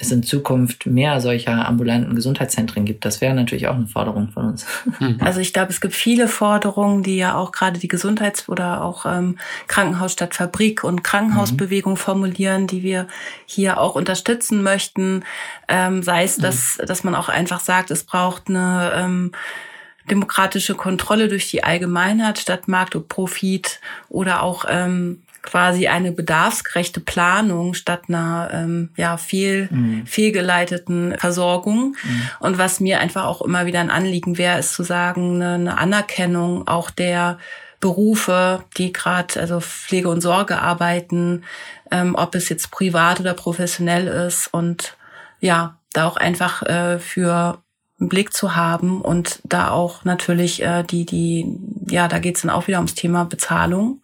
es 0.01 0.11
in 0.11 0.23
Zukunft 0.23 0.85
mehr 0.85 1.19
solcher 1.21 1.67
ambulanten 1.67 2.15
Gesundheitszentren 2.15 2.85
gibt. 2.85 3.05
Das 3.05 3.21
wäre 3.21 3.33
natürlich 3.33 3.67
auch 3.67 3.75
eine 3.75 3.87
Forderung 3.87 4.29
von 4.29 4.45
uns. 4.45 4.65
Mhm. 4.99 5.17
Also 5.19 5.39
ich 5.39 5.53
glaube, 5.53 5.71
es 5.71 5.81
gibt 5.81 5.93
viele 5.93 6.27
Forderungen, 6.27 7.03
die 7.03 7.17
ja 7.17 7.35
auch 7.35 7.51
gerade 7.51 7.79
die 7.79 7.87
Gesundheits- 7.87 8.49
oder 8.49 8.83
auch 8.83 9.05
ähm, 9.05 9.37
Krankenhaus 9.67 10.13
statt 10.13 10.35
Fabrik 10.35 10.83
und 10.83 11.03
Krankenhausbewegung 11.03 11.93
mhm. 11.93 11.97
formulieren, 11.97 12.67
die 12.67 12.83
wir 12.83 13.07
hier 13.45 13.79
auch 13.79 13.95
unterstützen 13.95 14.63
möchten. 14.63 15.23
Ähm, 15.67 16.03
sei 16.03 16.23
es, 16.23 16.37
dass, 16.37 16.77
mhm. 16.77 16.85
dass 16.85 17.03
man 17.03 17.15
auch 17.15 17.29
einfach 17.29 17.59
sagt, 17.59 17.91
es 17.91 18.03
braucht 18.03 18.49
eine 18.49 18.91
ähm, 18.95 19.31
demokratische 20.09 20.75
Kontrolle 20.75 21.27
durch 21.27 21.49
die 21.49 21.63
Allgemeinheit 21.63 22.39
statt 22.39 22.67
Markt 22.67 22.95
und 22.95 23.07
Profit 23.07 23.79
oder 24.09 24.43
auch 24.43 24.65
ähm, 24.67 25.21
quasi 25.41 25.87
eine 25.87 26.11
bedarfsgerechte 26.11 26.99
Planung 26.99 27.73
statt 27.73 28.03
einer 28.07 28.49
ähm, 28.53 28.89
ja 28.95 29.17
viel 29.17 29.69
mhm. 29.71 30.05
fehlgeleiteten 30.05 31.15
Versorgung. 31.17 31.95
Mhm. 32.03 32.21
Und 32.39 32.57
was 32.57 32.79
mir 32.79 32.99
einfach 32.99 33.25
auch 33.25 33.41
immer 33.41 33.65
wieder 33.65 33.79
ein 33.79 33.89
Anliegen 33.89 34.37
wäre, 34.37 34.59
ist 34.59 34.73
zu 34.73 34.83
sagen, 34.83 35.35
eine, 35.35 35.53
eine 35.55 35.77
Anerkennung 35.77 36.67
auch 36.67 36.91
der 36.91 37.37
Berufe, 37.79 38.63
die 38.77 38.93
gerade 38.93 39.39
also 39.39 39.59
Pflege 39.59 40.09
und 40.09 40.21
Sorge 40.21 40.61
arbeiten, 40.61 41.43
ähm, 41.89 42.15
ob 42.15 42.35
es 42.35 42.47
jetzt 42.49 42.71
privat 42.71 43.19
oder 43.19 43.33
professionell 43.33 44.07
ist 44.07 44.47
und 44.53 44.95
ja, 45.39 45.77
da 45.93 46.05
auch 46.05 46.17
einfach 46.17 46.61
äh, 46.63 46.99
für 46.99 47.57
einen 47.99 48.09
Blick 48.09 48.33
zu 48.33 48.55
haben 48.55 49.01
und 49.01 49.41
da 49.43 49.69
auch 49.69 50.03
natürlich 50.05 50.61
äh, 50.63 50.83
die, 50.83 51.05
die, 51.05 51.59
ja, 51.89 52.07
da 52.07 52.19
geht's 52.19 52.41
dann 52.41 52.51
auch 52.51 52.67
wieder 52.67 52.77
ums 52.77 52.95
Thema 52.95 53.25
Bezahlung. 53.25 54.00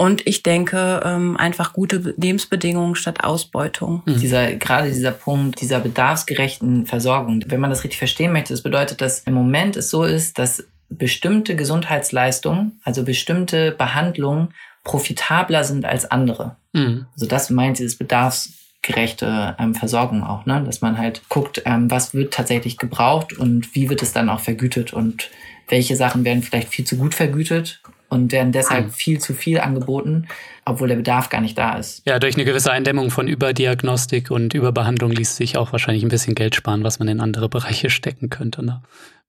Und 0.00 0.24
ich 0.28 0.44
denke, 0.44 1.00
ähm, 1.04 1.36
einfach 1.36 1.72
gute 1.72 2.14
Lebensbedingungen 2.16 2.94
statt 2.94 3.24
Ausbeutung. 3.24 4.02
Mhm. 4.06 4.20
Dieser, 4.20 4.54
gerade 4.54 4.92
dieser 4.92 5.10
Punkt 5.10 5.60
dieser 5.60 5.80
bedarfsgerechten 5.80 6.86
Versorgung, 6.86 7.42
wenn 7.48 7.58
man 7.58 7.70
das 7.70 7.82
richtig 7.82 7.98
verstehen 7.98 8.32
möchte, 8.32 8.52
das 8.52 8.62
bedeutet, 8.62 9.00
dass 9.00 9.18
im 9.24 9.34
Moment 9.34 9.76
es 9.76 9.90
so 9.90 10.04
ist, 10.04 10.38
dass 10.38 10.64
bestimmte 10.88 11.56
Gesundheitsleistungen, 11.56 12.80
also 12.84 13.02
bestimmte 13.02 13.72
Behandlungen 13.72 14.54
profitabler 14.84 15.64
sind 15.64 15.84
als 15.84 16.08
andere. 16.08 16.54
Mhm. 16.74 17.06
Also 17.14 17.26
das 17.26 17.50
meint 17.50 17.80
dieses 17.80 17.98
bedarfsgerechte 17.98 19.56
ähm, 19.58 19.74
Versorgung 19.74 20.22
auch, 20.22 20.46
ne? 20.46 20.62
dass 20.64 20.80
man 20.80 20.96
halt 20.96 21.22
guckt, 21.28 21.62
ähm, 21.64 21.90
was 21.90 22.14
wird 22.14 22.32
tatsächlich 22.32 22.78
gebraucht 22.78 23.36
und 23.36 23.74
wie 23.74 23.90
wird 23.90 24.04
es 24.04 24.12
dann 24.12 24.28
auch 24.28 24.40
vergütet 24.40 24.92
und 24.92 25.28
welche 25.66 25.96
Sachen 25.96 26.24
werden 26.24 26.44
vielleicht 26.44 26.68
viel 26.68 26.84
zu 26.84 26.96
gut 26.96 27.16
vergütet 27.16 27.82
und 28.08 28.32
werden 28.32 28.52
deshalb 28.52 28.86
mhm. 28.86 28.90
viel 28.90 29.18
zu 29.20 29.34
viel 29.34 29.60
angeboten, 29.60 30.28
obwohl 30.64 30.88
der 30.88 30.96
Bedarf 30.96 31.28
gar 31.28 31.40
nicht 31.40 31.58
da 31.58 31.76
ist. 31.76 32.02
Ja, 32.06 32.18
durch 32.18 32.34
eine 32.34 32.44
gewisse 32.44 32.72
Eindämmung 32.72 33.10
von 33.10 33.28
Überdiagnostik 33.28 34.30
und 34.30 34.54
Überbehandlung 34.54 35.10
ließ 35.10 35.36
sich 35.36 35.56
auch 35.56 35.72
wahrscheinlich 35.72 36.02
ein 36.02 36.08
bisschen 36.08 36.34
Geld 36.34 36.54
sparen, 36.54 36.84
was 36.84 36.98
man 36.98 37.08
in 37.08 37.20
andere 37.20 37.48
Bereiche 37.48 37.90
stecken 37.90 38.30
könnte, 38.30 38.64
ne? 38.64 38.82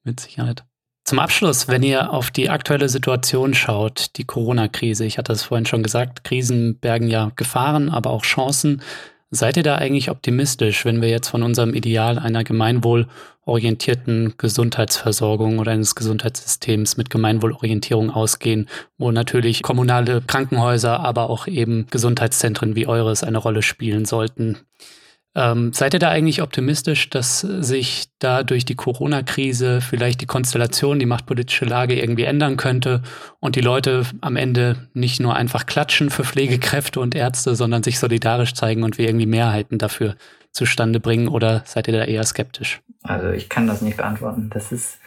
mit 0.03 0.19
Sicherheit. 0.19 0.63
Zum 1.05 1.19
Abschluss, 1.19 1.67
wenn 1.67 1.81
ihr 1.81 2.13
auf 2.13 2.29
die 2.29 2.49
aktuelle 2.49 2.87
Situation 2.87 3.53
schaut, 3.53 4.17
die 4.17 4.25
Corona-Krise, 4.25 5.05
ich 5.05 5.17
hatte 5.17 5.33
es 5.33 5.43
vorhin 5.43 5.65
schon 5.65 5.81
gesagt, 5.81 6.23
Krisen 6.23 6.77
bergen 6.79 7.07
ja 7.07 7.31
Gefahren, 7.35 7.89
aber 7.89 8.11
auch 8.11 8.23
Chancen. 8.23 8.81
Seid 9.31 9.57
ihr 9.57 9.63
da 9.63 9.75
eigentlich 9.75 10.09
optimistisch, 10.09 10.85
wenn 10.85 11.03
wir 11.03 11.09
jetzt 11.09 11.27
von 11.27 11.43
unserem 11.43 11.75
Ideal 11.75 12.17
einer 12.17 12.43
gemeinwohlorientierten 12.43 14.33
Gesundheitsversorgung 14.37 15.59
oder 15.59 15.71
eines 15.71 15.93
Gesundheitssystems 15.93 16.97
mit 16.97 17.11
Gemeinwohlorientierung 17.11 18.09
ausgehen, 18.09 18.67
wo 18.97 19.11
natürlich 19.11 19.61
kommunale 19.61 20.23
Krankenhäuser, 20.25 20.99
aber 21.01 21.29
auch 21.29 21.45
eben 21.45 21.85
Gesundheitszentren 21.91 22.75
wie 22.75 22.87
eures 22.87 23.23
eine 23.23 23.37
Rolle 23.37 23.61
spielen 23.61 24.05
sollten? 24.05 24.57
Ähm, 25.35 25.73
seid 25.73 25.93
ihr 25.93 25.99
da 25.99 26.09
eigentlich 26.09 26.41
optimistisch, 26.41 27.09
dass 27.09 27.41
sich 27.41 28.07
da 28.17 28.43
durch 28.43 28.65
die 28.65 28.75
Corona-Krise 28.75 29.79
vielleicht 29.79 30.21
die 30.21 30.25
Konstellation, 30.25 30.99
die 30.99 31.05
machtpolitische 31.05 31.65
Lage 31.65 31.99
irgendwie 31.99 32.23
ändern 32.23 32.57
könnte 32.57 33.03
und 33.39 33.55
die 33.55 33.61
Leute 33.61 34.05
am 34.21 34.35
Ende 34.35 34.89
nicht 34.93 35.19
nur 35.19 35.35
einfach 35.35 35.67
klatschen 35.67 36.09
für 36.09 36.23
Pflegekräfte 36.23 36.99
und 36.99 37.13
Ärzte, 37.13 37.55
sondern 37.55 37.83
sich 37.83 37.99
solidarisch 37.99 38.53
zeigen 38.55 38.83
und 38.83 38.97
wir 38.97 39.07
irgendwie 39.07 39.27
Mehrheiten 39.27 39.77
dafür 39.77 40.15
zustande 40.51 40.99
bringen? 40.99 41.27
Oder 41.27 41.63
seid 41.65 41.87
ihr 41.87 41.93
da 41.93 42.05
eher 42.05 42.23
skeptisch? 42.23 42.81
Also 43.03 43.29
ich 43.29 43.49
kann 43.49 43.67
das 43.67 43.81
nicht 43.81 43.97
beantworten. 43.97 44.49
Das 44.51 44.71
ist, 44.71 44.97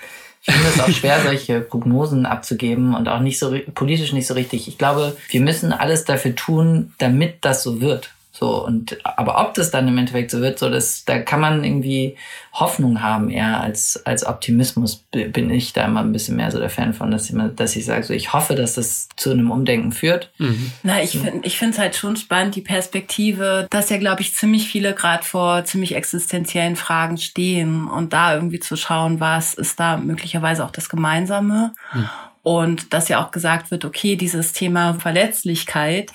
ich 0.42 0.54
finde 0.54 0.68
es 0.68 0.80
auch 0.80 0.88
schwer, 0.88 1.20
solche 1.24 1.60
Prognosen 1.60 2.26
abzugeben 2.26 2.94
und 2.94 3.08
auch 3.08 3.20
nicht 3.20 3.38
so 3.38 3.56
politisch 3.74 4.12
nicht 4.12 4.26
so 4.26 4.34
richtig. 4.34 4.68
Ich 4.68 4.78
glaube, 4.78 5.16
wir 5.30 5.40
müssen 5.40 5.72
alles 5.72 6.04
dafür 6.04 6.34
tun, 6.34 6.94
damit 6.98 7.38
das 7.44 7.62
so 7.62 7.80
wird. 7.80 8.10
So, 8.34 8.64
und, 8.64 8.98
aber 9.04 9.38
ob 9.38 9.52
das 9.52 9.70
dann 9.70 9.86
im 9.86 9.98
Endeffekt 9.98 10.30
so 10.30 10.40
wird, 10.40 10.58
so, 10.58 10.70
das, 10.70 11.04
da 11.04 11.18
kann 11.18 11.38
man 11.38 11.62
irgendwie 11.62 12.16
Hoffnung 12.54 13.02
haben, 13.02 13.28
eher 13.28 13.60
als, 13.60 14.00
als 14.06 14.24
Optimismus 14.24 15.04
bin 15.10 15.50
ich 15.50 15.74
da 15.74 15.84
immer 15.84 16.00
ein 16.00 16.12
bisschen 16.12 16.36
mehr 16.36 16.50
so 16.50 16.58
der 16.58 16.70
Fan 16.70 16.94
von, 16.94 17.10
dass 17.10 17.28
ich, 17.28 17.36
dass 17.56 17.76
ich 17.76 17.84
sage, 17.84 18.04
so, 18.04 18.14
ich 18.14 18.32
hoffe, 18.32 18.54
dass 18.54 18.74
das 18.74 19.10
zu 19.16 19.32
einem 19.32 19.50
Umdenken 19.50 19.92
führt. 19.92 20.30
Mhm. 20.38 20.72
Na, 20.82 21.02
ich 21.02 21.18
finde, 21.18 21.46
ich 21.46 21.58
finde 21.58 21.74
es 21.74 21.78
halt 21.78 21.94
schon 21.94 22.16
spannend, 22.16 22.56
die 22.56 22.62
Perspektive, 22.62 23.66
dass 23.68 23.90
ja, 23.90 23.98
glaube 23.98 24.22
ich, 24.22 24.34
ziemlich 24.34 24.66
viele 24.66 24.94
gerade 24.94 25.24
vor 25.24 25.66
ziemlich 25.66 25.94
existenziellen 25.94 26.76
Fragen 26.76 27.18
stehen 27.18 27.86
und 27.86 28.14
da 28.14 28.34
irgendwie 28.34 28.60
zu 28.60 28.76
schauen, 28.76 29.20
was 29.20 29.52
ist 29.52 29.78
da 29.78 29.98
möglicherweise 29.98 30.64
auch 30.64 30.70
das 30.70 30.88
Gemeinsame. 30.88 31.74
Mhm. 31.92 32.08
Und 32.42 32.92
dass 32.92 33.08
ja 33.08 33.24
auch 33.24 33.30
gesagt 33.30 33.70
wird, 33.70 33.84
okay, 33.84 34.16
dieses 34.16 34.52
Thema 34.52 34.94
Verletzlichkeit, 34.94 36.10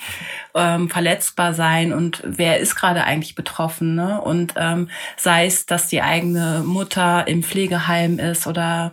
ähm, 0.54 0.90
verletzbar 0.90 1.54
sein 1.54 1.94
und 1.94 2.22
wer 2.26 2.60
ist 2.60 2.76
gerade 2.76 3.06
eigentlich 3.06 3.36
betroffen, 3.36 3.96
ne? 3.96 4.20
Und 4.20 4.54
ähm, 4.58 4.90
sei 5.16 5.46
es, 5.46 5.66
dass 5.66 5.88
die 5.88 6.02
eigene 6.02 6.64
Mutter 6.66 7.28
im 7.28 7.44
Pflegeheim 7.44 8.20
ist 8.20 8.46
oder 8.46 8.92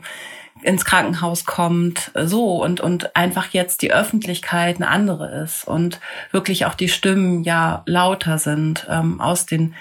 ins 0.63 0.85
Krankenhaus 0.85 1.45
kommt, 1.45 2.13
so 2.15 2.63
und 2.63 2.81
und 2.81 3.17
einfach 3.17 3.49
jetzt 3.49 3.83
die 3.83 3.93
Öffentlichkeit 3.93 4.77
eine 4.77 4.89
andere 4.89 5.43
ist 5.43 5.67
und 5.67 6.01
wirklich 6.31 6.67
auch 6.67 6.75
die 6.75 6.89
Stimmen 6.89 7.43
ja 7.43 7.83
lauter 7.87 8.39
sind 8.39 8.87
ähm, 8.89 9.21
aus 9.21 9.45
den 9.45 9.75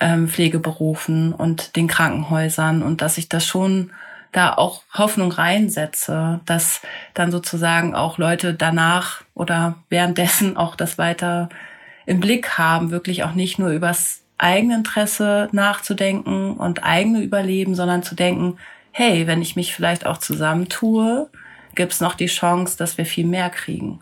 ähm, 0.00 0.28
Pflegeberufen 0.28 1.32
und 1.32 1.76
den 1.76 1.86
Krankenhäusern 1.86 2.82
und 2.82 3.00
dass 3.00 3.16
ich 3.16 3.28
das 3.28 3.46
schon 3.46 3.92
da 4.36 4.52
auch 4.52 4.82
Hoffnung 4.92 5.32
reinsetze, 5.32 6.40
dass 6.44 6.82
dann 7.14 7.32
sozusagen 7.32 7.94
auch 7.94 8.18
Leute 8.18 8.52
danach 8.52 9.22
oder 9.34 9.76
währenddessen 9.88 10.56
auch 10.56 10.76
das 10.76 10.98
weiter 10.98 11.48
im 12.04 12.20
Blick 12.20 12.58
haben, 12.58 12.90
wirklich 12.90 13.24
auch 13.24 13.32
nicht 13.32 13.58
nur 13.58 13.70
übers 13.70 14.22
eigene 14.38 14.74
Interesse 14.74 15.48
nachzudenken 15.52 16.52
und 16.56 16.84
eigene 16.84 17.20
Überleben, 17.20 17.74
sondern 17.74 18.02
zu 18.02 18.14
denken, 18.14 18.58
hey, 18.92 19.26
wenn 19.26 19.40
ich 19.40 19.56
mich 19.56 19.74
vielleicht 19.74 20.06
auch 20.06 20.18
zusammentue, 20.18 21.30
gibt's 21.74 22.00
noch 22.00 22.14
die 22.14 22.26
Chance, 22.26 22.76
dass 22.76 22.98
wir 22.98 23.06
viel 23.06 23.26
mehr 23.26 23.50
kriegen. 23.50 24.00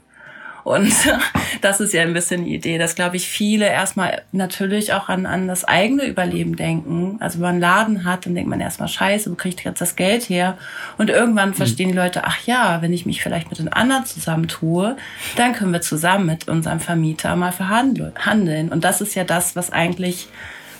Und 0.65 0.93
das 1.61 1.81
ist 1.81 1.93
ja 1.93 2.03
ein 2.03 2.15
bisschen 2.15 2.45
die 2.45 2.55
Idee, 2.55 2.79
dass, 2.79 2.95
glaube 2.95 3.17
ich, 3.17 3.29
viele 3.29 3.67
erstmal 3.67 4.23
natürlich 4.33 4.93
auch 4.93 5.09
an, 5.09 5.27
an 5.27 5.47
das 5.47 5.65
eigene 5.65 6.07
Überleben 6.07 6.57
denken. 6.57 7.19
Also 7.21 7.37
wenn 7.37 7.43
man 7.43 7.51
einen 7.53 7.61
Laden 7.61 8.05
hat, 8.05 8.27
dann 8.27 8.35
denkt 8.35 8.51
man 8.51 8.61
erstmal, 8.61 8.89
scheiße, 8.89 9.31
wo 9.31 9.35
kriege 9.35 9.57
ich 9.59 9.65
jetzt 9.65 9.81
das 9.81 9.95
Geld 9.95 10.29
her? 10.29 10.57
Und 10.99 11.11
irgendwann 11.11 11.51
mhm. 11.51 11.55
verstehen 11.55 11.91
die 11.91 11.97
Leute, 11.97 12.25
ach 12.25 12.39
ja, 12.47 12.81
wenn 12.81 12.93
ich 12.93 13.07
mich 13.07 13.23
vielleicht 13.23 13.51
mit 13.51 13.59
den 13.59 13.73
anderen 13.73 14.07
zusammentue, 14.07 14.97
dann 15.37 15.53
können 15.53 15.73
wir 15.73 15.83
zusammen 15.83 16.27
mit 16.27 16.49
unserem 16.49 16.81
Vermieter 16.81 17.37
mal 17.37 17.53
verhandeln. 17.53 18.71
Und 18.71 18.85
das 18.85 19.01
ist 19.01 19.15
ja 19.15 19.25
das, 19.25 19.55
was 19.55 19.71
eigentlich 19.71 20.29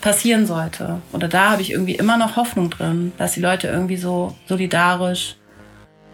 passieren 0.01 0.47
sollte. 0.47 1.01
Oder 1.13 1.29
da 1.29 1.51
habe 1.51 1.63
ich 1.63 1.73
irgendwie 1.73 1.95
immer 1.95 2.17
noch 2.17 2.37
Hoffnung 2.37 2.71
drin, 2.71 3.13
dass 3.17 3.33
die 3.33 3.41
Leute 3.41 3.69
irgendwie 3.69 3.97
so 3.97 4.35
solidarisch 4.47 5.37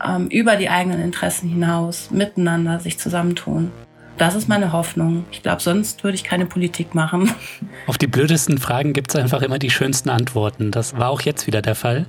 ähm, 0.07 0.29
über 0.29 0.57
die 0.57 0.69
eigenen 0.69 1.01
Interessen 1.01 1.49
hinaus 1.49 2.11
miteinander 2.11 2.81
sich 2.81 2.99
zusammentun. 2.99 3.71
Das 4.19 4.35
ist 4.35 4.49
meine 4.49 4.73
Hoffnung. 4.73 5.25
Ich 5.33 5.43
glaube, 5.43 5.63
sonst 5.63 6.05
würde 6.05 6.15
ich 6.15 6.25
keine 6.25 6.45
Politik 6.45 6.95
machen. 6.95 7.33
Auf 7.87 7.97
die 7.97 8.07
blödesten 8.07 8.59
Fragen 8.59 8.93
gibt 8.93 9.11
es 9.11 9.17
einfach 9.17 9.41
immer 9.41 9.59
die 9.59 9.71
schönsten 9.71 10.11
Antworten. 10.11 10.71
Das 10.71 10.99
war 10.99 11.09
auch 11.09 11.23
jetzt 11.23 11.47
wieder 11.47 11.63
der 11.63 11.75
Fall. 11.75 12.07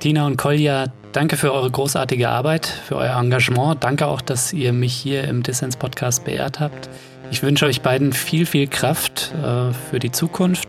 Tina 0.00 0.26
und 0.26 0.38
Kolja, 0.38 0.86
danke 1.12 1.36
für 1.36 1.52
eure 1.52 1.70
großartige 1.70 2.28
Arbeit, 2.28 2.66
für 2.66 2.96
euer 2.96 3.16
Engagement. 3.16 3.84
Danke 3.84 4.06
auch, 4.06 4.22
dass 4.22 4.52
ihr 4.52 4.72
mich 4.72 4.94
hier 4.94 5.24
im 5.24 5.42
Dissens-Podcast 5.42 6.24
beehrt 6.24 6.58
habt. 6.58 6.88
Ich 7.30 7.42
wünsche 7.42 7.66
euch 7.66 7.80
beiden 7.80 8.12
viel, 8.12 8.44
viel 8.44 8.66
Kraft 8.66 9.32
äh, 9.34 9.72
für 9.72 10.00
die 10.00 10.10
Zukunft. 10.10 10.68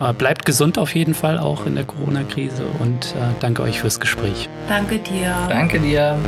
Äh, 0.00 0.12
bleibt 0.12 0.44
gesund 0.44 0.78
auf 0.78 0.94
jeden 0.94 1.14
Fall 1.14 1.38
auch 1.38 1.66
in 1.66 1.74
der 1.74 1.84
Corona-Krise 1.84 2.66
und 2.80 3.06
äh, 3.06 3.34
danke 3.40 3.62
euch 3.62 3.80
fürs 3.80 3.98
Gespräch. 3.98 4.48
Danke 4.68 4.98
dir. 4.98 5.34
Danke 5.48 5.80
dir. 5.80 6.18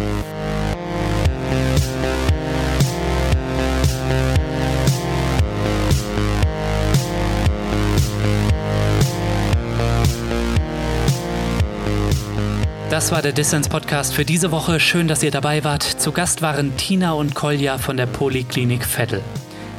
Das 12.90 13.12
war 13.12 13.20
der 13.20 13.32
Dissens 13.32 13.68
Podcast 13.68 14.14
für 14.14 14.24
diese 14.24 14.50
Woche. 14.50 14.80
Schön, 14.80 15.08
dass 15.08 15.22
ihr 15.22 15.30
dabei 15.30 15.62
wart. 15.62 15.82
Zu 15.82 16.10
Gast 16.10 16.40
waren 16.40 16.76
Tina 16.78 17.12
und 17.12 17.34
Kolja 17.34 17.76
von 17.76 17.98
der 17.98 18.06
Poliklinik 18.06 18.84
Vettel. 18.84 19.22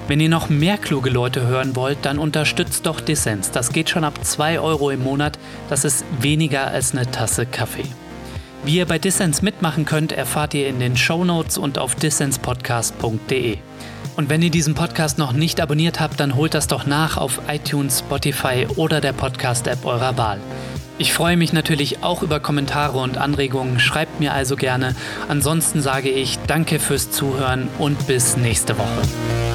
Wenn 0.10 0.20
ihr 0.22 0.30
noch 0.30 0.50
mehr 0.50 0.80
kluge 0.80 1.12
Leute 1.12 1.46
hören 1.46 1.76
wollt, 1.76 2.00
dann 2.02 2.18
unterstützt 2.18 2.88
doch 2.88 3.00
Dissens. 3.00 3.52
Das 3.52 3.72
geht 3.72 3.92
schon 3.92 4.04
ab 4.04 4.26
2 4.26 4.60
Euro 4.60 4.90
im 4.90 5.04
Monat. 5.04 5.38
Das 5.70 5.86
ist 5.86 6.04
weniger 6.20 6.66
als 6.66 6.94
eine 6.94 7.12
Tasse 7.12 7.46
Kaffee. 7.46 7.86
Wie 8.66 8.78
ihr 8.78 8.88
bei 8.88 8.98
Dissens 8.98 9.44
mitmachen 9.44 9.86
könnt, 9.86 10.12
erfahrt 10.12 10.56
ihr 10.56 10.68
in 10.68 10.80
den 10.80 10.98
Show 10.98 11.24
Notes 11.24 11.60
und 11.60 11.78
auf 11.78 11.94
dissenspodcast.de. 11.94 13.60
Und 14.16 14.30
wenn 14.30 14.42
ihr 14.42 14.50
diesen 14.50 14.74
Podcast 14.74 15.20
noch 15.20 15.32
nicht 15.32 15.62
abonniert 15.62 16.00
habt, 16.00 16.20
dann 16.20 16.34
holt 16.34 16.56
das 16.56 16.66
doch 16.66 16.88
nach 16.88 17.18
auf 17.18 17.42
iTunes, 17.48 18.00
Spotify 18.00 18.66
oder 18.78 19.02
der 19.02 19.14
Podcast-App 19.14 19.86
eurer 19.86 20.18
Wahl. 20.18 20.40
Ich 20.98 21.14
freue 21.14 21.38
mich 21.38 21.54
natürlich 21.54 22.02
auch 22.02 22.24
über 22.24 22.40
Kommentare 22.40 22.98
und 22.98 23.20
Anregungen, 23.20 23.80
schreibt 23.80 24.20
mir 24.20 24.34
also 24.34 24.56
gerne. 24.56 24.96
Ansonsten 25.28 25.84
sage 25.84 26.10
ich 26.10 26.40
danke 26.48 26.80
fürs 26.80 27.12
Zuhören 27.12 27.68
und 27.78 28.08
bis 28.08 28.38
nächste 28.38 28.76
Woche. 28.76 29.49